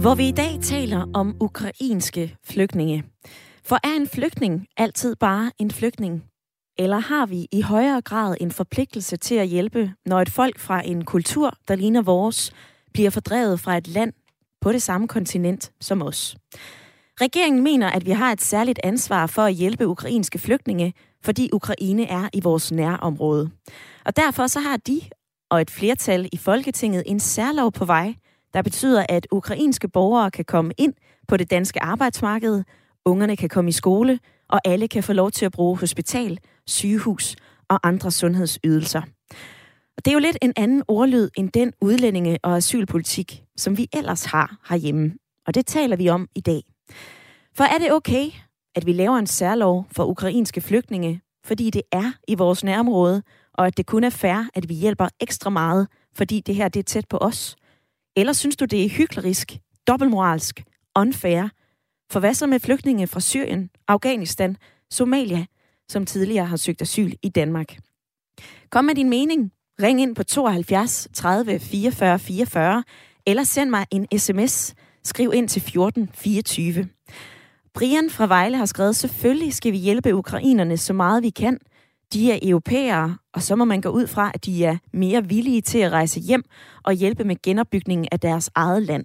Hvor 0.00 0.14
vi 0.14 0.28
i 0.28 0.32
dag 0.32 0.58
taler 0.62 1.10
om 1.14 1.36
ukrainske 1.40 2.36
flygtninge. 2.44 3.04
For 3.64 3.76
er 3.84 3.96
en 3.96 4.08
flygtning 4.08 4.66
altid 4.76 5.16
bare 5.16 5.52
en 5.58 5.70
flygtning? 5.70 6.24
Eller 6.78 6.98
har 6.98 7.26
vi 7.26 7.46
i 7.52 7.60
højere 7.60 8.00
grad 8.00 8.36
en 8.40 8.50
forpligtelse 8.50 9.16
til 9.16 9.34
at 9.34 9.46
hjælpe, 9.46 9.92
når 10.06 10.20
et 10.20 10.28
folk 10.28 10.58
fra 10.58 10.86
en 10.86 11.04
kultur, 11.04 11.58
der 11.68 11.74
ligner 11.74 12.02
vores, 12.02 12.52
bliver 12.92 13.10
fordrevet 13.10 13.60
fra 13.60 13.76
et 13.76 13.88
land 13.88 14.12
på 14.60 14.72
det 14.72 14.82
samme 14.82 15.08
kontinent 15.08 15.72
som 15.80 16.02
os? 16.02 16.36
Regeringen 17.20 17.62
mener, 17.62 17.90
at 17.90 18.06
vi 18.06 18.10
har 18.10 18.32
et 18.32 18.42
særligt 18.42 18.80
ansvar 18.84 19.26
for 19.26 19.42
at 19.42 19.54
hjælpe 19.54 19.88
ukrainske 19.88 20.38
flygtninge, 20.38 20.94
fordi 21.22 21.50
Ukraine 21.52 22.06
er 22.06 22.28
i 22.32 22.40
vores 22.40 22.72
nærområde. 22.72 23.50
Og 24.04 24.16
derfor 24.16 24.46
så 24.46 24.60
har 24.60 24.76
de 24.76 25.00
og 25.50 25.60
et 25.60 25.70
flertal 25.70 26.28
i 26.32 26.36
Folketinget 26.36 27.02
en 27.06 27.20
særlov 27.20 27.72
på 27.72 27.84
vej, 27.84 28.14
der 28.54 28.62
betyder, 28.62 29.06
at 29.08 29.26
ukrainske 29.30 29.88
borgere 29.88 30.30
kan 30.30 30.44
komme 30.44 30.72
ind 30.78 30.94
på 31.28 31.36
det 31.36 31.50
danske 31.50 31.82
arbejdsmarked, 31.82 32.64
ungerne 33.04 33.36
kan 33.36 33.48
komme 33.48 33.68
i 33.68 33.72
skole, 33.72 34.18
og 34.54 34.60
alle 34.64 34.88
kan 34.88 35.02
få 35.02 35.12
lov 35.12 35.30
til 35.30 35.44
at 35.44 35.52
bruge 35.52 35.78
hospital, 35.78 36.38
sygehus 36.66 37.36
og 37.68 37.80
andre 37.82 38.10
sundhedsydelser. 38.10 39.02
Og 39.96 40.04
det 40.04 40.08
er 40.10 40.12
jo 40.12 40.18
lidt 40.18 40.38
en 40.42 40.52
anden 40.56 40.82
ordlyd 40.88 41.28
end 41.36 41.50
den 41.52 41.72
udlændinge- 41.80 42.38
og 42.42 42.56
asylpolitik, 42.56 43.42
som 43.56 43.78
vi 43.78 43.88
ellers 43.92 44.24
har 44.24 44.56
herhjemme. 44.68 45.12
Og 45.46 45.54
det 45.54 45.66
taler 45.66 45.96
vi 45.96 46.08
om 46.08 46.28
i 46.34 46.40
dag. 46.40 46.62
For 47.56 47.64
er 47.64 47.78
det 47.78 47.92
okay, 47.92 48.30
at 48.74 48.86
vi 48.86 48.92
laver 48.92 49.18
en 49.18 49.26
særlov 49.26 49.86
for 49.92 50.04
ukrainske 50.04 50.60
flygtninge, 50.60 51.20
fordi 51.44 51.70
det 51.70 51.82
er 51.92 52.12
i 52.28 52.34
vores 52.34 52.64
nærområde, 52.64 53.22
og 53.54 53.66
at 53.66 53.76
det 53.76 53.86
kun 53.86 54.04
er 54.04 54.10
fair, 54.10 54.48
at 54.54 54.68
vi 54.68 54.74
hjælper 54.74 55.08
ekstra 55.20 55.50
meget, 55.50 55.88
fordi 56.16 56.40
det 56.40 56.54
her 56.54 56.68
det 56.68 56.80
er 56.80 56.84
tæt 56.84 57.08
på 57.08 57.16
os? 57.16 57.56
Eller 58.16 58.32
synes 58.32 58.56
du, 58.56 58.64
det 58.64 58.84
er 58.84 58.88
hyklerisk, 58.88 59.58
dobbeltmoralsk, 59.86 60.64
unfair? 60.96 61.48
For 62.10 62.20
hvad 62.20 62.34
så 62.34 62.46
med 62.46 62.60
flygtninge 62.60 63.06
fra 63.06 63.20
Syrien, 63.20 63.70
Afghanistan, 63.88 64.56
Somalia, 64.90 65.44
som 65.88 66.06
tidligere 66.06 66.46
har 66.46 66.56
søgt 66.56 66.82
asyl 66.82 67.12
i 67.22 67.28
Danmark? 67.28 67.76
Kom 68.70 68.84
med 68.84 68.94
din 68.94 69.10
mening. 69.10 69.52
Ring 69.82 70.00
ind 70.00 70.14
på 70.14 70.22
72 70.22 71.08
30 71.14 71.58
44 71.58 72.18
44, 72.18 72.84
eller 73.26 73.44
send 73.44 73.70
mig 73.70 73.86
en 73.90 74.18
sms. 74.18 74.74
Skriv 75.04 75.32
ind 75.34 75.48
til 75.48 75.62
14 75.62 76.10
24. 76.14 76.88
Brian 77.74 78.10
fra 78.10 78.26
Vejle 78.26 78.56
har 78.56 78.66
skrevet, 78.66 78.96
selvfølgelig 78.96 79.54
skal 79.54 79.72
vi 79.72 79.76
hjælpe 79.76 80.14
ukrainerne 80.14 80.76
så 80.76 80.92
meget 80.92 81.22
vi 81.22 81.30
kan. 81.30 81.58
De 82.12 82.32
er 82.32 82.38
europæere, 82.42 83.18
og 83.32 83.42
så 83.42 83.56
må 83.56 83.64
man 83.64 83.80
gå 83.80 83.88
ud 83.88 84.06
fra, 84.06 84.30
at 84.34 84.44
de 84.44 84.64
er 84.64 84.76
mere 84.92 85.24
villige 85.24 85.60
til 85.60 85.78
at 85.78 85.92
rejse 85.92 86.20
hjem 86.20 86.44
og 86.82 86.92
hjælpe 86.92 87.24
med 87.24 87.42
genopbygningen 87.42 88.08
af 88.12 88.20
deres 88.20 88.50
eget 88.54 88.82
land. 88.82 89.04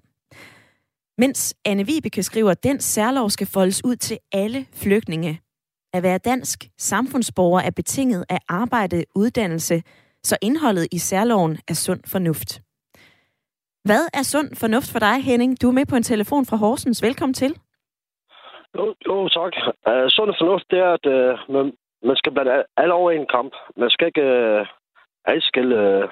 Mens 1.23 1.55
Anne 1.65 1.85
Vibeke 1.85 2.23
skriver, 2.23 2.51
at 2.51 2.63
den 2.63 2.79
særlov 2.79 3.29
skal 3.29 3.47
foldes 3.53 3.81
ud 3.85 3.95
til 3.95 4.17
alle 4.31 4.61
flygtninge. 4.83 5.41
At 5.93 6.03
være 6.03 6.17
dansk 6.17 6.59
samfundsborger 6.77 7.61
er 7.61 7.71
betinget 7.75 8.25
af 8.29 8.39
arbejde, 8.49 9.05
uddannelse, 9.15 9.81
så 10.23 10.37
indholdet 10.41 10.87
i 10.91 10.97
særloven 10.97 11.53
er 11.67 11.73
sund 11.73 12.01
fornuft. 12.11 12.49
Hvad 13.87 14.03
er 14.13 14.23
sund 14.23 14.49
fornuft 14.61 14.91
for 14.91 14.99
dig, 14.99 15.23
Henning? 15.29 15.61
Du 15.61 15.67
er 15.67 15.77
med 15.79 15.85
på 15.89 15.95
en 15.95 16.03
telefon 16.03 16.45
fra 16.45 16.57
Horsens. 16.57 17.03
Velkommen 17.03 17.33
til. 17.33 17.51
Jo, 18.75 18.95
jo 19.07 19.29
tak. 19.29 19.53
Uh, 19.89 20.07
sund 20.15 20.31
fornuft, 20.39 20.67
det 20.71 20.79
er, 20.79 20.91
at 20.99 21.05
uh, 21.17 21.53
man, 21.55 21.65
man 22.03 22.15
skal 22.15 22.31
blande 22.31 22.63
alle 22.77 22.93
over 22.93 23.11
i 23.11 23.15
en 23.15 23.31
kamp. 23.35 23.53
Man 23.77 23.89
skal 23.89 24.07
ikke 24.07 24.27
uh, 24.43 24.67
adskille, 25.25 25.75
uh, 26.03 26.09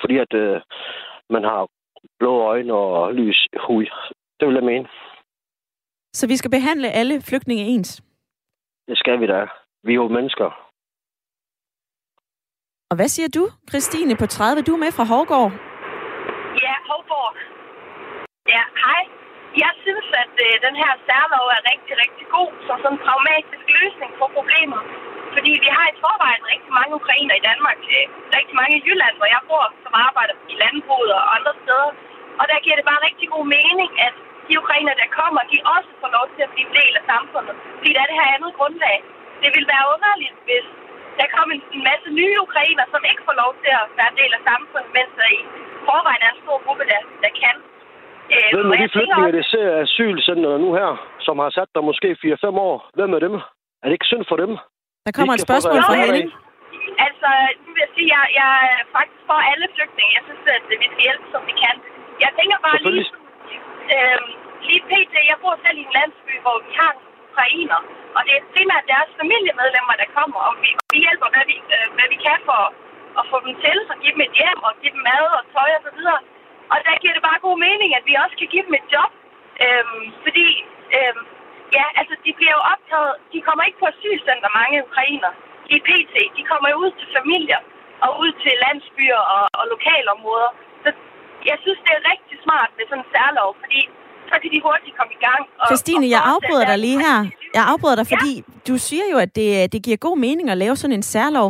fordi 0.00 0.16
at 0.24 0.32
uh, 0.44 0.60
man 1.34 1.44
har 1.44 1.68
blå 2.20 2.32
øjne 2.52 2.72
og 2.74 3.14
lys 3.14 3.38
hud. 3.66 3.86
Det 4.38 4.44
vil 4.48 4.54
jeg 4.60 4.64
mene. 4.72 4.88
Så 6.18 6.24
vi 6.32 6.36
skal 6.36 6.50
behandle 6.50 6.88
alle 7.00 7.14
flygtninge 7.28 7.64
ens? 7.74 7.90
Det 8.88 8.98
skal 8.98 9.20
vi 9.20 9.26
da. 9.26 9.40
Vi 9.86 9.92
er 9.92 10.00
jo 10.02 10.08
mennesker. 10.08 10.48
Og 12.90 12.94
hvad 12.98 13.10
siger 13.14 13.30
du, 13.38 13.44
Christine 13.70 14.14
på 14.22 14.26
30? 14.26 14.62
Du 14.66 14.72
er 14.76 14.82
med 14.84 14.92
fra 14.98 15.04
Hovgård. 15.12 15.52
Ja, 16.66 16.74
Hovgård. 16.90 17.36
Ja, 18.54 18.62
hej. 18.84 19.02
Jeg 19.64 19.72
synes, 19.84 20.06
at 20.22 20.34
øh, 20.46 20.52
den 20.66 20.74
her 20.82 20.92
særlov 21.08 21.44
er 21.56 21.62
rigtig, 21.72 21.94
rigtig 22.04 22.26
god 22.36 22.50
som 22.66 22.76
sådan 22.82 22.96
en 22.96 23.04
pragmatisk 23.06 23.64
løsning 23.78 24.10
på 24.20 24.24
problemet. 24.36 24.82
Fordi 25.34 25.52
vi 25.64 25.70
har 25.76 25.86
i 25.90 26.00
forvejen 26.04 26.44
rigtig 26.52 26.72
mange 26.78 26.92
ukrainer 27.00 27.34
i 27.38 27.46
Danmark, 27.50 27.80
øh, 27.96 28.04
rigtig 28.38 28.54
mange 28.60 28.74
i 28.76 28.84
Jylland, 28.86 29.14
hvor 29.18 29.28
jeg 29.34 29.42
bor, 29.50 29.66
som 29.84 29.92
arbejder 30.06 30.34
i 30.52 30.54
landbruget 30.62 31.12
og 31.18 31.24
andre 31.36 31.52
steder. 31.62 31.90
Og 32.40 32.44
der 32.50 32.58
giver 32.64 32.76
det 32.80 32.86
bare 32.90 33.06
rigtig 33.08 33.26
god 33.34 33.46
mening, 33.58 33.90
at 34.06 34.14
de 34.48 34.54
ukrainer, 34.62 34.94
der 35.02 35.08
kommer, 35.18 35.40
de 35.52 35.58
også 35.76 35.90
får 36.02 36.10
lov 36.18 36.26
til 36.34 36.42
at 36.46 36.50
blive 36.52 36.66
en 36.70 36.74
del 36.80 36.92
af 37.00 37.04
samfundet. 37.12 37.54
Fordi 37.78 37.90
der 37.94 38.00
er 38.04 38.08
det 38.10 38.18
her 38.20 38.28
andet 38.36 38.52
grundlag. 38.58 38.96
Det 39.42 39.50
vil 39.56 39.66
være 39.74 39.86
underligt, 39.94 40.36
hvis 40.48 40.66
der 41.18 41.26
kom 41.36 41.48
en, 41.54 41.62
en 41.76 41.82
masse 41.90 42.08
nye 42.20 42.36
ukrainer, 42.46 42.84
som 42.92 43.00
ikke 43.10 43.22
får 43.28 43.36
lov 43.42 43.52
til 43.62 43.70
at 43.80 43.84
være 43.98 44.10
en 44.12 44.18
del 44.22 44.32
af 44.38 44.42
samfundet, 44.50 44.90
mens 44.98 45.12
der 45.20 45.28
i 45.38 45.40
forvejen 45.88 46.22
er 46.26 46.30
en 46.34 46.40
stor 46.44 46.58
gruppe, 46.64 46.84
der, 46.92 47.00
der 47.24 47.30
kan. 47.42 47.56
Øh, 48.34 48.48
Hvem 48.56 48.72
er 48.74 48.78
de 48.82 48.88
flygtninge, 48.94 49.32
der 49.38 49.44
ser 49.54 49.68
asylcenter 49.84 50.50
nu 50.64 50.70
her, 50.78 50.90
som 51.26 51.34
har 51.42 51.50
sat 51.56 51.70
der 51.74 51.82
måske 51.90 52.08
4-5 52.24 52.66
år? 52.68 52.74
Hvem 52.98 53.10
er 53.16 53.20
dem? 53.26 53.34
Er 53.82 53.86
det 53.86 53.94
ikke 53.98 54.10
synd 54.12 54.24
for 54.30 54.36
dem? 54.42 54.52
Der 55.06 55.12
kommer 55.16 55.34
et 55.38 55.46
spørgsmål 55.48 55.80
fra 55.88 55.96
Henning. 56.04 56.28
Altså, 57.06 57.30
nu 57.64 57.68
vil 57.74 57.82
jeg 57.86 57.92
sige, 57.96 58.08
jeg, 58.16 58.24
jeg 58.40 58.52
er 58.74 58.82
faktisk 58.96 59.22
for 59.30 59.38
alle 59.50 59.66
flygtninge. 59.76 60.10
Jeg 60.18 60.24
synes, 60.28 60.44
at 60.56 60.64
vi 60.82 60.86
skal 60.92 61.02
hjælpe, 61.06 61.26
som 61.34 61.42
vi 61.50 61.54
kan. 61.64 61.76
Jeg 62.24 62.30
tænker 62.38 62.58
bare 62.66 62.78
lige, 62.96 63.10
øh, 63.94 64.20
lige 64.68 64.82
pt. 64.90 65.14
Jeg 65.30 65.38
bor 65.42 65.54
selv 65.64 65.78
i 65.82 65.84
en 65.88 65.92
landsby, 65.98 66.34
hvor 66.44 66.56
vi 66.66 66.70
har 66.80 66.92
ukrainer. 67.28 67.80
Og 68.16 68.20
det 68.26 68.32
er 68.38 68.42
primært 68.54 68.84
deres 68.92 69.10
familiemedlemmer, 69.20 69.94
der 70.02 70.08
kommer. 70.18 70.40
Og 70.48 70.52
vi, 70.62 70.70
vi 70.92 70.98
hjælper, 71.06 71.28
hvad 71.34 71.44
vi, 71.50 71.56
øh, 71.76 71.86
hvad 71.96 72.08
vi 72.12 72.18
kan 72.26 72.38
for 72.48 72.62
at 73.20 73.24
få 73.30 73.36
dem 73.46 73.54
til, 73.64 73.78
og 73.90 73.96
give 74.02 74.14
dem 74.16 74.22
et 74.28 74.34
hjem, 74.40 74.58
og 74.68 74.72
give 74.80 74.92
dem 74.96 75.02
mad 75.10 75.24
og 75.38 75.42
tøj 75.54 75.70
og 75.78 75.82
så 75.86 75.92
videre. 75.98 76.20
Og 76.72 76.78
der 76.86 76.94
giver 77.02 77.14
det 77.16 77.24
bare 77.28 77.44
god 77.46 77.56
mening, 77.68 77.90
at 77.98 78.04
vi 78.08 78.14
også 78.22 78.34
kan 78.40 78.48
give 78.54 78.66
dem 78.68 78.74
et 78.80 78.86
job. 78.94 79.10
Øhm, 79.64 80.04
fordi, 80.24 80.48
øhm, 80.96 81.22
ja, 81.78 81.86
altså, 82.00 82.14
de 82.24 82.30
bliver 82.38 82.54
jo 82.58 82.62
optaget, 82.72 83.12
de 83.32 83.38
kommer 83.46 83.64
ikke 83.64 83.80
på 83.82 83.88
asylcenter, 83.94 84.58
mange 84.60 84.76
ukrainer. 84.88 85.30
De 85.68 85.72
er 85.78 85.84
PT, 85.88 86.14
de 86.36 86.42
kommer 86.50 86.68
jo 86.72 86.76
ud 86.84 86.92
til 87.00 87.08
familier 87.18 87.60
og 88.04 88.10
ud 88.22 88.32
til 88.42 88.52
landsbyer 88.64 89.20
og, 89.36 89.44
og 89.60 89.64
lokalområder. 89.74 90.50
Jeg 91.50 91.58
synes, 91.64 91.78
det 91.86 91.92
er 91.98 92.02
rigtig 92.12 92.36
smart 92.44 92.70
med 92.76 92.84
sådan 92.90 93.02
en 93.04 93.08
særlov, 93.14 93.50
fordi 93.62 93.80
så 94.30 94.34
kan 94.40 94.48
de 94.54 94.58
hurtigt 94.66 94.94
komme 94.98 95.12
i 95.18 95.20
gang. 95.28 95.42
Og, 95.60 95.66
Christine, 95.70 96.04
og 96.06 96.10
jeg 96.14 96.22
afbryder 96.32 96.66
dig 96.70 96.78
lige 96.86 96.98
her. 97.06 97.18
Jeg 97.58 97.64
afbryder 97.72 97.96
dig, 98.00 98.06
fordi 98.14 98.32
ja. 98.36 98.42
du 98.68 98.74
siger 98.88 99.06
jo, 99.12 99.16
at 99.24 99.30
det, 99.38 99.48
det 99.72 99.80
giver 99.86 100.06
god 100.08 100.16
mening 100.26 100.46
at 100.50 100.58
lave 100.64 100.76
sådan 100.76 100.96
en 101.00 101.06
særlov. 101.14 101.48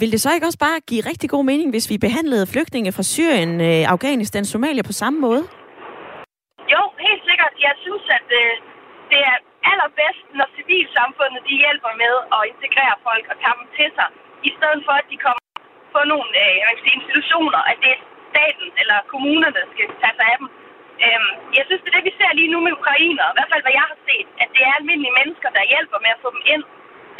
Vil 0.00 0.12
det 0.14 0.20
så 0.20 0.30
ikke 0.34 0.46
også 0.50 0.62
bare 0.66 0.78
give 0.90 1.02
rigtig 1.10 1.28
god 1.34 1.44
mening, 1.50 1.68
hvis 1.74 1.90
vi 1.92 1.96
behandlede 2.06 2.50
flygtninge 2.54 2.90
fra 2.96 3.04
Syrien, 3.12 3.52
øh, 3.68 3.82
Afghanistan, 3.94 4.44
Somalia 4.44 4.82
på 4.90 4.94
samme 5.02 5.18
måde? 5.26 5.42
Jo, 6.74 6.82
helt 7.06 7.22
sikkert. 7.28 7.52
Jeg 7.66 7.74
synes, 7.84 8.04
at 8.18 8.28
øh, 8.40 8.52
det 9.10 9.20
er 9.30 9.36
allerbedst, 9.72 10.24
når 10.38 10.48
civilsamfundet 10.58 11.40
de 11.48 11.54
hjælper 11.64 11.92
med 12.04 12.14
at 12.36 12.42
integrere 12.52 12.96
folk 13.08 13.24
og 13.32 13.36
tage 13.42 13.56
dem 13.58 13.66
til 13.78 13.88
sig, 13.96 14.08
i 14.48 14.50
stedet 14.56 14.80
for, 14.86 14.94
at 15.00 15.06
de 15.12 15.16
kommer 15.26 15.44
på 15.94 16.00
nogle 16.12 16.30
øh, 16.44 16.56
sige, 16.82 16.94
institutioner, 16.98 17.60
at 17.70 17.76
det 17.84 17.92
er 17.96 18.00
staten 18.32 18.68
eller 18.80 18.98
kommunerne, 19.12 19.60
skal 19.72 19.86
tage 20.02 20.16
sig 20.18 20.26
af 20.32 20.36
dem. 20.40 20.48
Øhm, 21.04 21.32
jeg 21.56 21.64
synes, 21.66 21.82
det 21.82 21.90
er 21.90 21.96
det, 21.96 22.08
vi 22.08 22.18
ser 22.18 22.38
lige 22.40 22.52
nu 22.54 22.58
med 22.66 22.76
ukrainer, 22.80 23.26
i 23.28 23.34
hvert 23.36 23.52
fald 23.52 23.64
hvad 23.64 23.76
jeg 23.78 23.86
har 23.92 23.98
set, 24.08 24.28
at 24.42 24.48
det 24.54 24.62
er 24.64 24.72
almindelige 24.78 25.16
mennesker, 25.18 25.48
der 25.56 25.70
hjælper 25.72 25.98
med 26.04 26.10
at 26.14 26.22
få 26.24 26.28
dem 26.36 26.42
ind. 26.54 26.64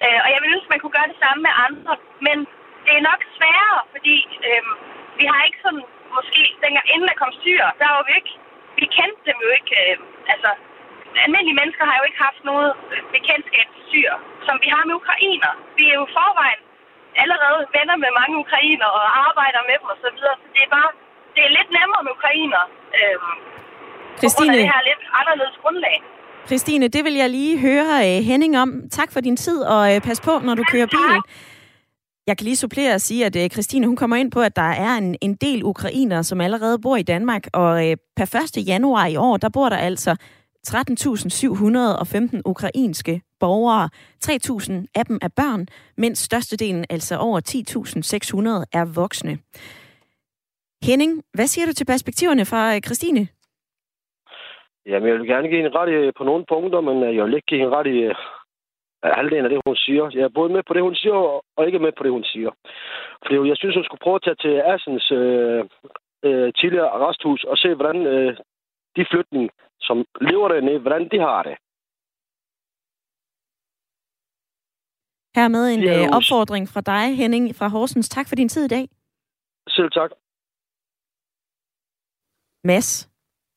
Øh, 0.05 0.19
og 0.25 0.29
jeg 0.33 0.41
vil 0.41 0.53
ønske, 0.55 0.73
man 0.73 0.81
kunne 0.81 0.97
gøre 0.99 1.13
det 1.13 1.23
samme 1.25 1.41
med 1.47 1.55
andre, 1.67 1.93
men 2.27 2.37
det 2.85 2.93
er 2.95 3.09
nok 3.11 3.21
sværere, 3.37 3.81
fordi 3.95 4.17
øhm, 4.49 4.75
vi 5.19 5.25
har 5.31 5.41
ikke 5.49 5.61
sådan, 5.65 5.85
måske 6.17 6.41
dengang 6.65 6.87
inden 6.93 7.09
der 7.11 7.23
kom 7.23 7.33
syre, 7.45 7.69
der 7.81 7.89
var 7.95 8.03
vi 8.09 8.13
ikke, 8.21 8.33
vi 8.81 8.87
kendte 8.99 9.21
dem 9.29 9.37
jo 9.45 9.51
ikke, 9.59 9.73
øh, 9.83 9.97
altså 10.33 10.51
almindelige 11.25 11.59
mennesker 11.61 11.85
har 11.91 11.97
jo 11.99 12.05
ikke 12.09 12.25
haft 12.29 12.43
noget 12.51 12.71
øh, 12.93 13.03
bekendtskab 13.17 13.67
til 13.75 13.85
syr, 13.91 14.13
som 14.47 14.57
vi 14.63 14.69
har 14.75 14.83
med 14.89 14.95
ukrainer. 15.03 15.53
Vi 15.79 15.85
er 15.93 15.97
jo 16.01 16.07
forvejen 16.19 16.61
allerede 17.23 17.61
venner 17.77 17.97
med 18.05 18.11
mange 18.21 18.37
ukrainer 18.45 18.89
og 18.99 19.05
arbejder 19.27 19.61
med 19.69 19.77
dem 19.81 19.89
osv., 19.95 20.01
så, 20.03 20.09
så 20.25 20.31
det 20.55 20.63
er 20.67 20.71
bare, 20.79 20.91
det 21.35 21.43
er 21.47 21.51
lidt 21.59 21.71
nemmere 21.79 22.03
med 22.07 22.13
ukrainer. 22.19 22.63
Øh, 22.99 23.17
Christine, 24.21 24.57
det 24.57 24.71
her 24.75 24.83
lidt 24.91 25.03
anderledes 25.21 25.57
grundlag. 25.63 25.97
Christine, 26.49 26.89
det 26.89 27.05
vil 27.05 27.15
jeg 27.23 27.31
lige 27.31 27.55
høre 27.67 27.87
uh, 28.07 28.25
Henning 28.31 28.59
om. 28.59 28.71
Tak 28.99 29.13
for 29.13 29.21
din 29.21 29.37
tid, 29.37 29.59
og 29.75 29.83
uh, 29.95 30.03
pas 30.09 30.21
på, 30.21 30.39
når 30.39 30.55
du 30.55 30.65
kører 30.73 30.87
bil. 30.87 31.15
Jeg 32.27 32.37
kan 32.39 32.45
lige 32.45 32.57
supplere 32.57 32.95
og 32.95 33.01
sige, 33.01 33.27
at 33.27 33.37
uh, 33.37 33.47
Christine 33.55 33.87
hun 33.87 33.97
kommer 33.97 34.17
ind 34.17 34.31
på, 34.33 34.41
at 34.41 34.57
der 34.57 34.71
er 34.87 34.93
en, 34.97 35.17
en 35.21 35.35
del 35.35 35.65
ukrainere, 35.65 36.25
som 36.25 36.41
allerede 36.41 36.79
bor 36.79 36.97
i 36.97 37.03
Danmark, 37.03 37.43
og 37.53 37.73
per 38.17 38.57
1. 38.59 38.69
januar 38.69 39.07
i 39.07 39.17
år, 39.17 39.37
der 39.37 39.49
bor 39.49 39.69
der 39.69 39.77
altså 39.77 40.17
13.715 40.67 42.41
ukrainske 42.45 43.23
borgere. 43.41 43.89
3.000 44.25 44.87
af 44.95 45.05
dem 45.07 45.19
er 45.23 45.29
børn, 45.37 45.67
mens 45.97 46.19
størstedelen, 46.19 46.85
altså 46.91 47.19
over 47.19 47.41
10.600, 47.41 48.79
er 48.81 48.95
voksne. 49.01 49.39
Henning, 50.83 51.23
hvad 51.35 51.47
siger 51.47 51.67
du 51.67 51.73
til 51.73 51.85
perspektiverne 51.85 52.45
fra 52.45 52.75
øh, 52.75 52.81
Christine? 52.81 53.29
Jamen, 54.87 55.09
jeg 55.09 55.19
vil 55.19 55.29
gerne 55.29 55.49
give 55.49 55.67
en 55.67 55.75
ret 55.75 55.89
øh, 55.89 56.13
på 56.19 56.25
nogle 56.25 56.45
punkter, 56.49 56.81
men 56.81 57.03
øh, 57.03 57.17
jeg 57.17 57.25
vil 57.25 57.35
ikke 57.35 57.47
give 57.47 57.63
en 57.63 57.73
ret 57.77 57.87
i 57.87 57.99
halvdelen 59.03 59.45
af 59.45 59.51
det, 59.51 59.61
hun 59.67 59.77
siger. 59.77 60.11
Jeg 60.15 60.23
er 60.23 60.39
både 60.39 60.53
med 60.53 60.63
på 60.67 60.75
det, 60.75 60.83
hun 60.83 60.95
siger, 60.95 61.15
og 61.57 61.67
ikke 61.67 61.79
med 61.79 61.93
på 61.93 62.03
det, 62.05 62.13
hun 62.13 62.25
siger. 62.25 62.51
Fordi 63.23 63.49
jeg 63.49 63.57
synes, 63.57 63.75
hun 63.75 63.85
skulle 63.85 64.05
prøve 64.05 64.19
at 64.21 64.23
tage 64.25 64.43
til 64.45 64.55
Assens 64.73 65.11
øh, 65.13 65.65
øh, 66.27 66.53
tidligere 66.61 66.89
arresthus 66.97 67.45
og 67.45 67.57
se, 67.59 67.75
hvordan 67.75 68.07
øh, 68.07 68.37
de 68.99 69.07
flygtninge, 69.11 69.51
som 69.81 69.97
lever 70.29 70.49
dernede, 70.49 70.81
hvordan 70.85 71.09
de 71.13 71.19
har 71.29 71.43
det. 71.49 71.57
Hermed 75.37 75.65
en 75.75 75.83
ja, 75.83 76.17
opfordring 76.17 76.69
fra 76.69 76.81
dig, 76.81 77.17
Henning 77.17 77.57
fra 77.57 77.69
Horsens. 77.69 78.09
Tak 78.09 78.29
for 78.29 78.37
din 78.37 78.49
tid 78.49 78.65
i 78.65 78.69
dag. 78.69 78.89
Selv 79.69 79.91
tak. 79.91 80.11
Mads, 82.65 83.11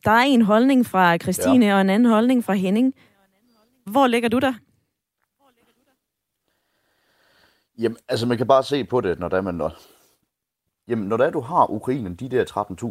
der 0.06 0.12
er 0.12 0.26
en 0.36 0.42
holdning 0.42 0.86
fra 0.86 1.18
Christine 1.18 1.66
ja. 1.66 1.76
og 1.76 1.82
en 1.82 1.90
anden 1.90 2.12
holdning 2.12 2.44
fra 2.44 2.54
Henning. 2.54 2.96
Hvor 3.86 4.08
ligger 4.08 4.30
du 4.30 4.40
der? 4.40 4.54
Jamen, 7.78 7.98
altså 8.08 8.28
man 8.28 8.38
kan 8.38 8.48
bare 8.48 8.64
se 8.64 8.84
på 8.84 9.02
det, 9.02 9.20
når 9.20 9.30
der 9.30 9.42
man 9.42 9.56
når, 9.56 9.72
jamen, 10.88 11.08
når 11.08 11.18
der 11.18 11.30
du 11.30 11.40
har 11.40 11.72
Ukraine, 11.72 12.16
de 12.16 12.30
der 12.30 12.46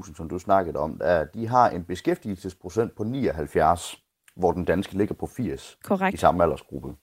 13.000, 0.06 0.16
som 0.16 0.28
du 0.28 0.38
snakkede 0.38 0.78
om, 0.78 1.00
der, 1.00 1.24
de 1.24 1.46
har 1.46 1.70
en 1.70 1.84
beskæftigelsesprocent 1.84 2.94
på 2.96 3.04
79, 3.04 4.02
hvor 4.36 4.52
den 4.52 4.64
danske 4.64 4.98
ligger 4.98 5.14
på 5.14 5.26
80 5.26 5.78
Korrekt. 5.84 6.14
i 6.14 6.16
samme 6.16 6.42
aldersgruppe. 6.42 6.94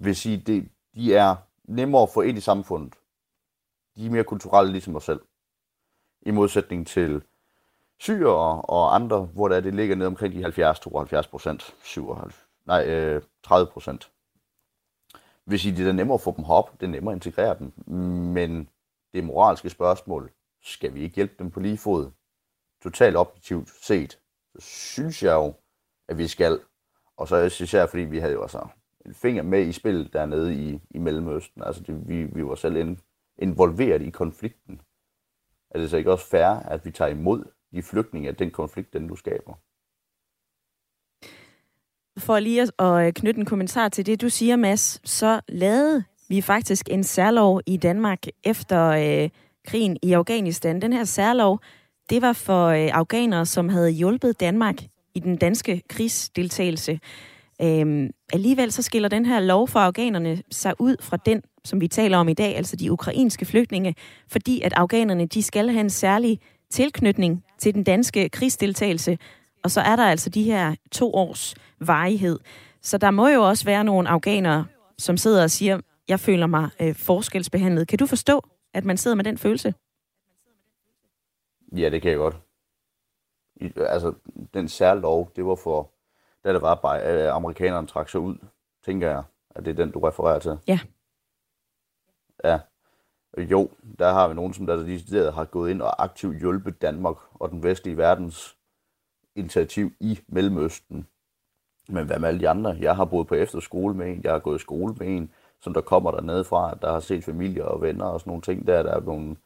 Vil 0.00 0.16
sige, 0.16 0.36
det, 0.36 0.68
de 0.94 1.14
er 1.14 1.36
nemmere 1.64 2.02
at 2.02 2.10
få 2.14 2.20
ind 2.20 2.38
i 2.38 2.40
samfundet. 2.40 2.94
De 3.96 4.06
er 4.06 4.10
mere 4.10 4.24
kulturelle 4.24 4.72
ligesom 4.72 4.96
os 4.96 5.04
selv. 5.04 5.20
I 6.22 6.30
modsætning 6.30 6.86
til 6.86 7.22
syre 8.00 8.62
og 8.62 8.94
andre, 8.94 9.20
hvor 9.24 9.48
der 9.48 9.60
det 9.60 9.74
ligger 9.74 9.96
ned 9.96 10.06
omkring 10.06 10.34
de 10.34 10.46
70-72 10.46 11.30
procent, 11.30 11.74
nej, 12.66 12.86
øh, 12.86 13.22
30 13.42 13.66
procent. 13.72 14.10
Hvis 15.44 15.60
sige, 15.60 15.76
det 15.76 15.88
er 15.88 15.92
nemmere 15.92 16.14
at 16.14 16.20
få 16.20 16.34
dem 16.36 16.44
herop, 16.44 16.80
det 16.80 16.86
er 16.86 16.90
nemmere 16.90 17.12
at 17.12 17.16
integrere 17.16 17.58
dem, 17.58 17.72
men 18.34 18.68
det 19.14 19.24
moralske 19.24 19.70
spørgsmål, 19.70 20.30
skal 20.62 20.94
vi 20.94 21.02
ikke 21.02 21.14
hjælpe 21.14 21.34
dem 21.38 21.50
på 21.50 21.60
lige 21.60 21.78
fod? 21.78 22.10
Totalt 22.82 23.16
objektivt 23.16 23.68
set, 23.82 24.18
så 24.54 24.60
synes 24.60 25.22
jeg 25.22 25.34
jo, 25.34 25.54
at 26.08 26.18
vi 26.18 26.28
skal. 26.28 26.60
Og 27.16 27.28
så 27.28 27.48
synes 27.48 27.74
jeg, 27.74 27.88
fordi 27.88 28.02
vi 28.02 28.18
havde 28.18 28.32
jo 28.32 28.42
altså 28.42 28.66
en 29.06 29.14
finger 29.14 29.42
med 29.42 29.66
i 29.66 29.72
spillet 29.72 30.12
dernede 30.12 30.54
i, 30.54 30.80
i 30.90 30.98
Mellemøsten. 30.98 31.62
Altså 31.62 31.82
det, 31.82 32.08
vi, 32.08 32.22
vi 32.22 32.44
var 32.44 32.54
selv 32.54 32.76
in, 32.76 33.00
involveret 33.38 34.02
i 34.02 34.10
konflikten. 34.10 34.80
Er 35.70 35.78
det 35.78 35.90
så 35.90 35.96
ikke 35.96 36.12
også 36.12 36.26
fair, 36.26 36.46
at 36.46 36.84
vi 36.84 36.90
tager 36.90 37.10
imod 37.10 37.44
de 37.72 37.82
flygtninge 37.82 38.28
af 38.28 38.36
den 38.36 38.50
konflikt, 38.50 38.92
den 38.92 39.08
du 39.08 39.16
skaber? 39.16 39.54
For 42.18 42.38
lige 42.38 42.62
at 42.78 43.06
øh, 43.06 43.12
knytte 43.12 43.40
en 43.40 43.46
kommentar 43.46 43.88
til 43.88 44.06
det, 44.06 44.20
du 44.20 44.28
siger, 44.28 44.56
Mads, 44.56 45.10
så 45.10 45.40
lavede 45.48 46.04
vi 46.34 46.40
faktisk 46.40 46.88
en 46.90 47.04
særlov 47.04 47.60
i 47.66 47.76
Danmark 47.76 48.18
efter 48.44 48.88
øh, 48.88 49.30
krigen 49.66 49.96
i 50.02 50.12
Afghanistan. 50.12 50.82
Den 50.82 50.92
her 50.92 51.04
særlov, 51.04 51.60
det 52.10 52.22
var 52.22 52.32
for 52.32 52.66
øh, 52.66 52.88
afghanere, 52.92 53.46
som 53.46 53.68
havde 53.68 53.90
hjulpet 53.90 54.40
Danmark 54.40 54.74
i 55.14 55.20
den 55.20 55.36
danske 55.36 55.82
krigsdeltagelse. 55.88 57.00
Øhm, 57.62 58.10
alligevel 58.32 58.72
så 58.72 58.82
skiller 58.82 59.08
den 59.08 59.26
her 59.26 59.40
lov 59.40 59.68
for 59.68 59.80
afghanerne 59.80 60.42
sig 60.50 60.74
ud 60.78 60.96
fra 61.00 61.16
den, 61.16 61.42
som 61.64 61.80
vi 61.80 61.88
taler 61.88 62.18
om 62.18 62.28
i 62.28 62.34
dag, 62.34 62.56
altså 62.56 62.76
de 62.76 62.92
ukrainske 62.92 63.44
flygtninge, 63.44 63.94
fordi 64.28 64.60
at 64.60 64.72
afghanerne 64.76 65.26
de 65.26 65.42
skal 65.42 65.68
have 65.68 65.80
en 65.80 65.90
særlig 65.90 66.40
tilknytning 66.70 67.44
til 67.58 67.74
den 67.74 67.84
danske 67.84 68.28
krigsdeltagelse, 68.28 69.18
og 69.64 69.70
så 69.70 69.80
er 69.80 69.96
der 69.96 70.04
altså 70.04 70.30
de 70.30 70.42
her 70.42 70.74
to 70.92 71.14
års 71.14 71.54
varighed. 71.80 72.38
Så 72.82 72.98
der 72.98 73.10
må 73.10 73.28
jo 73.28 73.48
også 73.48 73.64
være 73.64 73.84
nogle 73.84 74.08
afghanere, 74.08 74.64
som 74.98 75.16
sidder 75.16 75.42
og 75.42 75.50
siger, 75.50 75.78
jeg 76.08 76.20
føler 76.20 76.46
mig 76.46 76.70
øh, 76.80 76.94
forskelsbehandlet. 76.94 77.88
Kan 77.88 77.98
du 77.98 78.06
forstå, 78.06 78.42
at 78.74 78.84
man 78.84 78.96
sidder 78.96 79.14
med 79.14 79.24
den 79.24 79.38
følelse? 79.38 79.74
Ja, 81.76 81.90
det 81.90 82.02
kan 82.02 82.10
jeg 82.10 82.18
godt. 82.18 82.36
I, 83.56 83.72
altså, 83.76 84.14
den 84.54 84.68
særlov, 84.68 85.32
det 85.36 85.46
var 85.46 85.54
for, 85.54 85.90
da 86.44 86.52
det 86.52 86.62
var 86.62 86.74
bare, 86.74 87.02
at 87.02 87.28
amerikanerne 87.28 87.86
trak 87.86 88.08
sig 88.08 88.20
ud, 88.20 88.36
tænker 88.84 89.10
jeg, 89.10 89.22
at 89.50 89.64
det 89.64 89.70
er 89.70 89.84
den, 89.84 89.90
du 89.90 90.00
refererer 90.00 90.38
til. 90.38 90.58
Ja. 90.66 90.80
Ja. 92.44 92.60
Jo, 93.38 93.70
der 93.98 94.12
har 94.12 94.28
vi 94.28 94.34
nogen, 94.34 94.54
som 94.54 94.66
der 94.66 94.76
decideret 94.76 95.32
har 95.32 95.44
gået 95.44 95.70
ind 95.70 95.82
og 95.82 96.02
aktivt 96.02 96.38
hjulpet 96.38 96.82
Danmark 96.82 97.16
og 97.34 97.50
den 97.50 97.62
vestlige 97.62 97.96
verdens 97.96 98.56
initiativ 99.34 99.92
i 100.00 100.20
Mellemøsten. 100.28 101.06
Men 101.88 102.06
hvad 102.06 102.18
med 102.18 102.28
alle 102.28 102.40
de 102.40 102.48
andre? 102.48 102.76
Jeg 102.80 102.96
har 102.96 103.04
boet 103.04 103.26
på 103.26 103.34
efterskole 103.34 103.94
med 103.94 104.12
en, 104.12 104.24
jeg 104.24 104.32
har 104.32 104.38
gået 104.38 104.58
i 104.58 104.62
skole 104.62 104.94
med 104.94 105.06
en, 105.06 105.32
som 105.64 105.74
der 105.74 105.80
kommer 105.80 106.10
dernede 106.10 106.44
fra, 106.44 106.78
der 106.82 106.92
har 106.92 107.00
set 107.00 107.24
familier 107.24 107.64
og 107.64 107.82
venner 107.82 108.04
og 108.04 108.20
sådan 108.20 108.30
nogle 108.30 108.42
ting 108.42 108.66
der, 108.66 108.82
der 108.82 108.90
er 108.90 109.00
nogle 109.00 109.36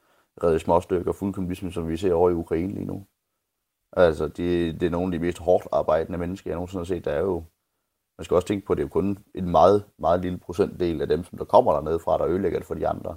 redde 0.43 0.59
småstykker, 0.59 1.13
fuldkommen 1.13 1.49
ligesom 1.49 1.71
som 1.71 1.89
vi 1.89 1.97
ser 1.97 2.15
over 2.15 2.31
i 2.31 2.35
Ukraine 2.35 2.75
lige 2.75 2.87
nu. 2.87 3.07
Altså, 3.93 4.29
det, 4.29 4.81
det 4.81 4.87
er 4.87 4.91
nogle 4.91 5.07
af 5.07 5.19
de 5.19 5.27
mest 5.27 5.39
hårdt 5.39 5.69
arbejdende 5.73 6.19
mennesker, 6.19 6.51
jeg 6.51 6.57
nogensinde 6.57 6.81
har 6.81 6.85
set. 6.85 7.05
Der 7.05 7.11
er 7.11 7.21
jo, 7.21 7.45
man 8.19 8.25
skal 8.25 8.35
også 8.35 8.49
tænke 8.49 8.67
på, 8.67 8.73
at 8.73 8.77
det 8.77 8.83
er 8.83 8.87
jo 8.87 9.01
kun 9.01 9.19
en 9.35 9.51
meget, 9.51 9.85
meget 9.99 10.21
lille 10.21 10.39
procentdel 10.39 11.03
af 11.03 11.09
dem, 11.09 11.25
som 11.25 11.39
der 11.39 11.45
kommer 11.45 11.73
dernede 11.73 11.99
fra, 11.99 12.19
der 12.19 12.27
ødelægger 12.27 12.59
det 12.59 12.67
for 12.67 12.75
de 12.75 12.89
andre. 12.89 13.17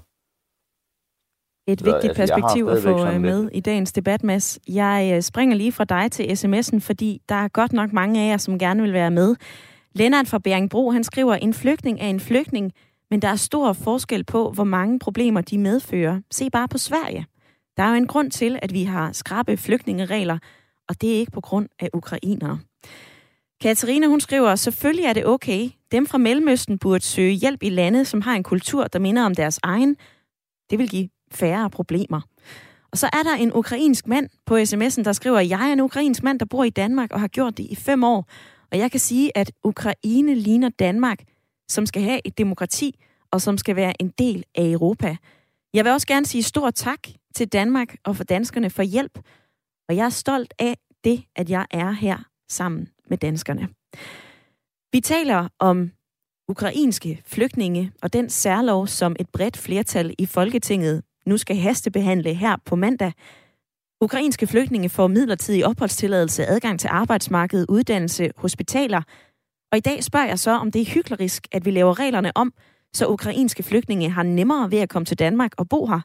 Et 1.67 1.79
så, 1.79 1.85
vigtigt 1.85 2.19
altså, 2.19 2.35
perspektiv 2.35 2.67
at 2.67 2.83
få 2.83 3.07
øh, 3.07 3.21
med 3.21 3.41
lidt. 3.41 3.55
i 3.55 3.59
dagens 3.59 3.93
debat, 3.93 4.23
Mads. 4.23 4.59
Jeg 4.67 5.11
øh, 5.15 5.21
springer 5.21 5.55
lige 5.55 5.71
fra 5.71 5.83
dig 5.83 6.11
til 6.11 6.23
sms'en, 6.23 6.79
fordi 6.79 7.21
der 7.29 7.35
er 7.35 7.47
godt 7.47 7.73
nok 7.73 7.93
mange 7.93 8.21
af 8.21 8.31
jer, 8.31 8.37
som 8.37 8.59
gerne 8.59 8.81
vil 8.81 8.93
være 8.93 9.11
med. 9.11 9.35
Lennart 9.93 10.27
fra 10.27 10.39
Bjerringbro, 10.39 10.91
han 10.91 11.03
skriver, 11.03 11.35
en 11.35 11.53
flygtning 11.53 11.99
er 12.01 12.07
en 12.07 12.19
flygtning, 12.19 12.73
men 13.11 13.21
der 13.21 13.27
er 13.27 13.35
stor 13.35 13.73
forskel 13.73 14.23
på, 14.23 14.51
hvor 14.51 14.63
mange 14.63 14.99
problemer 14.99 15.41
de 15.41 15.57
medfører. 15.57 16.21
Se 16.31 16.49
bare 16.49 16.67
på 16.67 16.77
Sverige. 16.77 17.25
Der 17.77 17.83
er 17.83 17.89
jo 17.89 17.95
en 17.95 18.07
grund 18.07 18.31
til, 18.31 18.59
at 18.61 18.73
vi 18.73 18.83
har 18.83 19.11
skrabe 19.11 19.57
flygtningeregler, 19.57 20.37
og 20.89 21.01
det 21.01 21.15
er 21.15 21.19
ikke 21.19 21.31
på 21.31 21.41
grund 21.41 21.69
af 21.79 21.89
ukrainere. 21.93 22.59
Katarina, 23.61 24.07
hun 24.07 24.19
skriver, 24.19 24.55
selvfølgelig 24.55 25.05
er 25.05 25.13
det 25.13 25.25
okay. 25.25 25.69
Dem 25.91 26.07
fra 26.07 26.17
Mellemøsten 26.17 26.77
burde 26.77 27.03
søge 27.03 27.33
hjælp 27.33 27.63
i 27.63 27.69
lande, 27.69 28.05
som 28.05 28.21
har 28.21 28.35
en 28.35 28.43
kultur, 28.43 28.87
der 28.87 28.99
minder 28.99 29.25
om 29.25 29.35
deres 29.35 29.59
egen. 29.63 29.95
Det 30.69 30.79
vil 30.79 30.89
give 30.89 31.09
færre 31.31 31.69
problemer. 31.69 32.21
Og 32.91 32.97
så 32.97 33.09
er 33.13 33.23
der 33.23 33.35
en 33.35 33.53
ukrainsk 33.53 34.07
mand 34.07 34.29
på 34.45 34.57
sms'en, 34.57 35.03
der 35.03 35.11
skriver, 35.11 35.39
jeg 35.39 35.69
er 35.69 35.73
en 35.73 35.79
ukrainsk 35.79 36.23
mand, 36.23 36.39
der 36.39 36.45
bor 36.45 36.63
i 36.63 36.69
Danmark 36.69 37.11
og 37.11 37.19
har 37.19 37.27
gjort 37.27 37.57
det 37.57 37.67
i 37.69 37.75
fem 37.75 38.03
år. 38.03 38.29
Og 38.71 38.77
jeg 38.77 38.91
kan 38.91 38.99
sige, 38.99 39.37
at 39.37 39.51
Ukraine 39.63 40.35
ligner 40.35 40.69
Danmark, 40.69 41.23
som 41.71 41.85
skal 41.85 42.01
have 42.01 42.21
et 42.25 42.37
demokrati 42.37 42.99
og 43.31 43.41
som 43.41 43.57
skal 43.57 43.75
være 43.75 44.01
en 44.01 44.09
del 44.17 44.43
af 44.55 44.63
Europa. 44.63 45.15
Jeg 45.73 45.85
vil 45.85 45.91
også 45.91 46.07
gerne 46.07 46.25
sige 46.25 46.43
stor 46.43 46.71
tak 46.71 46.99
til 47.35 47.47
Danmark 47.47 47.95
og 48.03 48.15
for 48.15 48.23
danskerne 48.23 48.69
for 48.69 48.83
hjælp. 48.83 49.19
Og 49.89 49.95
jeg 49.95 50.05
er 50.05 50.09
stolt 50.09 50.53
af 50.59 50.77
det, 51.03 51.23
at 51.35 51.49
jeg 51.49 51.65
er 51.71 51.91
her 51.91 52.17
sammen 52.49 52.87
med 53.09 53.17
danskerne. 53.17 53.67
Vi 54.91 54.99
taler 54.99 55.47
om 55.59 55.91
ukrainske 56.47 57.21
flygtninge 57.25 57.91
og 58.01 58.13
den 58.13 58.29
særlov, 58.29 58.87
som 58.87 59.15
et 59.19 59.29
bredt 59.29 59.57
flertal 59.57 60.15
i 60.17 60.25
Folketinget 60.25 61.03
nu 61.25 61.37
skal 61.37 61.55
hastebehandle 61.55 62.33
her 62.33 62.55
på 62.65 62.75
mandag. 62.75 63.13
Ukrainske 64.01 64.47
flygtninge 64.47 64.89
får 64.89 65.07
midlertidig 65.07 65.65
opholdstilladelse, 65.65 66.45
adgang 66.45 66.79
til 66.79 66.87
arbejdsmarkedet, 66.87 67.65
uddannelse, 67.69 68.31
hospitaler. 68.37 69.01
Og 69.71 69.77
i 69.77 69.81
dag 69.81 70.03
spørger 70.03 70.27
jeg 70.27 70.39
så, 70.39 70.51
om 70.51 70.71
det 70.71 70.81
er 70.81 70.85
hyklerisk, 70.85 71.47
at 71.51 71.65
vi 71.65 71.71
laver 71.71 71.99
reglerne 71.99 72.31
om, 72.35 72.53
så 72.93 73.07
ukrainske 73.07 73.63
flygtninge 73.63 74.09
har 74.09 74.23
nemmere 74.23 74.71
ved 74.71 74.79
at 74.79 74.89
komme 74.89 75.05
til 75.05 75.19
Danmark 75.19 75.51
og 75.57 75.69
bo 75.69 75.85
her, 75.85 75.99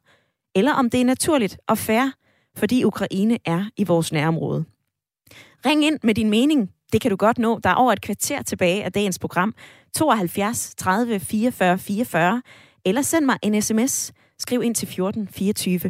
eller 0.55 0.73
om 0.73 0.91
det 0.91 1.01
er 1.01 1.05
naturligt 1.05 1.59
og 1.69 1.79
fair, 1.79 2.11
fordi 2.57 2.85
Ukraine 2.85 3.39
er 3.45 3.65
i 3.77 3.85
vores 3.85 4.13
nærområde. 4.13 4.65
Ring 5.67 5.85
ind 5.85 5.99
med 6.03 6.15
din 6.15 6.31
mening. 6.31 6.71
Det 6.93 7.01
kan 7.01 7.11
du 7.11 7.17
godt 7.17 7.39
nå. 7.39 7.59
Der 7.59 7.71
er 7.71 7.75
over 7.75 7.93
et 7.93 8.01
kvarter 8.01 8.43
tilbage 8.43 8.85
af 8.85 8.93
dagens 8.93 9.19
program. 9.19 9.55
72 9.95 10.75
30 10.75 11.21
44 11.21 11.79
44. 11.79 12.43
Eller 12.85 13.03
send 13.03 13.25
mig 13.25 13.39
en 13.43 13.63
sms 13.63 14.13
Skriv 14.39 14.63
ind 14.63 14.75
til 14.75 14.89
14 14.89 15.29
24. 15.29 15.81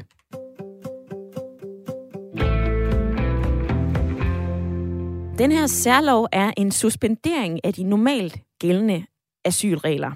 Den 5.39 5.53
her 5.53 5.67
særlov 5.67 6.29
er 6.33 6.53
en 6.57 6.71
suspendering 6.71 7.65
af 7.65 7.75
de 7.75 7.85
normalt 7.85 8.39
gældende 8.61 9.07
asylregler. 9.45 10.13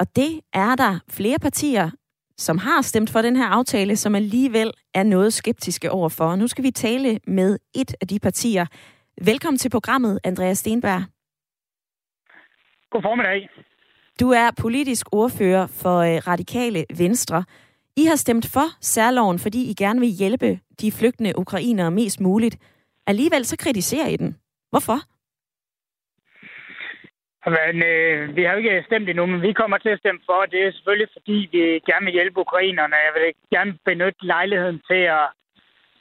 Og 0.00 0.16
det 0.16 0.40
er 0.52 0.74
der 0.74 0.98
flere 1.10 1.38
partier, 1.38 1.90
som 2.36 2.58
har 2.58 2.82
stemt 2.82 3.10
for 3.10 3.22
den 3.22 3.36
her 3.36 3.46
aftale, 3.46 3.96
som 3.96 4.14
alligevel 4.14 4.72
er 4.94 5.02
noget 5.02 5.32
skeptiske 5.32 5.90
overfor. 5.90 6.36
Nu 6.36 6.46
skal 6.46 6.64
vi 6.64 6.70
tale 6.70 7.20
med 7.26 7.58
et 7.74 7.94
af 8.00 8.08
de 8.08 8.18
partier, 8.18 8.66
Velkommen 9.22 9.58
til 9.58 9.70
programmet, 9.70 10.20
Andreas 10.24 10.58
Stenberg. 10.58 11.02
God 12.90 13.02
formiddag. 13.02 13.48
Du 14.20 14.30
er 14.30 14.50
politisk 14.60 15.06
ordfører 15.12 15.66
for 15.66 15.98
øh, 15.98 16.16
Radikale 16.26 16.84
Venstre. 16.98 17.44
I 17.96 18.04
har 18.04 18.16
stemt 18.16 18.46
for 18.46 18.66
særloven, 18.80 19.38
fordi 19.38 19.70
I 19.70 19.74
gerne 19.74 20.00
vil 20.00 20.08
hjælpe 20.08 20.60
de 20.80 20.92
flygtende 20.92 21.38
ukrainere 21.38 21.90
mest 21.90 22.20
muligt. 22.20 22.58
Alligevel 23.06 23.44
så 23.44 23.56
kritiserer 23.56 24.08
I 24.08 24.16
den. 24.16 24.36
Hvorfor? 24.70 24.98
Men, 27.56 27.82
øh, 27.82 28.36
vi 28.36 28.42
har 28.42 28.52
jo 28.52 28.58
ikke 28.58 28.84
stemt 28.86 29.08
endnu, 29.08 29.26
men 29.26 29.42
vi 29.42 29.52
kommer 29.52 29.78
til 29.78 29.88
at 29.88 29.98
stemme 29.98 30.20
for. 30.26 30.46
Det 30.46 30.60
er 30.66 30.72
selvfølgelig, 30.72 31.08
fordi 31.12 31.48
vi 31.52 31.58
gerne 31.90 32.04
vil 32.04 32.12
hjælpe 32.12 32.40
ukrainerne. 32.40 32.96
Jeg 33.06 33.12
vil 33.14 33.34
gerne 33.54 33.78
benytte 33.84 34.26
lejligheden 34.26 34.80
til 34.90 35.02
at 35.18 35.26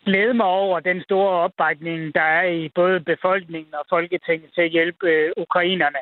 glæde 0.06 0.34
mig 0.34 0.45
over 0.45 0.80
den 0.80 1.03
store 1.03 1.30
opbakning, 1.45 2.16
der 2.16 2.28
er 2.39 2.47
i 2.47 2.70
både 2.76 2.99
befolkningen 2.99 3.74
og 3.74 3.86
Folketinget 3.89 4.49
til 4.53 4.62
at 4.62 4.72
hjælpe 4.72 5.08
øh, 5.10 5.32
ukrainerne. 5.38 6.01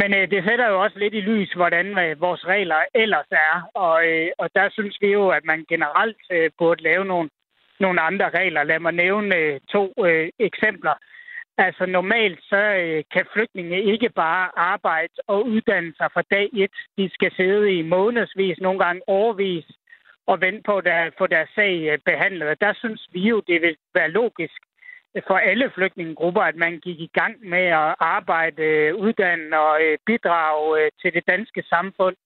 Men 0.00 0.14
øh, 0.14 0.30
det 0.30 0.44
sætter 0.44 0.68
jo 0.68 0.82
også 0.82 0.98
lidt 0.98 1.14
i 1.14 1.20
lys, 1.20 1.52
hvordan 1.52 1.86
øh, 1.98 2.20
vores 2.20 2.46
regler 2.46 2.80
ellers 2.94 3.30
er. 3.30 3.54
Og, 3.74 4.06
øh, 4.06 4.28
og 4.38 4.48
der 4.54 4.66
synes 4.70 4.96
vi 5.00 5.08
jo, 5.18 5.28
at 5.28 5.44
man 5.44 5.64
generelt 5.68 6.22
øh, 6.30 6.50
burde 6.58 6.82
lave 6.82 7.04
nogle, 7.04 7.28
nogle 7.80 8.00
andre 8.00 8.30
regler. 8.30 8.62
Lad 8.62 8.78
mig 8.78 8.92
nævne 8.92 9.36
øh, 9.36 9.60
to 9.68 9.94
øh, 10.06 10.28
eksempler. 10.38 10.94
Altså 11.58 11.86
normalt 11.86 12.40
så 12.42 12.56
øh, 12.56 13.04
kan 13.12 13.26
flygtninge 13.32 13.82
ikke 13.82 14.08
bare 14.08 14.50
arbejde 14.56 15.14
og 15.26 15.46
uddanne 15.46 15.92
sig 15.96 16.08
fra 16.12 16.22
dag 16.30 16.48
et. 16.54 16.76
De 16.98 17.10
skal 17.14 17.32
sidde 17.36 17.78
i 17.78 17.82
månedsvis, 17.82 18.58
nogle 18.60 18.78
gange 18.84 19.02
overvis, 19.06 19.66
og 20.26 20.40
vente 20.40 20.62
på 20.62 20.78
at 20.78 21.12
få 21.18 21.26
deres 21.26 21.48
sag 21.54 21.74
øh, 21.90 21.98
behandlet. 22.04 22.60
Der 22.60 22.72
synes 22.72 23.08
vi 23.12 23.20
jo, 23.20 23.42
det 23.46 23.62
vil 23.62 23.76
være 23.94 24.10
logisk 24.10 24.60
øh, 25.14 25.22
for 25.26 25.36
alle 25.36 25.70
flygtningegrupper, 25.74 26.42
at 26.42 26.56
man 26.56 26.80
gik 26.80 27.00
i 27.00 27.10
gang 27.14 27.34
med 27.48 27.66
at 27.66 27.94
arbejde, 28.00 28.62
øh, 28.62 28.94
uddanne 28.94 29.60
og 29.60 29.82
øh, 29.82 29.98
bidrage 30.06 30.80
øh, 30.80 30.90
til 31.00 31.14
det 31.14 31.24
danske 31.28 31.62
samfund 31.62 32.16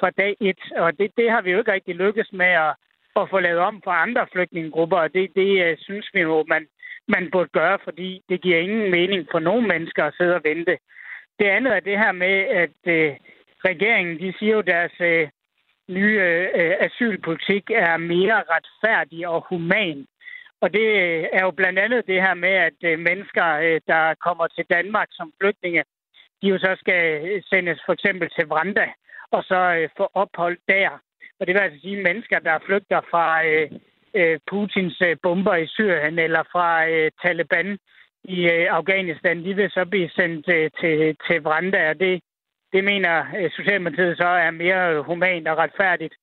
fra 0.00 0.10
dag 0.10 0.36
et. 0.40 0.60
Og 0.76 0.98
det, 0.98 1.10
det 1.16 1.30
har 1.30 1.42
vi 1.42 1.50
jo 1.50 1.58
ikke 1.58 1.72
rigtig 1.72 1.94
lykkes 1.94 2.32
med 2.32 2.52
at, 2.66 2.74
at 3.22 3.30
få 3.30 3.38
lavet 3.40 3.60
om 3.60 3.80
for 3.84 3.90
andre 3.90 4.26
flygtningegrupper, 4.32 4.96
og 4.96 5.14
det, 5.14 5.30
det 5.34 5.50
øh, 5.64 5.76
synes 5.80 6.08
vi 6.14 6.20
jo, 6.20 6.44
man 6.48 6.66
man 7.08 7.30
burde 7.30 7.50
gøre, 7.52 7.78
fordi 7.84 8.22
det 8.28 8.42
giver 8.42 8.58
ingen 8.58 8.90
mening 8.90 9.28
for 9.30 9.38
nogen 9.38 9.68
mennesker 9.68 10.04
at 10.04 10.14
sidde 10.18 10.34
og 10.34 10.44
vente. 10.44 10.78
Det 11.38 11.46
andet 11.46 11.76
er 11.76 11.80
det 11.80 11.98
her 11.98 12.12
med, 12.12 12.36
at 12.64 12.80
øh, 12.86 13.16
regeringen, 13.64 14.18
de 14.18 14.34
siger 14.38 14.54
jo, 14.54 14.60
deres 14.60 14.92
øh, 15.00 15.28
nye 15.88 16.20
øh, 16.54 16.74
asylpolitik 16.80 17.70
er 17.70 17.96
mere 17.96 18.42
retfærdig 18.54 19.28
og 19.28 19.46
human. 19.48 20.06
Og 20.60 20.72
det 20.72 20.86
øh, 21.04 21.24
er 21.32 21.42
jo 21.42 21.50
blandt 21.50 21.78
andet 21.78 22.06
det 22.06 22.22
her 22.22 22.34
med, 22.34 22.54
at 22.68 22.78
øh, 22.84 22.98
mennesker, 22.98 23.46
øh, 23.66 23.80
der 23.86 24.14
kommer 24.14 24.46
til 24.46 24.64
Danmark 24.70 25.08
som 25.10 25.32
flygtninge, 25.40 25.84
de 26.42 26.48
jo 26.48 26.58
så 26.58 26.76
skal 26.80 27.28
øh, 27.28 27.42
sendes 27.50 27.80
for 27.86 27.92
eksempel 27.92 28.28
til 28.30 28.46
Vranda 28.46 28.86
og 29.30 29.44
så 29.44 29.60
øh, 29.78 29.88
få 29.96 30.08
ophold 30.14 30.58
der. 30.68 30.90
Og 31.40 31.46
det 31.46 31.54
vil 31.54 31.60
altså 31.60 31.80
sige 31.80 32.02
mennesker, 32.02 32.38
der 32.38 32.64
flygter 32.66 33.00
fra 33.10 33.46
øh, 33.46 33.70
øh, 34.14 34.38
Putins 34.50 35.00
øh, 35.00 35.16
bomber 35.22 35.54
i 35.54 35.66
Syrien 35.66 36.18
eller 36.18 36.42
fra 36.52 36.88
øh, 36.88 37.10
Taliban 37.22 37.78
i 38.24 38.38
øh, 38.44 38.66
Afghanistan, 38.70 39.44
de 39.44 39.54
vil 39.54 39.70
så 39.70 39.84
blive 39.84 40.10
sendt 40.10 40.48
øh, 40.48 40.70
til, 40.80 41.16
til 41.26 41.42
Vranda, 41.42 41.90
og 41.90 42.00
det, 42.00 42.22
det 42.72 42.84
mener 42.84 43.24
øh, 43.38 43.50
Socialdemokratiet 43.50 44.16
så 44.16 44.26
er 44.26 44.50
mere 44.50 45.02
humant 45.02 45.48
og 45.48 45.58
retfærdigt. 45.58 46.14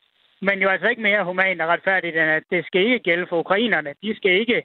Men 0.41 0.61
jo 0.61 0.69
altså 0.69 0.87
ikke 0.87 1.01
mere 1.01 1.23
humant 1.23 1.61
og 1.61 1.67
retfærdigt, 1.67 2.15
end 2.15 2.29
at 2.29 2.43
det 2.51 2.65
skal 2.65 2.81
ikke 2.81 2.99
gælde 2.99 3.27
for 3.29 3.39
ukrainerne. 3.39 3.93
De 4.03 4.15
skal 4.15 4.31
ikke 4.31 4.63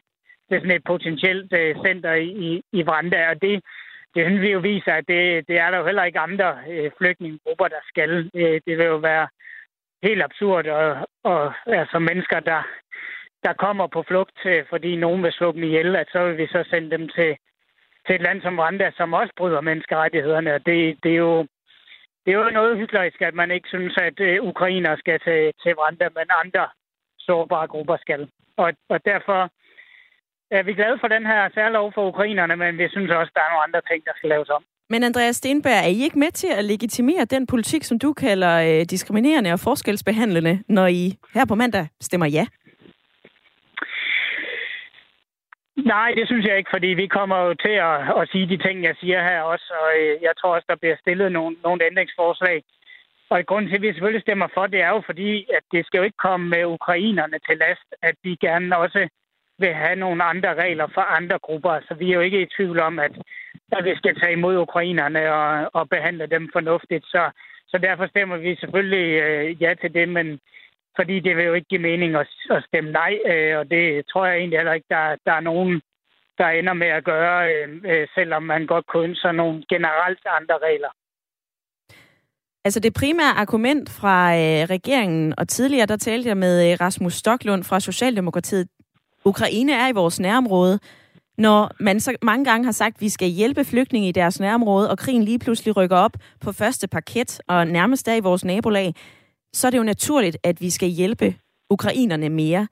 til 0.48 0.60
sådan 0.60 0.76
et 0.76 0.84
potentielt 0.84 1.52
øh, 1.52 1.76
center 1.86 2.12
i, 2.12 2.28
i, 2.28 2.62
i 2.72 2.82
Vranda, 2.82 3.30
og 3.30 3.42
det, 3.42 3.62
det 4.14 4.26
synes 4.26 4.40
vi 4.40 4.50
jo 4.50 4.58
viser, 4.58 4.92
at 4.92 5.04
det, 5.08 5.48
det 5.48 5.56
er 5.60 5.70
der 5.70 5.78
jo 5.78 5.86
heller 5.86 6.04
ikke 6.04 6.18
andre 6.18 6.58
øh, 6.70 6.90
flygtningegrupper, 6.98 7.68
der 7.68 7.82
skal. 7.88 8.30
Øh, 8.34 8.60
det 8.66 8.78
vil 8.78 8.86
jo 8.86 8.96
være 8.96 9.28
helt 10.02 10.22
absurd, 10.22 10.66
og, 10.66 11.08
og 11.24 11.54
altså 11.66 11.98
mennesker, 11.98 12.40
der 12.40 12.62
der 13.44 13.52
kommer 13.52 13.86
på 13.86 14.02
flugt, 14.02 14.40
fordi 14.68 14.96
nogen 14.96 15.22
vil 15.22 15.32
slå 15.32 15.52
dem 15.52 15.62
ihjel, 15.62 15.96
at 15.96 16.08
så 16.12 16.24
vil 16.24 16.38
vi 16.38 16.46
så 16.46 16.64
sende 16.70 16.90
dem 16.90 17.08
til, 17.08 17.36
til 18.06 18.14
et 18.14 18.22
land 18.22 18.42
som 18.42 18.58
Rwanda, 18.58 18.90
som 18.96 19.12
også 19.12 19.32
bryder 19.36 19.60
menneskerettighederne. 19.60 20.52
Det, 20.52 20.98
det, 21.02 21.12
er 21.12 21.16
jo, 21.16 21.46
det 22.24 22.30
er 22.32 22.38
jo 22.38 22.50
noget 22.50 22.76
hyggeligt, 22.76 23.22
at 23.22 23.34
man 23.34 23.50
ikke 23.50 23.68
synes, 23.68 23.96
at 23.96 24.20
øh, 24.20 24.42
ukrainer 24.42 24.96
skal 24.96 25.20
til, 25.20 25.52
til 25.62 25.74
Rwanda, 25.74 26.08
men 26.08 26.26
andre 26.44 26.68
sårbare 27.18 27.66
grupper 27.66 27.96
skal. 27.96 28.28
Og, 28.56 28.72
og 28.88 29.04
derfor 29.04 29.50
er 30.50 30.62
vi 30.62 30.74
glade 30.74 30.98
for 31.00 31.08
den 31.08 31.26
her 31.26 31.48
særlov 31.54 31.92
for 31.92 32.08
ukrainerne, 32.08 32.56
men 32.56 32.78
vi 32.78 32.88
synes 32.88 33.10
også, 33.10 33.30
at 33.30 33.34
der 33.34 33.40
er 33.40 33.50
nogle 33.50 33.64
andre 33.64 33.80
ting, 33.90 34.04
der 34.04 34.12
skal 34.16 34.28
laves 34.28 34.48
om. 34.48 34.64
Men 34.92 35.04
Andreas 35.04 35.36
Stenberg, 35.36 35.84
er 35.84 35.90
I 35.96 36.02
ikke 36.02 36.18
med 36.18 36.30
til 36.30 36.50
at 36.58 36.64
legitimere 36.64 37.24
den 37.24 37.46
politik, 37.46 37.82
som 37.84 37.98
du 37.98 38.12
kalder 38.12 38.54
øh, 38.68 38.84
diskriminerende 38.90 39.52
og 39.52 39.60
forskelsbehandlende, 39.60 40.62
når 40.68 40.86
I 40.86 41.14
her 41.34 41.44
på 41.48 41.54
mandag 41.54 41.86
stemmer 42.00 42.26
ja? 42.26 42.46
Nej, 45.76 46.10
det 46.16 46.26
synes 46.26 46.46
jeg 46.46 46.58
ikke, 46.58 46.70
fordi 46.74 46.86
vi 46.86 47.06
kommer 47.06 47.36
jo 47.46 47.54
til 47.54 47.76
at, 47.90 47.96
at 48.20 48.28
sige 48.32 48.48
de 48.48 48.58
ting, 48.66 48.84
jeg 48.84 48.94
siger 49.00 49.22
her 49.22 49.40
også, 49.42 49.66
og 49.82 49.88
øh, 50.00 50.22
jeg 50.22 50.32
tror 50.38 50.54
også, 50.54 50.66
der 50.68 50.76
bliver 50.82 50.96
stillet 51.00 51.32
nogle, 51.32 51.56
nogle 51.64 51.84
ændringsforslag. 51.86 52.62
Og 53.30 53.46
grunden 53.46 53.68
til, 53.70 53.76
at 53.76 53.82
vi 53.82 53.92
selvfølgelig 53.92 54.22
stemmer 54.22 54.48
for, 54.54 54.66
det 54.66 54.80
er 54.80 54.88
jo 54.88 55.02
fordi, 55.06 55.46
at 55.56 55.64
det 55.72 55.86
skal 55.86 55.98
jo 55.98 56.04
ikke 56.04 56.24
komme 56.26 56.48
med 56.48 56.64
ukrainerne 56.64 57.38
til 57.48 57.56
last, 57.58 57.88
at 58.02 58.14
vi 58.22 58.32
gerne 58.40 58.76
også 58.76 59.08
vil 59.58 59.74
have 59.74 59.96
nogle 59.96 60.24
andre 60.24 60.54
regler 60.54 60.86
for 60.94 61.00
andre 61.00 61.38
grupper. 61.38 61.80
Så 61.88 61.94
vi 61.94 62.10
er 62.10 62.14
jo 62.14 62.20
ikke 62.20 62.42
i 62.42 62.52
tvivl 62.56 62.80
om, 62.80 62.98
at, 62.98 63.12
at 63.78 63.84
vi 63.84 63.94
skal 63.96 64.14
tage 64.20 64.32
imod 64.32 64.56
ukrainerne 64.56 65.32
og, 65.32 65.70
og 65.72 65.88
behandle 65.88 66.26
dem 66.26 66.50
fornuftigt. 66.52 67.04
Så, 67.04 67.30
så 67.68 67.78
derfor 67.78 68.06
stemmer 68.06 68.36
vi 68.36 68.56
selvfølgelig 68.56 69.20
øh, 69.22 69.62
ja 69.62 69.74
til 69.74 69.94
det, 69.94 70.08
men 70.08 70.40
fordi 70.96 71.20
det 71.20 71.36
vil 71.36 71.44
jo 71.44 71.54
ikke 71.54 71.68
give 71.68 71.88
mening 71.90 72.14
at, 72.14 72.28
at 72.50 72.64
stemme 72.68 72.90
nej, 72.90 73.18
øh, 73.26 73.58
og 73.58 73.70
det 73.70 74.06
tror 74.06 74.26
jeg 74.26 74.36
egentlig 74.38 74.58
heller 74.58 74.72
ikke, 74.72 74.90
der, 74.90 75.16
der 75.26 75.32
er 75.32 75.40
nogen, 75.40 75.80
der 76.38 76.48
ender 76.48 76.72
med 76.72 76.86
at 76.86 77.04
gøre, 77.04 77.52
øh, 77.52 77.68
øh 77.84 78.08
selvom 78.14 78.42
man 78.42 78.66
godt 78.66 78.86
kunne 78.86 79.04
ønske 79.04 79.32
nogle 79.32 79.62
generelt 79.68 80.24
andre 80.38 80.58
regler. 80.68 80.92
Altså 82.64 82.80
det 82.80 82.94
primære 82.94 83.34
argument 83.36 83.90
fra 83.90 84.32
øh, 84.34 84.62
regeringen, 84.74 85.34
og 85.38 85.48
tidligere 85.48 85.86
der 85.86 85.96
talte 85.96 86.28
jeg 86.28 86.36
med 86.36 86.72
øh, 86.72 86.76
Rasmus 86.80 87.14
Stoklund 87.14 87.64
fra 87.64 87.80
Socialdemokratiet, 87.80 88.68
Ukraine 89.24 89.72
er 89.72 89.88
i 89.88 89.92
vores 89.92 90.20
nærområde. 90.20 90.78
Når 91.44 91.70
man 91.80 92.00
så 92.00 92.16
mange 92.22 92.44
gange 92.44 92.64
har 92.64 92.72
sagt, 92.72 92.96
at 92.96 93.00
vi 93.00 93.08
skal 93.08 93.28
hjælpe 93.28 93.64
flygtninge 93.64 94.08
i 94.08 94.12
deres 94.12 94.40
nærområde, 94.40 94.90
og 94.90 94.98
krigen 94.98 95.22
lige 95.22 95.38
pludselig 95.38 95.76
rykker 95.76 95.96
op 95.96 96.12
på 96.44 96.52
første 96.52 96.88
parket, 96.88 97.40
og 97.48 97.66
nærmest 97.66 98.06
der 98.06 98.14
i 98.14 98.20
vores 98.20 98.44
nabolag, 98.44 98.94
så 99.52 99.66
er 99.66 99.70
det 99.70 99.78
jo 99.78 99.82
naturligt, 99.82 100.36
at 100.44 100.60
vi 100.60 100.70
skal 100.70 100.88
hjælpe 100.88 101.34
ukrainerne 101.70 102.28
mere. 102.28 102.68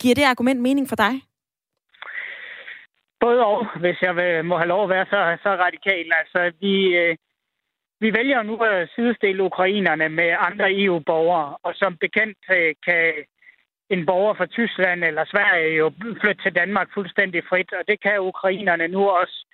Giver 0.00 0.14
det 0.14 0.24
argument 0.24 0.60
mening 0.60 0.88
for 0.88 0.96
dig? 0.96 1.12
Både 3.20 3.44
og, 3.44 3.66
hvis 3.80 3.98
jeg 4.02 4.44
må 4.44 4.56
have 4.56 4.68
lov 4.68 4.82
at 4.84 4.90
være 4.90 5.06
så, 5.06 5.20
så 5.42 5.50
radikal. 5.66 6.06
Altså, 6.20 6.52
vi, 6.60 6.74
øh, 6.96 7.16
vi 8.00 8.12
vælger 8.18 8.42
nu 8.42 8.56
at 8.56 8.90
sidestille 8.94 9.42
ukrainerne 9.42 10.08
med 10.08 10.30
andre 10.38 10.66
EU-borgere, 10.82 11.56
og 11.62 11.72
som 11.74 11.96
bekendt 11.96 12.38
øh, 12.50 12.74
kan 12.86 13.12
en 13.90 14.06
borger 14.06 14.34
fra 14.34 14.46
Tyskland 14.46 15.04
eller 15.04 15.24
Sverige 15.24 15.76
jo 15.76 15.92
flytte 16.20 16.42
til 16.42 16.54
Danmark 16.54 16.88
fuldstændig 16.94 17.42
frit, 17.48 17.72
og 17.72 17.84
det 17.88 18.00
kan 18.00 18.20
ukrainerne 18.20 18.88
nu 18.88 19.08
også. 19.08 19.46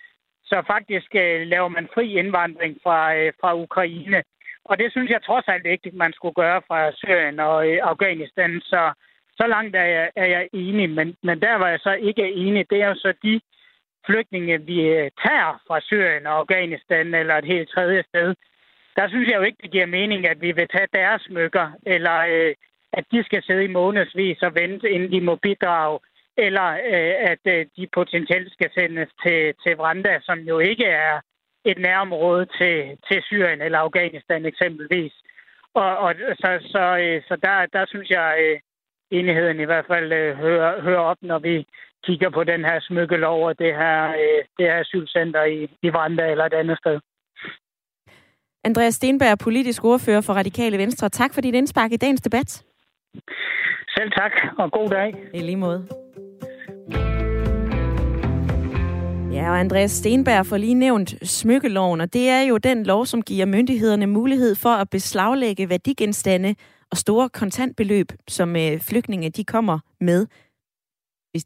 Så 0.45 0.62
faktisk 0.66 1.14
øh, 1.14 1.47
laver 1.47 1.68
man 1.68 1.89
fri 1.95 2.18
indvandring 2.18 2.78
fra, 2.83 3.16
øh, 3.16 3.33
fra 3.41 3.57
Ukraine. 3.57 4.22
Og 4.64 4.78
det 4.78 4.93
synes 4.93 5.11
jeg 5.11 5.22
trods 5.22 5.49
alt 5.49 5.66
ikke, 5.66 5.91
man 5.95 6.12
skulle 6.12 6.35
gøre 6.35 6.62
fra 6.68 6.93
Syrien 6.93 7.41
og 7.41 7.68
øh, 7.68 7.78
Afghanistan. 7.83 8.61
Så, 8.61 8.93
så 9.37 9.47
langt 9.47 9.76
er 9.76 9.85
jeg, 9.85 10.11
er 10.16 10.26
jeg 10.26 10.49
enig. 10.53 10.91
Men, 10.91 11.16
men 11.22 11.41
der, 11.43 11.55
var 11.55 11.68
jeg 11.68 11.81
så 11.83 11.93
ikke 11.93 12.33
enig, 12.33 12.70
det 12.70 12.83
er 12.83 12.89
jo 12.89 12.95
så 12.95 13.12
de 13.22 13.41
flygtninge, 14.07 14.62
vi 14.62 14.81
øh, 14.81 15.11
tager 15.24 15.62
fra 15.66 15.81
Syrien 15.81 16.26
og 16.26 16.39
Afghanistan 16.39 17.14
eller 17.14 17.35
et 17.37 17.45
helt 17.45 17.70
tredje 17.70 18.03
sted. 18.09 18.35
Der 18.97 19.09
synes 19.09 19.28
jeg 19.28 19.37
jo 19.37 19.43
ikke, 19.43 19.62
det 19.62 19.70
giver 19.70 19.87
mening, 19.87 20.26
at 20.26 20.41
vi 20.41 20.53
vil 20.53 20.68
tage 20.68 20.89
deres 20.93 21.22
smykker, 21.22 21.70
eller 21.87 22.16
øh, 22.28 22.55
at 22.93 23.05
de 23.12 23.24
skal 23.24 23.43
sidde 23.43 23.64
i 23.64 23.74
månedsvis 23.78 24.43
og 24.43 24.55
vente, 24.55 24.91
inden 24.91 25.12
de 25.12 25.20
må 25.20 25.34
bidrage, 25.36 25.99
eller 26.36 26.68
øh, 26.93 27.14
at 27.32 27.43
øh, 27.55 27.66
de 27.76 27.86
potentielt 27.93 28.53
skal 28.53 28.70
sendes 28.74 29.09
til, 29.24 29.55
til 29.62 29.76
Vranda, 29.76 30.18
som 30.22 30.38
jo 30.38 30.59
ikke 30.59 30.84
er 30.84 31.20
et 31.64 31.78
nærområde 31.78 32.47
til, 32.59 32.99
til 33.09 33.22
Syrien 33.22 33.61
eller 33.62 33.78
Afghanistan 33.78 34.47
eksempelvis. 34.47 35.12
Og, 35.74 35.99
og 35.99 36.14
så, 36.43 36.51
så, 36.72 36.84
øh, 37.05 37.22
så 37.28 37.36
der, 37.43 37.66
der 37.72 37.84
synes 37.86 38.11
jeg, 38.11 38.36
øh, 38.45 38.61
enigheden 39.11 39.61
i 39.61 39.64
hvert 39.64 39.86
fald 39.86 40.12
øh, 40.12 40.36
hører, 40.36 40.82
hører 40.82 41.01
op, 41.01 41.16
når 41.22 41.38
vi 41.38 41.66
kigger 42.05 42.30
på 42.30 42.45
den 42.45 42.64
her 42.64 42.80
smykkelov 42.80 43.47
og 43.47 43.59
det 43.59 43.74
her, 43.74 44.09
øh, 44.09 44.41
det 44.59 44.66
her 44.66 44.80
asylcenter 44.80 45.45
i, 45.45 45.68
i 45.82 45.88
Vranda 45.88 46.30
eller 46.30 46.45
et 46.45 46.55
andet 46.55 46.78
sted. 46.78 47.01
Andreas 48.64 48.95
Stenberg, 48.95 49.38
politisk 49.38 49.84
ordfører 49.84 50.20
for 50.20 50.32
Radikale 50.32 50.78
Venstre. 50.78 51.09
Tak 51.09 51.34
for 51.34 51.41
dit 51.41 51.55
indspark 51.55 51.93
i 51.93 51.97
dagens 51.97 52.20
debat. 52.20 52.64
Selv 53.97 54.11
tak, 54.11 54.33
og 54.59 54.73
god 54.73 54.89
dag. 54.89 55.15
I 55.35 55.41
lige 55.41 55.57
måde. 55.57 55.89
Ja, 59.33 59.51
og 59.51 59.61
Andreas 59.61 59.91
Stenberg 59.91 60.47
får 60.47 60.57
lige 60.57 60.75
nævnt 60.75 61.29
smykkeloven, 61.29 62.01
og 62.01 62.13
det 62.13 62.29
er 62.29 62.41
jo 62.41 62.57
den 62.57 62.85
lov, 62.85 63.07
som 63.07 63.23
giver 63.23 63.47
myndighederne 63.47 64.07
mulighed 64.07 64.55
for 64.55 64.71
at 64.71 64.91
beslaglægge 64.91 65.69
værdigenstande 65.69 66.55
og 66.91 66.97
store 66.97 67.29
kontantbeløb, 67.29 68.13
som 68.29 68.57
øh, 68.57 68.81
flygtninge 68.81 69.31
de 69.31 69.45
kommer 69.45 69.79
med, 70.01 70.27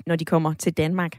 når 0.07 0.17
de 0.17 0.25
kommer 0.25 0.55
til 0.55 0.77
Danmark. 0.77 1.19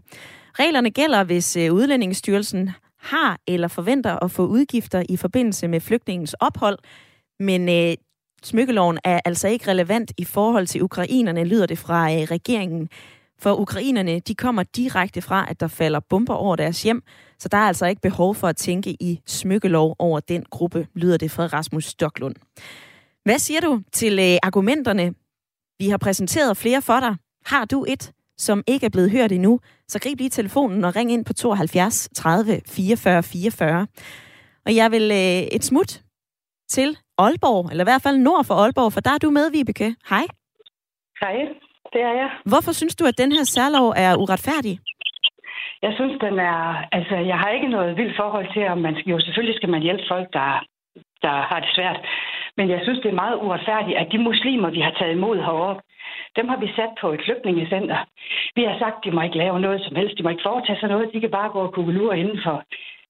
Reglerne 0.60 0.92
gælder, 0.92 1.24
hvis 1.24 1.58
øh, 1.58 1.74
Udlændingsstyrelsen 1.74 2.70
har 3.00 3.40
eller 3.48 3.68
forventer 3.68 4.24
at 4.24 4.32
få 4.32 4.46
udgifter 4.48 5.04
i 5.10 5.18
forbindelse 5.18 5.68
med 5.68 5.80
flygtningens 5.80 6.34
ophold, 6.34 6.78
men 7.40 7.70
øh, 7.70 7.96
smykkeloven 8.46 9.00
er 9.04 9.20
altså 9.26 9.48
ikke 9.48 9.68
relevant 9.68 10.12
i 10.18 10.24
forhold 10.24 10.68
til 10.68 10.84
ukrainerne, 10.84 11.44
lyder 11.44 11.66
det 11.66 11.78
fra 11.78 12.14
øh, 12.14 12.22
regeringen. 12.22 12.90
For 13.40 13.54
ukrainerne, 13.56 14.20
de 14.20 14.36
kommer 14.36 14.64
direkte 14.64 15.22
fra, 15.22 15.46
at 15.50 15.60
der 15.60 15.68
falder 15.68 16.00
bomber 16.00 16.34
over 16.34 16.56
deres 16.56 16.84
hjem, 16.84 17.04
så 17.40 17.50
der 17.50 17.58
er 17.58 17.68
altså 17.68 17.86
ikke 17.86 18.02
behov 18.02 18.36
for 18.36 18.48
at 18.48 18.56
tænke 18.56 18.98
i 19.00 19.22
smykkelov 19.26 19.96
over 20.00 20.20
den 20.20 20.44
gruppe, 20.50 20.88
lyder 20.94 21.18
det 21.18 21.32
fra 21.32 21.46
Rasmus 21.46 21.86
Stoklund. 21.86 22.36
Hvad 23.24 23.40
siger 23.40 23.62
du 23.62 23.82
til 23.92 24.20
øh, 24.20 24.38
argumenterne? 24.44 25.14
Vi 25.80 25.90
har 25.90 25.98
præsenteret 25.98 26.58
flere 26.58 26.82
for 26.82 27.00
dig. 27.00 27.16
Har 27.46 27.66
du 27.66 27.86
et, 27.88 28.12
som 28.38 28.64
ikke 28.68 28.86
er 28.86 28.90
blevet 28.90 29.12
hørt 29.12 29.32
endnu, 29.32 29.60
så 29.88 30.00
grib 30.00 30.18
lige 30.18 30.30
telefonen 30.30 30.84
og 30.84 30.96
ring 30.96 31.12
ind 31.12 31.26
på 31.26 31.34
72 31.34 32.10
30 32.16 32.62
44 32.68 33.24
44. 33.24 33.88
Og 34.66 34.76
jeg 34.76 34.92
vil 34.92 35.12
øh, 35.12 35.48
et 35.56 35.64
smut 35.64 36.02
til 36.70 36.98
Aalborg, 37.18 37.64
eller 37.72 37.84
i 37.84 37.90
hvert 37.92 38.06
fald 38.06 38.18
nord 38.18 38.44
for 38.46 38.56
Aalborg, 38.62 38.94
for 38.94 39.02
der 39.02 39.14
er 39.14 39.22
du 39.26 39.30
med, 39.38 39.46
Vibeke. 39.56 39.90
Hej. 40.10 40.26
Hej, 41.22 41.36
det 41.94 42.02
er 42.10 42.14
jeg. 42.22 42.30
Hvorfor 42.52 42.72
synes 42.72 42.96
du, 42.96 43.04
at 43.06 43.18
den 43.18 43.32
her 43.32 43.44
særlov 43.44 43.88
er 44.06 44.12
uretfærdig? 44.24 44.80
Jeg 45.86 45.94
synes, 45.98 46.16
den 46.26 46.36
er... 46.40 46.60
Altså, 46.98 47.16
jeg 47.32 47.38
har 47.42 47.50
ikke 47.50 47.70
noget 47.78 47.98
vildt 47.98 48.16
forhold 48.16 48.48
til, 48.54 48.64
om 48.68 48.78
man... 48.78 48.94
Jo, 49.12 49.20
selvfølgelig 49.20 49.56
skal 49.58 49.70
man 49.70 49.82
hjælpe 49.82 50.06
folk, 50.08 50.28
der, 50.34 50.50
der 51.22 51.36
har 51.50 51.60
det 51.60 51.70
svært. 51.76 52.00
Men 52.58 52.70
jeg 52.70 52.80
synes, 52.84 53.00
det 53.04 53.10
er 53.10 53.22
meget 53.24 53.36
uretfærdigt, 53.44 53.98
at 53.98 54.08
de 54.12 54.18
muslimer, 54.30 54.70
vi 54.70 54.82
har 54.82 54.94
taget 55.00 55.16
imod 55.16 55.38
heroppe, 55.38 55.82
dem 56.38 56.48
har 56.52 56.60
vi 56.64 56.68
sat 56.76 56.94
på 57.02 57.08
et 57.12 57.22
flygtningecenter. 57.26 58.00
Vi 58.56 58.64
har 58.64 58.76
sagt, 58.80 59.04
de 59.06 59.12
må 59.12 59.22
ikke 59.22 59.38
lave 59.38 59.60
noget 59.60 59.82
som 59.86 59.96
helst. 59.96 60.18
De 60.18 60.24
må 60.24 60.30
ikke 60.30 60.48
foretage 60.50 60.80
sig 60.80 60.90
noget. 60.90 61.14
De 61.14 61.20
kan 61.20 61.32
bare 61.32 61.50
gå 61.50 61.60
og 61.60 61.74
kugelure 61.74 62.20
inden 62.20 62.40
for 62.46 62.58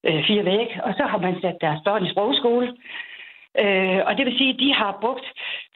øh, 0.08 0.20
fire 0.28 0.44
væg. 0.44 0.68
Og 0.86 0.92
så 0.98 1.04
har 1.12 1.18
man 1.18 1.40
sat 1.40 1.58
deres 1.60 1.80
børn 1.84 2.06
i 2.06 2.12
sprogskole. 2.12 2.66
Øh, 3.58 4.00
og 4.06 4.12
det 4.16 4.26
vil 4.26 4.38
sige, 4.38 4.52
at 4.54 4.60
de 4.60 4.74
har 4.74 4.98
brugt 5.00 5.26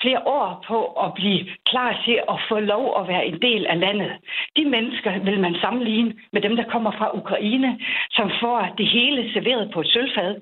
flere 0.03 0.23
år 0.27 0.65
på 0.69 0.79
at 1.05 1.15
blive 1.15 1.41
klar 1.71 2.03
til 2.05 2.19
at 2.33 2.39
få 2.49 2.59
lov 2.59 2.85
at 3.01 3.09
være 3.09 3.27
en 3.27 3.39
del 3.43 3.67
af 3.67 3.81
landet. 3.81 4.13
De 4.57 4.65
mennesker 4.65 5.19
vil 5.19 5.41
man 5.41 5.55
sammenligne 5.61 6.13
med 6.33 6.41
dem, 6.41 6.57
der 6.57 6.65
kommer 6.65 6.91
fra 6.91 7.17
Ukraine, 7.21 7.79
som 8.11 8.31
får 8.41 8.75
det 8.79 8.87
hele 8.87 9.33
serveret 9.33 9.71
på 9.75 9.81
et 9.81 9.89
sølvfad. 9.95 10.35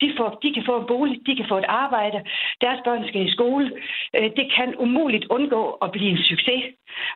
De, 0.00 0.12
får, 0.16 0.38
de 0.42 0.54
kan 0.54 0.64
få 0.66 0.80
en 0.80 0.86
bolig, 0.86 1.16
de 1.26 1.36
kan 1.36 1.46
få 1.48 1.58
et 1.58 1.64
arbejde, 1.68 2.18
deres 2.60 2.80
børn 2.84 3.08
skal 3.08 3.26
i 3.26 3.30
skole. 3.30 3.72
Øh, 4.16 4.30
det 4.38 4.46
kan 4.56 4.74
umuligt 4.78 5.26
undgå 5.30 5.62
at 5.84 5.90
blive 5.92 6.10
en 6.10 6.22
succes. 6.30 6.64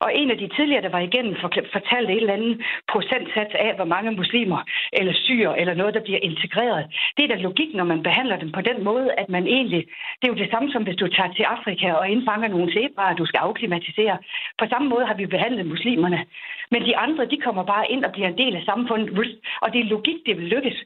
Og 0.01 0.11
en 0.15 0.31
af 0.31 0.39
de 0.39 0.49
tidligere, 0.57 0.83
der 0.83 0.89
var 0.89 0.99
igennem, 1.01 1.37
fortalte 1.73 2.13
et 2.13 2.21
eller 2.21 2.33
andet 2.33 2.61
procentsats 2.93 3.55
af, 3.55 3.75
hvor 3.77 3.85
mange 3.85 4.11
muslimer 4.11 4.61
eller 4.93 5.13
syre 5.13 5.61
eller 5.61 5.75
noget, 5.75 5.95
der 5.95 6.01
bliver 6.01 6.19
integreret. 6.23 6.87
Det 7.17 7.25
er 7.25 7.29
da 7.29 7.43
logik, 7.43 7.75
når 7.75 7.85
man 7.85 8.03
behandler 8.03 8.37
dem 8.37 8.53
på 8.53 8.61
den 8.61 8.85
måde, 8.85 9.09
at 9.19 9.29
man 9.29 9.47
egentlig... 9.47 9.83
Det 10.19 10.25
er 10.29 10.33
jo 10.33 10.43
det 10.43 10.51
samme 10.51 10.73
som, 10.73 10.83
hvis 10.83 10.97
du 10.97 11.07
tager 11.09 11.33
til 11.33 11.43
Afrika 11.43 11.90
Øh, 11.91 11.99
og 11.99 12.09
indfanger 12.09 12.49
nogle 12.49 12.73
zebraer, 12.73 13.15
du 13.15 13.27
skal 13.27 13.39
afklimatisere. 13.39 14.19
På 14.59 14.65
samme 14.71 14.89
måde 14.89 15.07
har 15.07 15.15
vi 15.15 15.27
behandlet 15.27 15.67
muslimerne. 15.67 16.21
Men 16.71 16.83
de 16.89 16.97
andre, 16.97 17.25
de 17.25 17.37
kommer 17.37 17.65
bare 17.65 17.91
ind 17.91 18.05
og 18.05 18.13
bliver 18.13 18.29
en 18.29 18.39
del 18.39 18.57
af 18.57 18.63
samfundet, 18.65 19.09
og 19.63 19.73
det 19.73 19.81
er 19.81 19.93
logik, 19.95 20.19
det 20.27 20.37
vil 20.37 20.49
lykkes. 20.49 20.85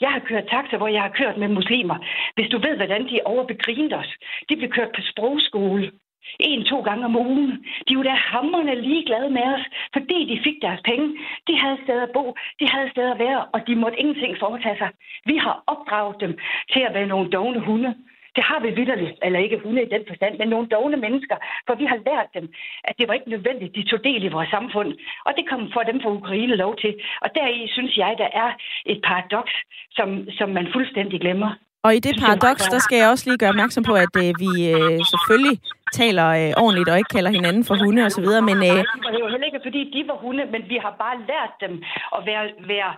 Jeg 0.00 0.10
har 0.10 0.18
kørt 0.18 0.46
taxa, 0.50 0.76
hvor 0.76 0.88
jeg 0.88 1.02
har 1.02 1.08
kørt 1.20 1.36
med 1.36 1.48
muslimer. 1.48 1.98
Hvis 2.34 2.48
du 2.50 2.58
ved, 2.58 2.76
hvordan 2.76 3.08
de 3.08 3.20
overbegrinte 3.24 3.94
os. 3.94 4.10
De 4.48 4.56
blev 4.56 4.70
kørt 4.70 4.92
på 4.96 5.00
sprogskole. 5.10 5.92
En, 6.40 6.64
to 6.64 6.80
gange 6.80 7.04
om 7.04 7.16
ugen. 7.16 7.64
De 7.88 7.96
var 7.96 8.02
da 8.02 8.10
hammerne 8.10 8.74
ligeglade 8.80 9.30
med 9.30 9.46
os, 9.54 9.64
fordi 9.92 10.18
de 10.30 10.42
fik 10.44 10.56
deres 10.62 10.80
penge. 10.84 11.06
De 11.46 11.58
havde 11.58 11.78
sted 11.84 12.00
at 12.02 12.10
bo, 12.14 12.34
de 12.60 12.66
havde 12.68 12.90
sted 12.90 13.10
at 13.10 13.18
være, 13.18 13.44
og 13.44 13.66
de 13.66 13.74
måtte 13.76 13.98
ingenting 14.00 14.38
foretage 14.38 14.78
sig. 14.78 14.90
Vi 15.24 15.36
har 15.36 15.62
opdraget 15.66 16.16
dem 16.20 16.38
til 16.72 16.80
at 16.80 16.94
være 16.94 17.06
nogle 17.06 17.30
dogne 17.30 17.60
hunde. 17.60 17.94
Det 18.36 18.44
har 18.50 18.60
vi 18.64 18.70
vidderligt, 18.78 19.16
eller 19.26 19.38
ikke 19.38 19.62
hunde 19.64 19.82
i 19.82 19.92
den 19.94 20.04
forstand, 20.08 20.38
men 20.38 20.48
nogle 20.48 20.68
dogne 20.68 20.96
mennesker, 20.96 21.36
for 21.66 21.74
vi 21.74 21.84
har 21.84 21.98
lært 22.08 22.28
dem, 22.38 22.46
at 22.84 22.94
det 22.98 23.08
var 23.08 23.14
ikke 23.14 23.30
nødvendigt, 23.34 23.74
de 23.74 23.88
tog 23.90 24.04
del 24.04 24.22
i 24.24 24.34
vores 24.36 24.50
samfund. 24.56 24.90
Og 25.26 25.32
det 25.36 25.48
kom 25.50 25.62
for 25.74 25.82
dem 25.90 26.00
fra 26.02 26.10
Ukraine 26.20 26.56
lov 26.56 26.76
til. 26.82 26.92
Og 27.24 27.28
deri 27.34 27.68
synes 27.76 27.96
jeg, 27.96 28.14
der 28.18 28.30
er 28.44 28.50
et 28.86 29.00
paradoks, 29.08 29.54
som, 29.96 30.08
som 30.38 30.48
man 30.48 30.66
fuldstændig 30.72 31.20
glemmer. 31.20 31.50
Og 31.86 31.94
i 31.94 32.00
det 32.06 32.14
paradoks, 32.24 32.64
der 32.74 32.78
skal 32.78 32.98
jeg 32.98 33.08
også 33.10 33.24
lige 33.26 33.38
gøre 33.38 33.54
opmærksom 33.54 33.84
på, 33.90 33.94
at 34.04 34.14
øh, 34.24 34.30
vi 34.44 34.50
øh, 34.74 34.98
selvfølgelig 35.12 35.56
taler 36.00 36.28
øh, 36.40 36.62
ordentligt 36.62 36.88
og 36.92 36.98
ikke 36.98 37.14
kalder 37.16 37.30
hinanden 37.38 37.64
for 37.68 37.74
hunde 37.84 38.02
osv., 38.08 38.28
men... 38.50 38.58
Øh... 38.70 38.78
Det 39.12 39.18
er 39.18 39.24
jo 39.26 39.32
heller 39.34 39.48
ikke, 39.50 39.62
fordi 39.66 39.80
de 39.94 40.00
var 40.10 40.18
hunde, 40.24 40.44
men 40.54 40.62
vi 40.72 40.76
har 40.84 40.94
bare 41.04 41.16
lært 41.30 41.54
dem 41.64 41.74
at 42.16 42.20
være, 42.28 42.44
være 42.72 42.90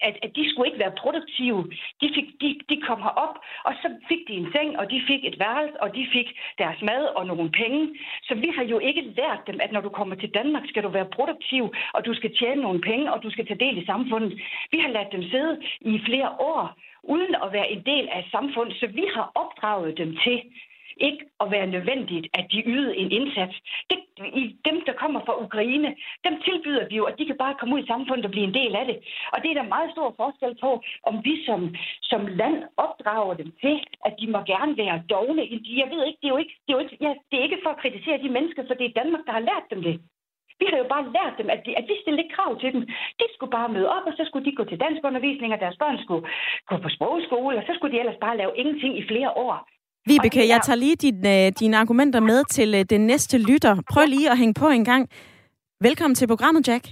at, 0.00 0.14
at 0.22 0.30
de 0.36 0.50
skulle 0.50 0.68
ikke 0.68 0.84
være 0.84 0.98
produktive. 1.02 1.60
De, 2.00 2.06
fik, 2.14 2.26
de, 2.40 2.48
de 2.70 2.76
kom 2.86 3.00
herop, 3.02 3.34
og 3.64 3.72
så 3.82 3.88
fik 4.08 4.28
de 4.28 4.32
en 4.32 4.48
seng, 4.54 4.78
og 4.78 4.90
de 4.90 5.02
fik 5.10 5.24
et 5.24 5.38
værelse, 5.38 5.82
og 5.82 5.94
de 5.96 6.06
fik 6.12 6.28
deres 6.58 6.80
mad 6.82 7.04
og 7.18 7.26
nogle 7.26 7.50
penge. 7.50 7.98
Så 8.22 8.34
vi 8.34 8.48
har 8.56 8.64
jo 8.64 8.78
ikke 8.78 9.02
lært 9.20 9.42
dem, 9.46 9.58
at 9.64 9.72
når 9.72 9.80
du 9.80 9.88
kommer 9.88 10.14
til 10.14 10.34
Danmark, 10.34 10.64
skal 10.68 10.82
du 10.82 10.88
være 10.88 11.14
produktiv, 11.16 11.74
og 11.94 12.06
du 12.06 12.14
skal 12.14 12.36
tjene 12.36 12.60
nogle 12.62 12.80
penge, 12.80 13.12
og 13.12 13.22
du 13.22 13.30
skal 13.30 13.46
tage 13.46 13.64
del 13.66 13.78
i 13.82 13.86
samfundet. 13.86 14.40
Vi 14.72 14.78
har 14.78 14.88
ladt 14.88 15.12
dem 15.12 15.22
sidde 15.22 15.60
i 15.80 16.00
flere 16.06 16.30
år, 16.38 16.76
uden 17.02 17.34
at 17.44 17.52
være 17.52 17.70
en 17.70 17.82
del 17.86 18.08
af 18.08 18.28
samfundet, 18.30 18.76
så 18.80 18.86
vi 18.86 19.04
har 19.14 19.32
opdraget 19.34 19.98
dem 19.98 20.16
til 20.24 20.42
ikke 21.00 21.24
at 21.40 21.50
være 21.50 21.66
nødvendigt, 21.66 22.26
at 22.38 22.46
de 22.52 22.62
ydede 22.66 22.96
en 22.96 23.10
indsats. 23.12 23.56
Det, 23.90 23.98
i 24.42 24.56
dem, 24.64 24.76
der 24.86 24.92
kommer 24.92 25.20
fra 25.26 25.42
Ukraine, 25.44 25.96
dem 26.26 26.34
tilbyder 26.46 26.88
vi 26.88 26.96
jo, 26.96 27.04
at 27.04 27.18
de 27.18 27.26
kan 27.26 27.38
bare 27.38 27.54
komme 27.58 27.74
ud 27.74 27.82
i 27.82 27.86
samfundet 27.92 28.24
og 28.24 28.30
blive 28.30 28.46
en 28.46 28.54
del 28.54 28.76
af 28.76 28.86
det. 28.86 28.98
Og 29.32 29.42
det 29.42 29.50
er 29.50 29.54
der 29.54 29.74
meget 29.74 29.90
stor 29.90 30.14
forskel 30.16 30.54
på, 30.60 30.70
om 31.02 31.14
vi 31.24 31.44
som, 31.46 31.74
som 32.02 32.26
land 32.26 32.58
opdrager 32.76 33.34
dem 33.34 33.52
til, 33.60 33.74
at 34.04 34.14
de 34.20 34.26
må 34.30 34.38
gerne 34.52 34.76
være 34.76 35.02
dogne. 35.10 35.42
Jeg 35.82 35.88
ved 35.92 36.02
ikke, 36.06 36.18
det 36.22 36.28
er 36.28 36.34
jo 36.34 36.40
ikke, 36.44 36.54
det 36.66 36.72
er 36.72 36.78
jo 36.78 36.84
ikke, 36.84 36.96
ja, 37.00 37.12
det 37.30 37.38
er 37.38 37.42
ikke 37.42 37.62
for 37.62 37.70
at 37.70 37.82
kritisere 37.82 38.22
de 38.22 38.28
mennesker, 38.36 38.62
for 38.66 38.74
det 38.74 38.86
er 38.86 39.00
Danmark, 39.00 39.26
der 39.26 39.32
har 39.32 39.48
lært 39.50 39.66
dem 39.70 39.82
det. 39.82 40.00
Vi 40.60 40.66
har 40.70 40.78
jo 40.78 40.88
bare 40.94 41.12
lært 41.18 41.34
dem, 41.38 41.48
at, 41.54 41.60
de, 41.66 41.78
at 41.80 41.84
vi 41.88 41.94
stillede 42.00 42.22
ikke 42.22 42.36
krav 42.36 42.60
til 42.60 42.72
dem. 42.72 42.82
De 43.20 43.26
skulle 43.34 43.50
bare 43.58 43.74
møde 43.76 43.88
op, 43.96 44.06
og 44.06 44.14
så 44.16 44.22
skulle 44.24 44.46
de 44.48 44.56
gå 44.56 44.64
til 44.64 44.80
danskundervisning, 44.80 45.52
og 45.52 45.60
deres 45.60 45.80
børn 45.82 45.98
skulle 45.98 46.26
gå 46.68 46.76
på 46.76 46.88
sprogskole, 46.88 47.58
og 47.58 47.64
så 47.66 47.72
skulle 47.74 47.94
de 47.94 48.00
ellers 48.00 48.20
bare 48.20 48.36
lave 48.36 48.56
ingenting 48.56 48.98
i 48.98 49.08
flere 49.10 49.30
år. 49.30 49.68
Vibeke, 50.08 50.48
jeg 50.48 50.60
tager 50.64 50.76
lige 50.76 50.96
din, 50.96 51.26
øh, 51.26 51.52
dine 51.60 51.76
argumenter 51.76 52.20
med 52.20 52.44
til 52.50 52.74
øh, 52.74 52.84
den 52.84 53.06
næste 53.06 53.38
lytter. 53.38 53.76
Prøv 53.92 54.04
lige 54.06 54.30
at 54.30 54.38
hænge 54.38 54.54
på 54.54 54.68
en 54.68 54.84
gang. 54.84 55.08
Velkommen 55.80 56.14
til 56.14 56.26
programmet, 56.26 56.68
Jack. 56.68 56.84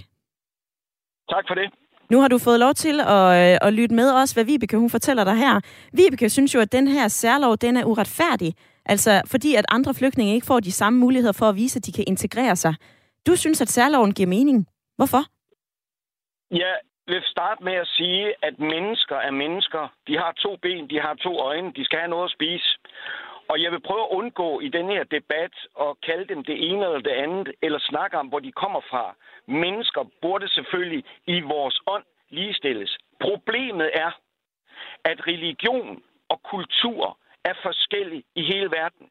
Tak 1.29 1.43
for 1.47 1.55
det. 1.55 1.73
Nu 2.11 2.21
har 2.21 2.27
du 2.27 2.37
fået 2.37 2.59
lov 2.59 2.73
til 2.73 2.99
at, 2.99 3.53
øh, 3.53 3.57
at 3.67 3.73
lytte 3.73 3.95
med 3.95 4.11
os, 4.13 4.31
hvad 4.31 4.43
Vibeke 4.43 4.77
hun 4.77 4.89
fortæller 4.89 5.23
dig 5.23 5.35
her. 5.35 5.61
Vibeke 5.93 6.29
synes 6.29 6.55
jo, 6.55 6.59
at 6.59 6.71
den 6.71 6.87
her 6.87 7.07
særlov, 7.07 7.57
den 7.57 7.77
er 7.77 7.85
uretfærdig. 7.85 8.53
Altså 8.85 9.21
fordi, 9.25 9.55
at 9.55 9.65
andre 9.69 9.93
flygtninge 9.93 10.33
ikke 10.33 10.47
får 10.47 10.59
de 10.59 10.71
samme 10.71 10.99
muligheder 10.99 11.33
for 11.33 11.49
at 11.49 11.55
vise, 11.55 11.77
at 11.77 11.85
de 11.85 11.91
kan 11.91 12.03
integrere 12.07 12.55
sig. 12.55 12.75
Du 13.27 13.35
synes, 13.35 13.61
at 13.61 13.69
særloven 13.69 14.13
giver 14.13 14.29
mening. 14.29 14.67
Hvorfor? 14.97 15.23
Ja, 16.51 16.73
vil 17.07 17.23
starte 17.23 17.63
med 17.63 17.73
at 17.73 17.87
sige, 17.87 18.33
at 18.41 18.59
mennesker 18.59 19.15
er 19.15 19.31
mennesker. 19.31 19.87
De 20.07 20.17
har 20.17 20.31
to 20.31 20.55
ben, 20.55 20.89
de 20.89 20.99
har 20.99 21.13
to 21.13 21.39
øjne, 21.39 21.73
de 21.73 21.85
skal 21.85 21.99
have 21.99 22.09
noget 22.09 22.25
at 22.25 22.31
spise. 22.31 22.77
Og 23.49 23.61
jeg 23.61 23.71
vil 23.71 23.79
prøve 23.79 24.03
at 24.03 24.15
undgå 24.19 24.59
i 24.59 24.69
den 24.69 24.89
her 24.89 25.03
debat 25.03 25.53
at 25.81 26.01
kalde 26.05 26.25
dem 26.33 26.43
det 26.43 26.69
ene 26.69 26.85
eller 26.85 26.99
det 26.99 27.15
andet, 27.25 27.51
eller 27.61 27.79
snakke 27.79 28.17
om, 28.17 28.27
hvor 28.27 28.39
de 28.39 28.51
kommer 28.51 28.81
fra. 28.89 29.15
Mennesker 29.47 30.03
burde 30.21 30.47
selvfølgelig 30.49 31.03
i 31.27 31.41
vores 31.41 31.79
ånd 31.87 32.03
ligestilles. 32.29 32.97
Problemet 33.19 33.89
er, 33.93 34.11
at 35.03 35.27
religion 35.27 36.03
og 36.29 36.43
kultur 36.43 37.17
er 37.43 37.53
forskellig 37.61 38.23
i 38.35 38.43
hele 38.43 38.71
verden. 38.71 39.09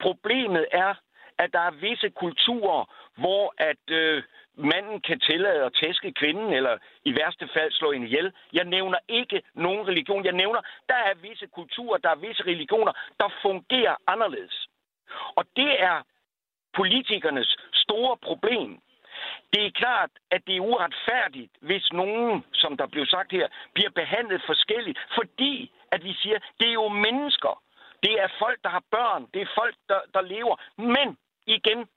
Problemet 0.00 0.66
er, 0.72 0.94
at 1.38 1.52
der 1.52 1.60
er 1.60 1.70
visse 1.70 2.10
kulturer, 2.10 2.84
hvor 3.16 3.54
at 3.58 3.84
øh, 3.90 4.22
manden 4.60 5.00
kan 5.00 5.20
tillade 5.20 5.64
at 5.64 5.72
tæske 5.82 6.12
kvinden, 6.12 6.52
eller 6.52 6.78
i 7.04 7.14
værste 7.14 7.48
fald 7.54 7.72
slå 7.72 7.92
hende 7.92 8.06
ihjel. 8.06 8.32
Jeg 8.52 8.64
nævner 8.64 8.98
ikke 9.08 9.42
nogen 9.54 9.88
religion. 9.88 10.24
Jeg 10.24 10.32
nævner, 10.32 10.60
der 10.88 10.94
er 10.94 11.14
visse 11.14 11.46
kulturer, 11.46 11.98
der 11.98 12.10
er 12.10 12.14
visse 12.14 12.42
religioner, 12.42 12.92
der 13.20 13.28
fungerer 13.42 13.96
anderledes. 14.06 14.68
Og 15.34 15.44
det 15.56 15.82
er 15.82 16.02
politikernes 16.74 17.56
store 17.72 18.16
problem. 18.16 18.80
Det 19.52 19.66
er 19.66 19.70
klart, 19.70 20.10
at 20.30 20.42
det 20.46 20.56
er 20.56 20.60
uretfærdigt, 20.60 21.52
hvis 21.60 21.92
nogen, 21.92 22.44
som 22.52 22.76
der 22.76 22.86
blev 22.86 23.06
sagt 23.06 23.32
her, 23.32 23.48
bliver 23.74 23.90
behandlet 23.90 24.42
forskelligt, 24.46 24.98
fordi 25.14 25.72
at 25.92 26.04
vi 26.04 26.12
siger, 26.22 26.38
det 26.60 26.68
er 26.68 26.72
jo 26.72 26.88
mennesker. 26.88 27.62
Det 28.02 28.20
er 28.20 28.28
folk, 28.38 28.58
der 28.62 28.68
har 28.68 28.82
børn. 28.90 29.26
Det 29.34 29.42
er 29.42 29.46
folk, 29.54 29.74
der, 29.88 30.00
der 30.14 30.20
lever. 30.20 30.56
Men 30.76 31.18
igen, 31.46 31.88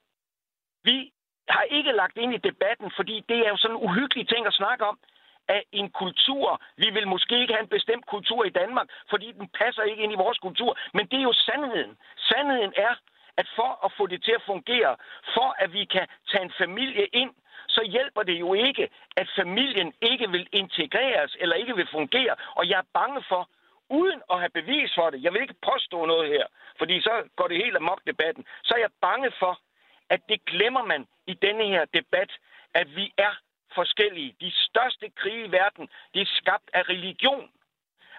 vi 0.83 1.11
har 1.49 1.63
ikke 1.63 1.91
lagt 1.91 2.17
ind 2.17 2.33
i 2.33 2.37
debatten, 2.37 2.91
fordi 2.95 3.23
det 3.29 3.37
er 3.45 3.49
jo 3.49 3.57
sådan 3.57 3.75
en 3.77 3.83
uhyggelig 3.83 4.27
ting 4.27 4.45
at 4.47 4.53
snakke 4.53 4.85
om, 4.85 4.99
af 5.47 5.63
en 5.71 5.89
kultur. 5.89 6.61
Vi 6.77 6.89
vil 6.89 7.07
måske 7.07 7.41
ikke 7.41 7.53
have 7.53 7.63
en 7.63 7.75
bestemt 7.77 8.05
kultur 8.05 8.45
i 8.45 8.49
Danmark, 8.49 8.87
fordi 9.09 9.31
den 9.31 9.47
passer 9.47 9.83
ikke 9.83 10.03
ind 10.03 10.11
i 10.11 10.23
vores 10.25 10.37
kultur. 10.37 10.77
Men 10.93 11.07
det 11.07 11.17
er 11.19 11.23
jo 11.23 11.33
sandheden. 11.33 11.97
Sandheden 12.17 12.73
er, 12.77 12.95
at 13.37 13.47
for 13.55 13.85
at 13.85 13.91
få 13.97 14.07
det 14.07 14.23
til 14.23 14.31
at 14.31 14.43
fungere, 14.45 14.95
for 15.33 15.55
at 15.57 15.73
vi 15.73 15.85
kan 15.85 16.07
tage 16.31 16.43
en 16.43 16.53
familie 16.57 17.05
ind, 17.05 17.31
så 17.67 17.81
hjælper 17.83 18.23
det 18.23 18.39
jo 18.39 18.53
ikke, 18.53 18.89
at 19.15 19.27
familien 19.35 19.93
ikke 20.01 20.31
vil 20.31 20.47
integreres 20.51 21.37
eller 21.39 21.55
ikke 21.55 21.75
vil 21.75 21.87
fungere. 21.91 22.35
Og 22.55 22.69
jeg 22.69 22.77
er 22.79 22.91
bange 22.93 23.23
for, 23.29 23.49
uden 23.89 24.21
at 24.31 24.39
have 24.39 24.49
bevis 24.49 24.91
for 24.95 25.09
det, 25.09 25.23
jeg 25.23 25.33
vil 25.33 25.41
ikke 25.41 25.61
påstå 25.71 26.05
noget 26.05 26.29
her, 26.29 26.45
fordi 26.77 27.01
så 27.01 27.13
går 27.35 27.47
det 27.47 27.63
helt 27.63 27.75
amok 27.75 28.01
debatten, 28.07 28.45
så 28.63 28.73
er 28.73 28.79
jeg 28.79 28.89
bange 29.01 29.31
for, 29.39 29.59
at 30.13 30.21
det 30.29 30.39
glemmer 30.51 30.83
man 30.91 31.01
i 31.31 31.33
denne 31.45 31.65
her 31.73 31.83
debat, 31.99 32.31
at 32.73 32.87
vi 32.95 33.05
er 33.17 33.33
forskellige. 33.75 34.35
De 34.41 34.51
største 34.67 35.05
krige 35.19 35.45
i 35.47 35.51
verden, 35.51 35.85
det 36.13 36.21
er 36.21 36.29
skabt 36.41 36.69
af 36.73 36.83
religion. 36.93 37.47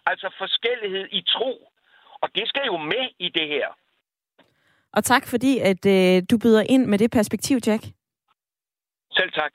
Altså 0.06 0.34
forskellighed 0.38 1.06
i 1.18 1.20
tro. 1.34 1.52
Og 2.22 2.28
det 2.34 2.48
skal 2.48 2.64
jo 2.66 2.76
med 2.76 3.04
i 3.18 3.28
det 3.28 3.48
her. 3.48 3.68
Og 4.92 5.04
tak 5.04 5.26
fordi, 5.26 5.58
at 5.58 5.86
øh, 5.86 6.22
du 6.30 6.38
byder 6.38 6.64
ind 6.68 6.84
med 6.86 6.98
det 6.98 7.10
perspektiv, 7.10 7.56
Jack. 7.66 7.82
Selv 9.12 9.32
tak. 9.32 9.52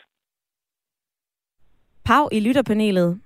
Pau 2.05 2.29
i 2.31 2.39
lytterpanelet. 2.39 3.21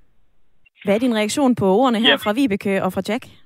Hvad 0.83 0.95
er 0.95 0.99
din 0.99 1.15
reaktion 1.15 1.55
på 1.55 1.65
ordene 1.65 1.99
her 1.99 2.09
ja. 2.09 2.15
fra 2.15 2.33
Vibeke 2.33 2.83
og 2.83 2.93
fra 2.93 3.01
Jack? 3.07 3.42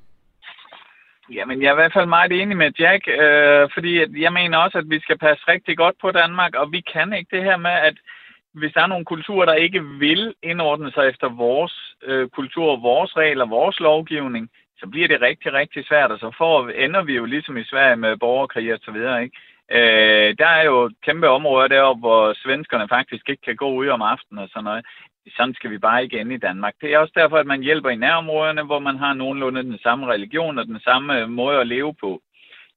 Jamen, 1.34 1.62
jeg 1.62 1.68
er 1.68 1.74
i 1.74 1.82
hvert 1.82 1.94
fald 1.94 2.06
meget 2.06 2.32
enig 2.32 2.58
med 2.58 2.72
Jack, 2.80 3.08
øh, 3.08 3.70
fordi 3.74 4.22
jeg 4.24 4.34
mener 4.34 4.58
også, 4.58 4.78
at 4.78 4.90
vi 4.90 5.00
skal 5.00 5.18
passe 5.18 5.44
rigtig 5.48 5.78
godt 5.78 5.96
på 6.02 6.12
Danmark, 6.12 6.56
og 6.56 6.72
vi 6.72 6.82
kan 6.94 7.14
ikke 7.14 7.36
det 7.36 7.44
her 7.44 7.58
med, 7.58 7.72
at 7.72 7.98
hvis 8.54 8.74
der 8.74 8.82
er 8.82 8.88
nogle 8.88 9.06
kulturer, 9.06 9.46
der 9.46 9.54
ikke 9.54 9.84
vil 9.84 10.34
indordne 10.44 10.92
sig 10.92 11.08
efter 11.08 11.30
vores 11.30 11.96
øh, 12.04 12.30
kultur, 12.30 12.76
vores 12.76 13.18
regler, 13.18 13.46
vores 13.46 13.80
lovgivning, 13.80 14.50
så 14.80 14.88
bliver 14.88 15.08
det 15.08 15.22
rigtig, 15.22 15.54
rigtig 15.54 15.86
svært, 15.88 16.12
og 16.12 16.20
så 16.20 16.32
får, 16.38 16.70
ender 16.70 17.04
vi 17.04 17.14
jo 17.16 17.26
ligesom 17.26 17.58
i 17.58 17.64
Sverige 17.64 17.96
med 17.96 18.18
borgerkrig 18.18 18.74
og 18.74 18.80
så 18.84 18.92
videre, 18.92 19.24
ikke? 19.24 19.38
Øh, 19.72 20.36
der 20.38 20.48
er 20.48 20.64
jo 20.64 20.92
kæmpe 21.06 21.30
områder 21.30 21.68
deroppe, 21.68 22.00
hvor 22.00 22.34
svenskerne 22.34 22.88
faktisk 22.90 23.30
ikke 23.30 23.42
kan 23.42 23.56
gå 23.56 23.70
ud 23.72 23.88
om 23.88 24.02
aftenen 24.02 24.44
og 24.44 24.50
sådan 24.50 24.64
noget. 24.64 24.86
Sådan 25.36 25.54
skal 25.54 25.72
vi 25.72 25.78
bare 25.78 26.04
ikke 26.04 26.20
ende 26.20 26.36
i 26.36 26.38
Danmark. 26.38 26.74
Det 26.82 26.94
er 26.94 27.00
også 27.00 27.14
derfor, 27.16 27.38
at 27.38 27.48
man 27.48 27.62
hjælper 27.62 27.90
i 27.90 27.96
nærområderne, 27.96 28.64
hvor 28.64 28.80
man 28.80 28.98
har 28.98 29.14
nogenlunde 29.14 29.64
den 29.64 29.80
samme 29.80 30.08
religion 30.08 30.58
og 30.58 30.66
den 30.66 30.80
samme 30.80 31.28
måde 31.28 31.60
at 31.60 31.68
leve 31.68 31.94
på. 31.94 32.22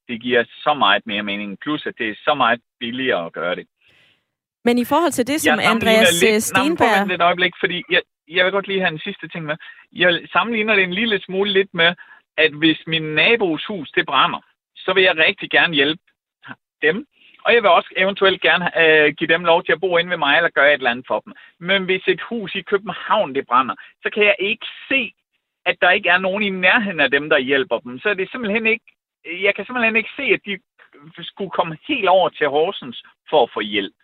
Det 0.09 0.23
giver 0.23 0.45
så 0.45 0.75
meget 0.75 1.07
mere 1.07 1.23
mening. 1.23 1.59
Plus, 1.63 1.87
at 1.87 1.95
det 1.99 2.09
er 2.09 2.15
så 2.25 2.35
meget 2.35 2.61
billigere 2.81 3.27
at 3.27 3.33
gøre 3.33 3.57
det. 3.57 3.67
Men 4.65 4.79
i 4.79 4.85
forhold 4.85 5.13
til 5.13 5.27
det, 5.27 5.41
som 5.41 5.61
jeg 5.61 5.71
Andreas 5.71 6.23
lidt, 6.23 6.43
Stenberg... 6.43 7.07
Nej, 7.07 7.15
et 7.15 7.23
øjeblik, 7.23 7.53
fordi 7.61 7.83
jeg, 7.91 8.03
jeg 8.29 8.45
vil 8.45 8.53
godt 8.53 8.69
lige 8.69 8.81
have 8.81 8.93
en 8.93 8.99
sidste 8.99 9.29
ting 9.29 9.45
med. 9.45 9.57
Jeg 9.93 10.21
sammenligner 10.33 10.75
det 10.75 10.85
en 10.85 10.95
lille 10.95 11.21
smule 11.21 11.53
lidt 11.53 11.75
med, 11.75 11.95
at 12.37 12.53
hvis 12.53 12.81
min 12.87 13.03
nabos 13.03 13.65
hus, 13.67 13.91
det 13.91 14.07
brænder, 14.07 14.41
så 14.77 14.93
vil 14.95 15.03
jeg 15.03 15.17
rigtig 15.19 15.51
gerne 15.51 15.75
hjælpe 15.75 16.03
dem. 16.83 17.07
Og 17.45 17.55
jeg 17.55 17.63
vil 17.63 17.71
også 17.71 17.91
eventuelt 17.97 18.41
gerne 18.43 18.67
øh, 18.83 19.15
give 19.19 19.29
dem 19.35 19.45
lov 19.45 19.65
til 19.65 19.73
at 19.73 19.81
bo 19.81 19.99
inde 19.99 20.11
ved 20.11 20.17
mig, 20.17 20.37
eller 20.37 20.51
gøre 20.51 20.69
et 20.69 20.79
eller 20.79 20.91
andet 20.91 21.07
for 21.07 21.21
dem. 21.21 21.33
Men 21.59 21.85
hvis 21.85 22.03
et 22.09 22.21
hus 22.21 22.55
i 22.55 22.63
København, 22.63 23.35
det 23.35 23.47
brænder, 23.47 23.75
så 24.03 24.11
kan 24.15 24.25
jeg 24.25 24.37
ikke 24.39 24.67
se, 24.89 25.13
at 25.67 25.77
der 25.81 25.91
ikke 25.91 26.09
er 26.09 26.19
nogen 26.19 26.43
i 26.43 26.51
nærheden 26.51 27.01
af 27.01 27.11
dem, 27.11 27.31
der 27.31 27.39
hjælper 27.39 27.79
dem. 27.79 27.99
Så 27.99 28.15
det 28.15 28.23
er 28.23 28.33
simpelthen 28.33 28.67
ikke, 28.67 28.85
jeg 29.25 29.55
kan 29.55 29.65
simpelthen 29.65 29.97
ikke 29.97 30.11
se, 30.17 30.23
at 30.23 30.41
de 30.47 30.59
skulle 31.25 31.51
komme 31.51 31.79
helt 31.89 32.09
over 32.09 32.29
til 32.29 32.49
Horsens 32.49 33.03
for 33.31 33.43
at 33.43 33.51
få 33.55 33.61
hjælp. 33.61 33.95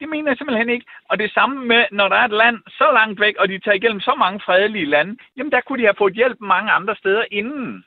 Det 0.00 0.08
mener 0.08 0.30
jeg 0.30 0.38
simpelthen 0.38 0.68
ikke. 0.68 0.86
Og 1.10 1.18
det 1.18 1.32
samme 1.32 1.66
med, 1.66 1.84
når 1.92 2.08
der 2.08 2.16
er 2.16 2.24
et 2.24 2.38
land 2.42 2.58
så 2.68 2.90
langt 2.92 3.20
væk, 3.20 3.36
og 3.38 3.48
de 3.48 3.58
tager 3.58 3.74
igennem 3.74 4.00
så 4.00 4.14
mange 4.14 4.40
fredelige 4.40 4.84
lande, 4.84 5.16
jamen 5.36 5.52
der 5.52 5.60
kunne 5.60 5.78
de 5.78 5.84
have 5.84 5.98
fået 5.98 6.14
hjælp 6.14 6.40
mange 6.40 6.70
andre 6.70 6.96
steder 6.96 7.24
inden. 7.30 7.84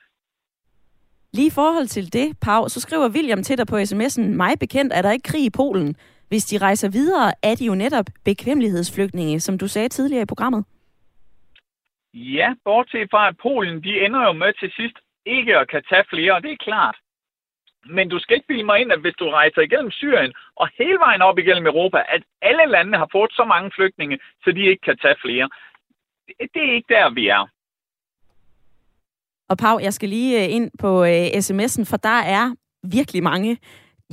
Lige 1.37 1.47
i 1.47 1.57
forhold 1.61 1.87
til 1.87 2.13
det, 2.13 2.27
Pau, 2.41 2.67
så 2.67 2.79
skriver 2.79 3.09
William 3.09 3.43
til 3.43 3.57
dig 3.57 3.67
på 3.67 3.75
sms'en, 3.75 4.21
mig 4.21 4.53
bekendt 4.59 4.93
er 4.93 5.01
der 5.01 5.11
ikke 5.11 5.29
krig 5.31 5.45
i 5.45 5.49
Polen. 5.49 5.95
Hvis 6.29 6.45
de 6.45 6.57
rejser 6.57 6.89
videre, 6.89 7.33
er 7.43 7.55
de 7.55 7.65
jo 7.65 7.75
netop 7.75 8.05
bekvemmelighedsflygtninge, 8.25 9.39
som 9.39 9.57
du 9.57 9.67
sagde 9.67 9.89
tidligere 9.89 10.21
i 10.21 10.31
programmet. 10.33 10.65
Ja, 12.13 12.53
bortset 12.65 13.07
fra, 13.11 13.27
at 13.27 13.37
Polen, 13.41 13.83
de 13.83 14.05
ender 14.05 14.21
jo 14.27 14.33
med 14.33 14.53
til 14.59 14.71
sidst 14.75 14.97
ikke 15.25 15.57
at 15.57 15.69
kan 15.69 15.83
tage 15.89 16.05
flere, 16.09 16.33
og 16.35 16.43
det 16.43 16.51
er 16.51 16.65
klart. 16.69 16.97
Men 17.85 18.09
du 18.09 18.19
skal 18.19 18.35
ikke 18.35 18.47
bilde 18.47 18.63
mig 18.63 18.79
ind, 18.81 18.91
at 18.91 19.01
hvis 19.01 19.15
du 19.19 19.29
rejser 19.29 19.61
igennem 19.61 19.91
Syrien 19.91 20.33
og 20.55 20.69
hele 20.77 20.99
vejen 20.99 21.21
op 21.21 21.37
igennem 21.37 21.65
Europa, 21.65 21.99
at 22.09 22.23
alle 22.41 22.65
landene 22.65 22.97
har 22.97 23.09
fået 23.11 23.31
så 23.31 23.45
mange 23.45 23.71
flygtninge, 23.75 24.19
så 24.43 24.51
de 24.51 24.69
ikke 24.71 24.81
kan 24.81 24.97
tage 24.97 25.15
flere. 25.25 25.49
Det 26.53 26.63
er 26.67 26.75
ikke 26.75 26.93
der, 26.93 27.09
vi 27.09 27.27
er. 27.27 27.47
Og 29.49 29.57
Pau, 29.57 29.79
jeg 29.79 29.93
skal 29.93 30.09
lige 30.09 30.45
øh, 30.45 30.53
ind 30.53 30.71
på 30.79 31.03
øh, 31.03 31.27
sms'en, 31.27 31.83
for 31.83 31.97
der 31.97 32.19
er 32.19 32.51
virkelig 32.83 33.23
mange. 33.23 33.57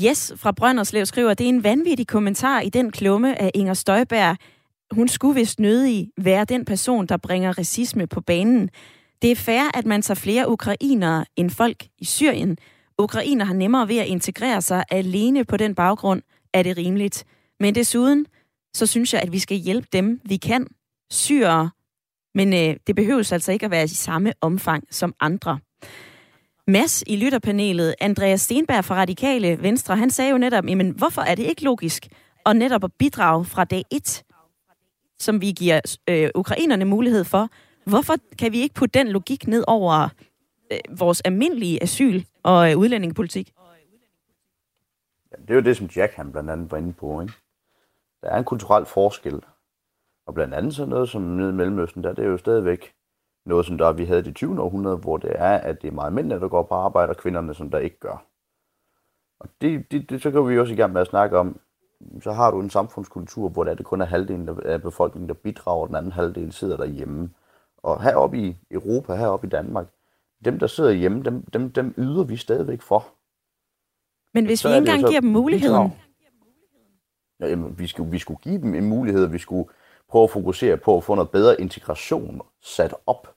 Yes 0.05 0.33
fra 0.37 0.53
Brønderslev 0.53 1.07
skriver, 1.07 1.35
det 1.35 1.45
er 1.45 1.49
en 1.49 1.65
vanvittig 1.65 2.07
kommentar 2.07 2.61
i 2.61 2.69
den 2.69 2.93
klumme 2.93 3.43
af 3.43 3.51
Inger 3.55 3.75
Støjberg. 3.75 4.37
Hun 4.91 5.09
skulle 5.09 5.35
vist 5.35 5.61
nødig 5.61 6.11
være 6.19 6.45
den 6.45 6.65
person, 6.65 7.07
der 7.07 7.17
bringer 7.17 7.59
racisme 7.59 8.07
på 8.07 8.21
banen. 8.21 8.71
Det 9.23 9.31
er 9.31 9.37
fair, 9.37 9.71
at 9.79 9.87
man 9.87 10.03
tager 10.03 10.17
flere 10.17 10.51
ukrainere 10.51 11.25
end 11.37 11.51
folk 11.51 11.87
i 11.99 12.05
Syrien. 12.05 12.59
Ukrainer 12.99 13.45
har 13.45 13.55
nemmere 13.55 13.89
ved 13.89 13.97
at 13.97 14.07
integrere 14.07 14.63
sig 14.63 14.85
alene 14.91 15.45
på 15.45 15.57
den 15.57 15.75
baggrund, 15.75 16.23
er 16.55 16.63
det 16.63 16.77
rimeligt. 16.77 17.25
Men 17.61 17.75
desuden, 17.75 18.27
så 18.75 18.87
synes 18.87 19.15
jeg, 19.15 19.23
at 19.23 19.33
vi 19.33 19.39
skal 19.39 19.57
hjælpe 19.57 19.89
dem, 19.93 20.21
vi 20.25 20.37
kan. 20.37 20.67
Syrere, 21.11 21.71
men 22.35 22.53
øh, 22.53 22.77
det 22.87 22.97
behøves 22.97 23.33
altså 23.33 23.53
ikke 23.53 23.65
at 23.65 23.71
være 23.71 23.85
i 23.85 23.89
samme 23.89 24.33
omfang 24.41 24.85
som 24.91 25.15
andre. 25.21 25.59
Mads 26.67 27.05
i 27.07 27.17
lytterpanelet, 27.17 27.95
Andreas 28.01 28.41
Stenberg 28.41 28.85
fra 28.85 28.95
Radikale 28.95 29.63
Venstre, 29.63 29.97
han 29.97 30.11
sagde 30.11 30.31
jo 30.31 30.39
netop, 30.39 30.65
jamen 30.65 30.91
hvorfor 30.91 31.23
er 31.23 31.35
det 31.35 31.43
ikke 31.43 31.65
logisk 31.65 32.07
at 32.47 32.57
netop 32.57 32.85
at 32.85 32.93
bidrage 32.99 33.45
fra 33.45 33.65
dag 33.65 33.83
1, 33.91 34.23
som 35.19 35.41
vi 35.41 35.53
giver 35.53 35.97
øh, 36.09 36.31
ukrainerne 36.35 36.85
mulighed 36.85 37.25
for? 37.25 37.49
Hvorfor 37.85 38.15
kan 38.39 38.53
vi 38.53 38.61
ikke 38.61 38.75
putte 38.75 38.99
den 38.99 39.09
logik 39.09 39.47
ned 39.47 39.65
over 39.67 40.09
øh, 40.73 40.79
vores 40.99 41.21
almindelige 41.21 41.83
asyl- 41.83 42.25
og 42.43 42.71
øh, 42.71 42.79
udlændingepolitik? 42.79 43.53
Ja, 45.33 45.37
det 45.43 45.51
er 45.51 45.55
jo 45.55 45.61
det, 45.61 45.77
som 45.77 45.87
Jack 45.97 46.15
han 46.15 46.33
blandt 46.33 46.51
andet 46.51 46.71
var 46.71 46.79
inde 46.79 46.93
på. 46.93 47.21
Ikke? 47.21 47.33
Der 48.23 48.29
er 48.29 48.39
en 48.39 48.45
kulturel 48.45 48.87
forskel 48.87 49.41
og 50.31 50.35
blandt 50.35 50.55
andet 50.55 50.75
sådan 50.75 50.89
noget 50.89 51.09
som 51.09 51.23
nede 51.23 51.51
i 51.51 51.53
Mellemøsten, 51.53 52.05
der 52.05 52.11
er 52.11 52.15
det 52.15 52.27
jo 52.27 52.37
stadigvæk 52.37 52.95
noget, 53.47 53.67
som 53.67 53.79
der 53.79 53.93
vi 53.93 54.05
havde 54.05 54.21
i 54.21 54.23
det 54.23 54.37
20. 54.37 54.63
århundrede, 54.63 54.97
hvor 54.97 55.17
det 55.17 55.33
er, 55.35 55.55
at 55.59 55.83
det 55.83 55.89
er 55.89 55.93
meget 55.93 56.13
mændene, 56.13 56.41
der 56.41 56.49
går 56.49 56.63
på 56.63 56.75
arbejde, 56.75 57.11
og 57.11 57.17
kvinderne, 57.17 57.55
som 57.55 57.71
der 57.71 57.79
ikke 57.79 57.99
gør. 57.99 58.27
Og 59.41 59.49
det, 59.61 59.93
det, 59.93 60.11
det 60.11 60.23
så 60.23 60.31
kan 60.31 60.49
vi 60.49 60.59
også 60.59 60.73
i 60.73 60.77
gang 60.77 60.93
med 60.93 61.01
at 61.01 61.07
snakke 61.07 61.39
om, 61.39 61.61
så 62.23 62.33
har 62.33 62.51
du 62.51 62.61
en 62.61 62.71
samfundskultur, 62.71 63.49
hvor 63.49 63.65
det, 63.65 63.71
er, 63.71 63.75
det 63.75 63.87
kun 63.87 64.01
er 64.01 64.05
halvdelen 64.05 64.49
af 64.65 64.83
befolkningen, 64.83 65.29
der 65.29 65.35
bidrager, 65.35 65.83
og 65.83 65.89
den 65.89 65.97
anden 65.97 66.13
halvdel 66.13 66.53
sidder 66.53 66.77
derhjemme. 66.77 67.31
Og 67.77 68.03
heroppe 68.03 68.39
i 68.39 68.57
Europa, 68.71 69.15
heroppe 69.15 69.47
i 69.47 69.51
Danmark, 69.51 69.87
dem, 70.45 70.59
der 70.59 70.67
sidder 70.67 70.91
hjemme, 70.91 71.23
dem, 71.23 71.43
dem, 71.43 71.73
dem 71.73 71.95
yder 71.99 72.25
vi 72.25 72.37
stadigvæk 72.37 72.83
for. 72.83 73.07
Men 74.35 74.47
hvis 74.47 74.61
så 74.61 74.69
vi 74.69 74.75
ikke 74.75 74.91
engang 74.91 75.09
giver 75.09 75.21
dem 75.21 75.31
muligheden? 75.31 75.93
Ja, 77.41 77.49
jamen, 77.49 77.79
vi, 77.79 77.87
skulle, 77.87 78.11
vi 78.11 78.19
skulle 78.19 78.41
give 78.41 78.61
dem 78.61 78.75
en 78.75 78.89
mulighed, 78.89 79.27
vi 79.27 79.39
skulle 79.39 79.69
prøve 80.11 80.25
at 80.25 80.31
fokusere 80.31 80.77
på 80.77 80.97
at 80.97 81.05
få 81.05 81.15
noget 81.15 81.31
bedre 81.31 81.61
integration 81.61 82.41
sat 82.63 82.95
op. 83.07 83.35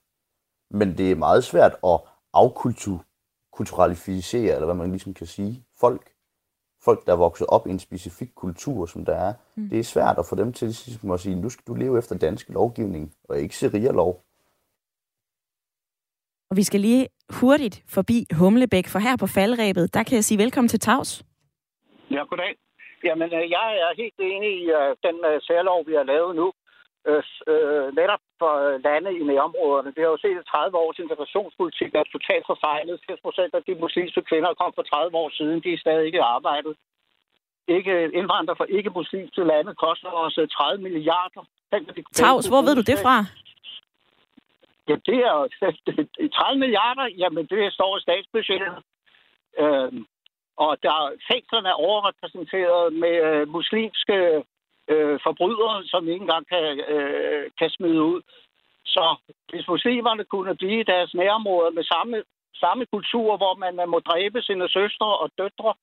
Men 0.69 0.97
det 0.97 1.11
er 1.11 1.15
meget 1.15 1.43
svært 1.43 1.75
at 1.83 1.99
afkulturalisere, 2.33 4.55
eller 4.55 4.65
hvad 4.65 4.75
man 4.75 4.89
ligesom 4.89 5.13
kan 5.13 5.27
sige, 5.27 5.63
folk. 5.79 6.09
Folk, 6.85 7.05
der 7.05 7.11
er 7.11 7.17
vokset 7.17 7.47
op 7.47 7.67
i 7.67 7.69
en 7.69 7.79
specifik 7.79 8.29
kultur, 8.35 8.85
som 8.85 9.05
der 9.05 9.15
er. 9.15 9.33
Mm. 9.55 9.69
Det 9.69 9.79
er 9.79 9.83
svært 9.83 10.17
at 10.17 10.25
få 10.25 10.35
dem 10.35 10.53
til 10.53 10.67
ligesom 10.67 11.11
at 11.11 11.19
sige, 11.19 11.35
nu 11.35 11.49
skal 11.49 11.63
du 11.67 11.73
leve 11.73 11.97
efter 11.97 12.17
dansk 12.17 12.49
lovgivning, 12.49 13.13
og 13.29 13.39
ikke 13.39 13.55
sharia-lov. 13.55 14.23
Og 16.49 16.57
vi 16.57 16.63
skal 16.63 16.79
lige 16.79 17.07
hurtigt 17.39 17.83
forbi 17.87 18.27
Humlebæk, 18.39 18.87
for 18.87 18.99
her 18.99 19.17
på 19.17 19.27
faldrebet, 19.27 19.93
der 19.93 20.03
kan 20.03 20.15
jeg 20.15 20.23
sige 20.23 20.37
velkommen 20.37 20.69
til 20.69 20.79
Tavs. 20.79 21.23
Ja, 22.11 22.23
goddag. 22.29 22.55
Jamen, 23.03 23.33
øh, 23.33 23.49
jeg 23.57 23.69
er 23.83 23.91
helt 24.01 24.19
enig 24.19 24.51
i 24.63 24.65
uh, 24.79 24.89
den 25.07 25.17
uh, 25.29 25.37
særlov, 25.47 25.87
vi 25.87 25.93
har 25.93 26.03
lavet 26.03 26.35
nu 26.35 26.53
øh, 27.09 27.23
øh, 27.51 27.87
netop 27.99 28.23
for 28.41 28.53
øh, 28.65 28.75
lande 28.87 29.09
i 29.19 29.23
nærområderne. 29.29 29.93
Vi 29.95 30.01
har 30.01 30.11
jo 30.15 30.23
set, 30.25 30.37
at 30.41 30.45
30 30.45 30.77
års 30.83 30.99
integrationspolitik 30.99 31.91
er 31.95 32.03
totalt 32.15 32.45
forfejlet. 32.51 33.03
80 33.07 33.19
procent 33.25 33.51
af 33.57 33.63
de 33.67 33.75
muslimske 33.85 34.21
kvinder 34.29 34.53
kom 34.53 34.71
for 34.75 34.81
30 34.81 35.17
år 35.23 35.29
siden. 35.37 35.63
De 35.63 35.73
er 35.73 35.83
stadig 35.85 36.05
ikke 36.05 36.21
arbejdet. 36.35 36.73
Ikke 37.67 37.93
indvandrere 38.19 38.57
fra 38.59 38.71
ikke-muslimske 38.77 39.43
lande 39.51 39.75
koster 39.75 40.09
os 40.23 40.39
30 40.51 40.73
øh, 40.73 40.83
milliarder. 40.83 41.43
Tavs, 42.13 42.47
hvor 42.47 42.61
ved 42.67 42.75
du 42.75 42.85
det 42.91 42.99
fra? 43.05 43.17
Ja, 44.89 44.95
det 45.09 45.19
er 45.29 45.37
30 46.33 46.59
milliarder. 46.63 47.05
Jamen, 47.21 47.45
det 47.45 47.73
står 47.73 47.97
i 47.97 48.01
statsbudgettet. 48.01 48.73
Øhm, 49.59 50.05
og 50.57 50.71
der 50.83 50.97
fængslerne 51.31 51.69
er 51.69 51.83
overrepræsenteret 51.87 52.93
med 52.93 53.15
øh, 53.29 53.47
muslimske 53.47 54.43
øh, 54.91 55.19
forbrydere, 55.27 55.75
som 55.85 56.07
ikke 56.07 56.23
engang 56.23 56.45
kan, 56.53 56.63
øh, 56.93 57.43
kan 57.59 57.69
smide 57.69 58.01
ud. 58.03 58.21
Så 58.85 59.05
hvis 59.49 59.67
muslimerne 59.67 60.23
kunne 60.23 60.55
blive 60.55 60.79
i 60.79 60.89
deres 60.93 61.13
nærområder 61.13 61.71
med 61.71 61.83
samme, 61.83 62.23
samme 62.55 62.85
kultur, 62.85 63.37
hvor 63.37 63.53
man 63.63 63.89
må 63.89 63.99
dræbe 63.99 64.41
sine 64.41 64.69
søstre 64.69 65.09
og 65.23 65.29
døtre, 65.37 65.73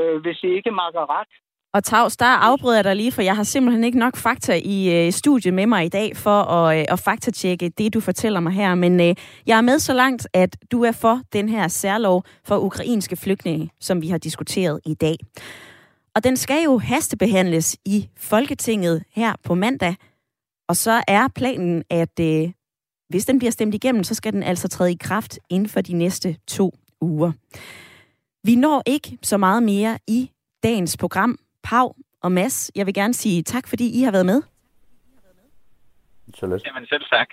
øh, 0.00 0.16
hvis 0.22 0.38
de 0.42 0.48
ikke 0.58 0.70
makker 0.70 1.04
ret, 1.18 1.32
og 1.74 1.84
Tavs, 1.84 2.16
der 2.16 2.26
afbryder 2.26 2.76
jeg 2.76 2.84
dig 2.84 2.96
lige, 2.96 3.12
for 3.12 3.22
jeg 3.22 3.36
har 3.36 3.42
simpelthen 3.42 3.84
ikke 3.84 3.98
nok 3.98 4.16
fakta 4.16 4.60
i 4.64 5.06
øh, 5.06 5.12
studiet 5.12 5.54
med 5.54 5.66
mig 5.66 5.84
i 5.84 5.88
dag 5.88 6.16
for 6.16 6.42
at, 6.42 6.78
øh, 6.78 6.84
at 6.88 7.00
faktatjekke 7.00 7.68
det, 7.68 7.94
du 7.94 8.00
fortæller 8.00 8.40
mig 8.40 8.52
her. 8.52 8.74
Men 8.74 9.00
øh, 9.00 9.14
jeg 9.46 9.58
er 9.58 9.60
med 9.60 9.78
så 9.78 9.92
langt, 9.92 10.28
at 10.34 10.56
du 10.72 10.84
er 10.84 10.92
for 10.92 11.20
den 11.32 11.48
her 11.48 11.68
særlov 11.68 12.24
for 12.44 12.58
ukrainske 12.58 13.16
flygtninge, 13.16 13.70
som 13.80 14.02
vi 14.02 14.08
har 14.08 14.18
diskuteret 14.18 14.80
i 14.86 14.94
dag. 14.94 15.16
Og 16.14 16.24
den 16.24 16.36
skal 16.36 16.64
jo 16.64 16.78
hastebehandles 16.78 17.76
i 17.84 18.08
Folketinget 18.16 19.04
her 19.10 19.32
på 19.44 19.54
mandag. 19.54 19.96
Og 20.68 20.76
så 20.76 21.02
er 21.08 21.28
planen, 21.28 21.84
at 21.90 22.20
øh, 22.20 22.50
hvis 23.08 23.26
den 23.26 23.38
bliver 23.38 23.50
stemt 23.50 23.74
igennem, 23.74 24.04
så 24.04 24.14
skal 24.14 24.32
den 24.32 24.42
altså 24.42 24.68
træde 24.68 24.92
i 24.92 24.96
kraft 25.00 25.38
inden 25.50 25.68
for 25.68 25.80
de 25.80 25.92
næste 25.92 26.36
to 26.46 26.72
uger. 27.00 27.32
Vi 28.44 28.56
når 28.56 28.82
ikke 28.86 29.18
så 29.22 29.36
meget 29.36 29.62
mere 29.62 29.98
i 30.06 30.30
dagens 30.62 30.96
program, 30.96 31.38
Pau 31.62 31.94
og 32.22 32.32
Mads, 32.32 32.70
jeg 32.74 32.86
vil 32.86 32.94
gerne 32.94 33.14
sige 33.14 33.42
tak, 33.42 33.66
fordi 33.68 34.00
I 34.00 34.02
har 34.02 34.10
været 34.12 34.26
med. 34.26 34.42
Så 36.34 36.46
let. 36.46 36.62
Jamen 36.66 36.86
selv 36.86 37.02
tak. 37.10 37.28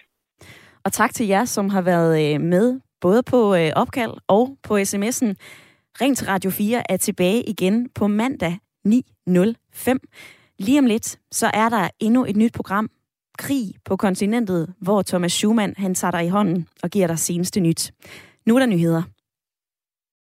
Og 0.83 0.93
tak 0.93 1.13
til 1.13 1.27
jer, 1.27 1.45
som 1.45 1.69
har 1.69 1.81
været 1.81 2.33
øh, 2.33 2.41
med, 2.41 2.79
både 3.01 3.23
på 3.23 3.55
øh, 3.55 3.71
opkald 3.75 4.11
og 4.27 4.57
på 4.63 4.77
sms'en. 4.77 5.33
Ring 6.01 6.17
til 6.17 6.27
Radio 6.27 6.51
4 6.51 6.91
er 6.91 6.97
tilbage 6.97 7.43
igen 7.43 7.89
på 7.89 8.07
mandag 8.07 8.59
9.05. 8.87 9.97
Lige 10.59 10.79
om 10.79 10.85
lidt, 10.85 11.19
så 11.31 11.51
er 11.53 11.69
der 11.69 11.89
endnu 11.99 12.25
et 12.25 12.35
nyt 12.35 12.53
program, 12.53 12.89
Krig 13.37 13.73
på 13.85 13.97
kontinentet, 13.97 14.73
hvor 14.79 15.01
Thomas 15.01 15.31
Schumann 15.31 15.73
han 15.77 15.95
tager 15.95 16.11
dig 16.11 16.25
i 16.25 16.29
hånden 16.29 16.67
og 16.83 16.89
giver 16.89 17.07
dig 17.07 17.19
seneste 17.19 17.59
nyt. 17.59 17.91
Nu 18.45 18.55
er 18.55 18.59
der 18.59 18.65
nyheder. 18.65 19.03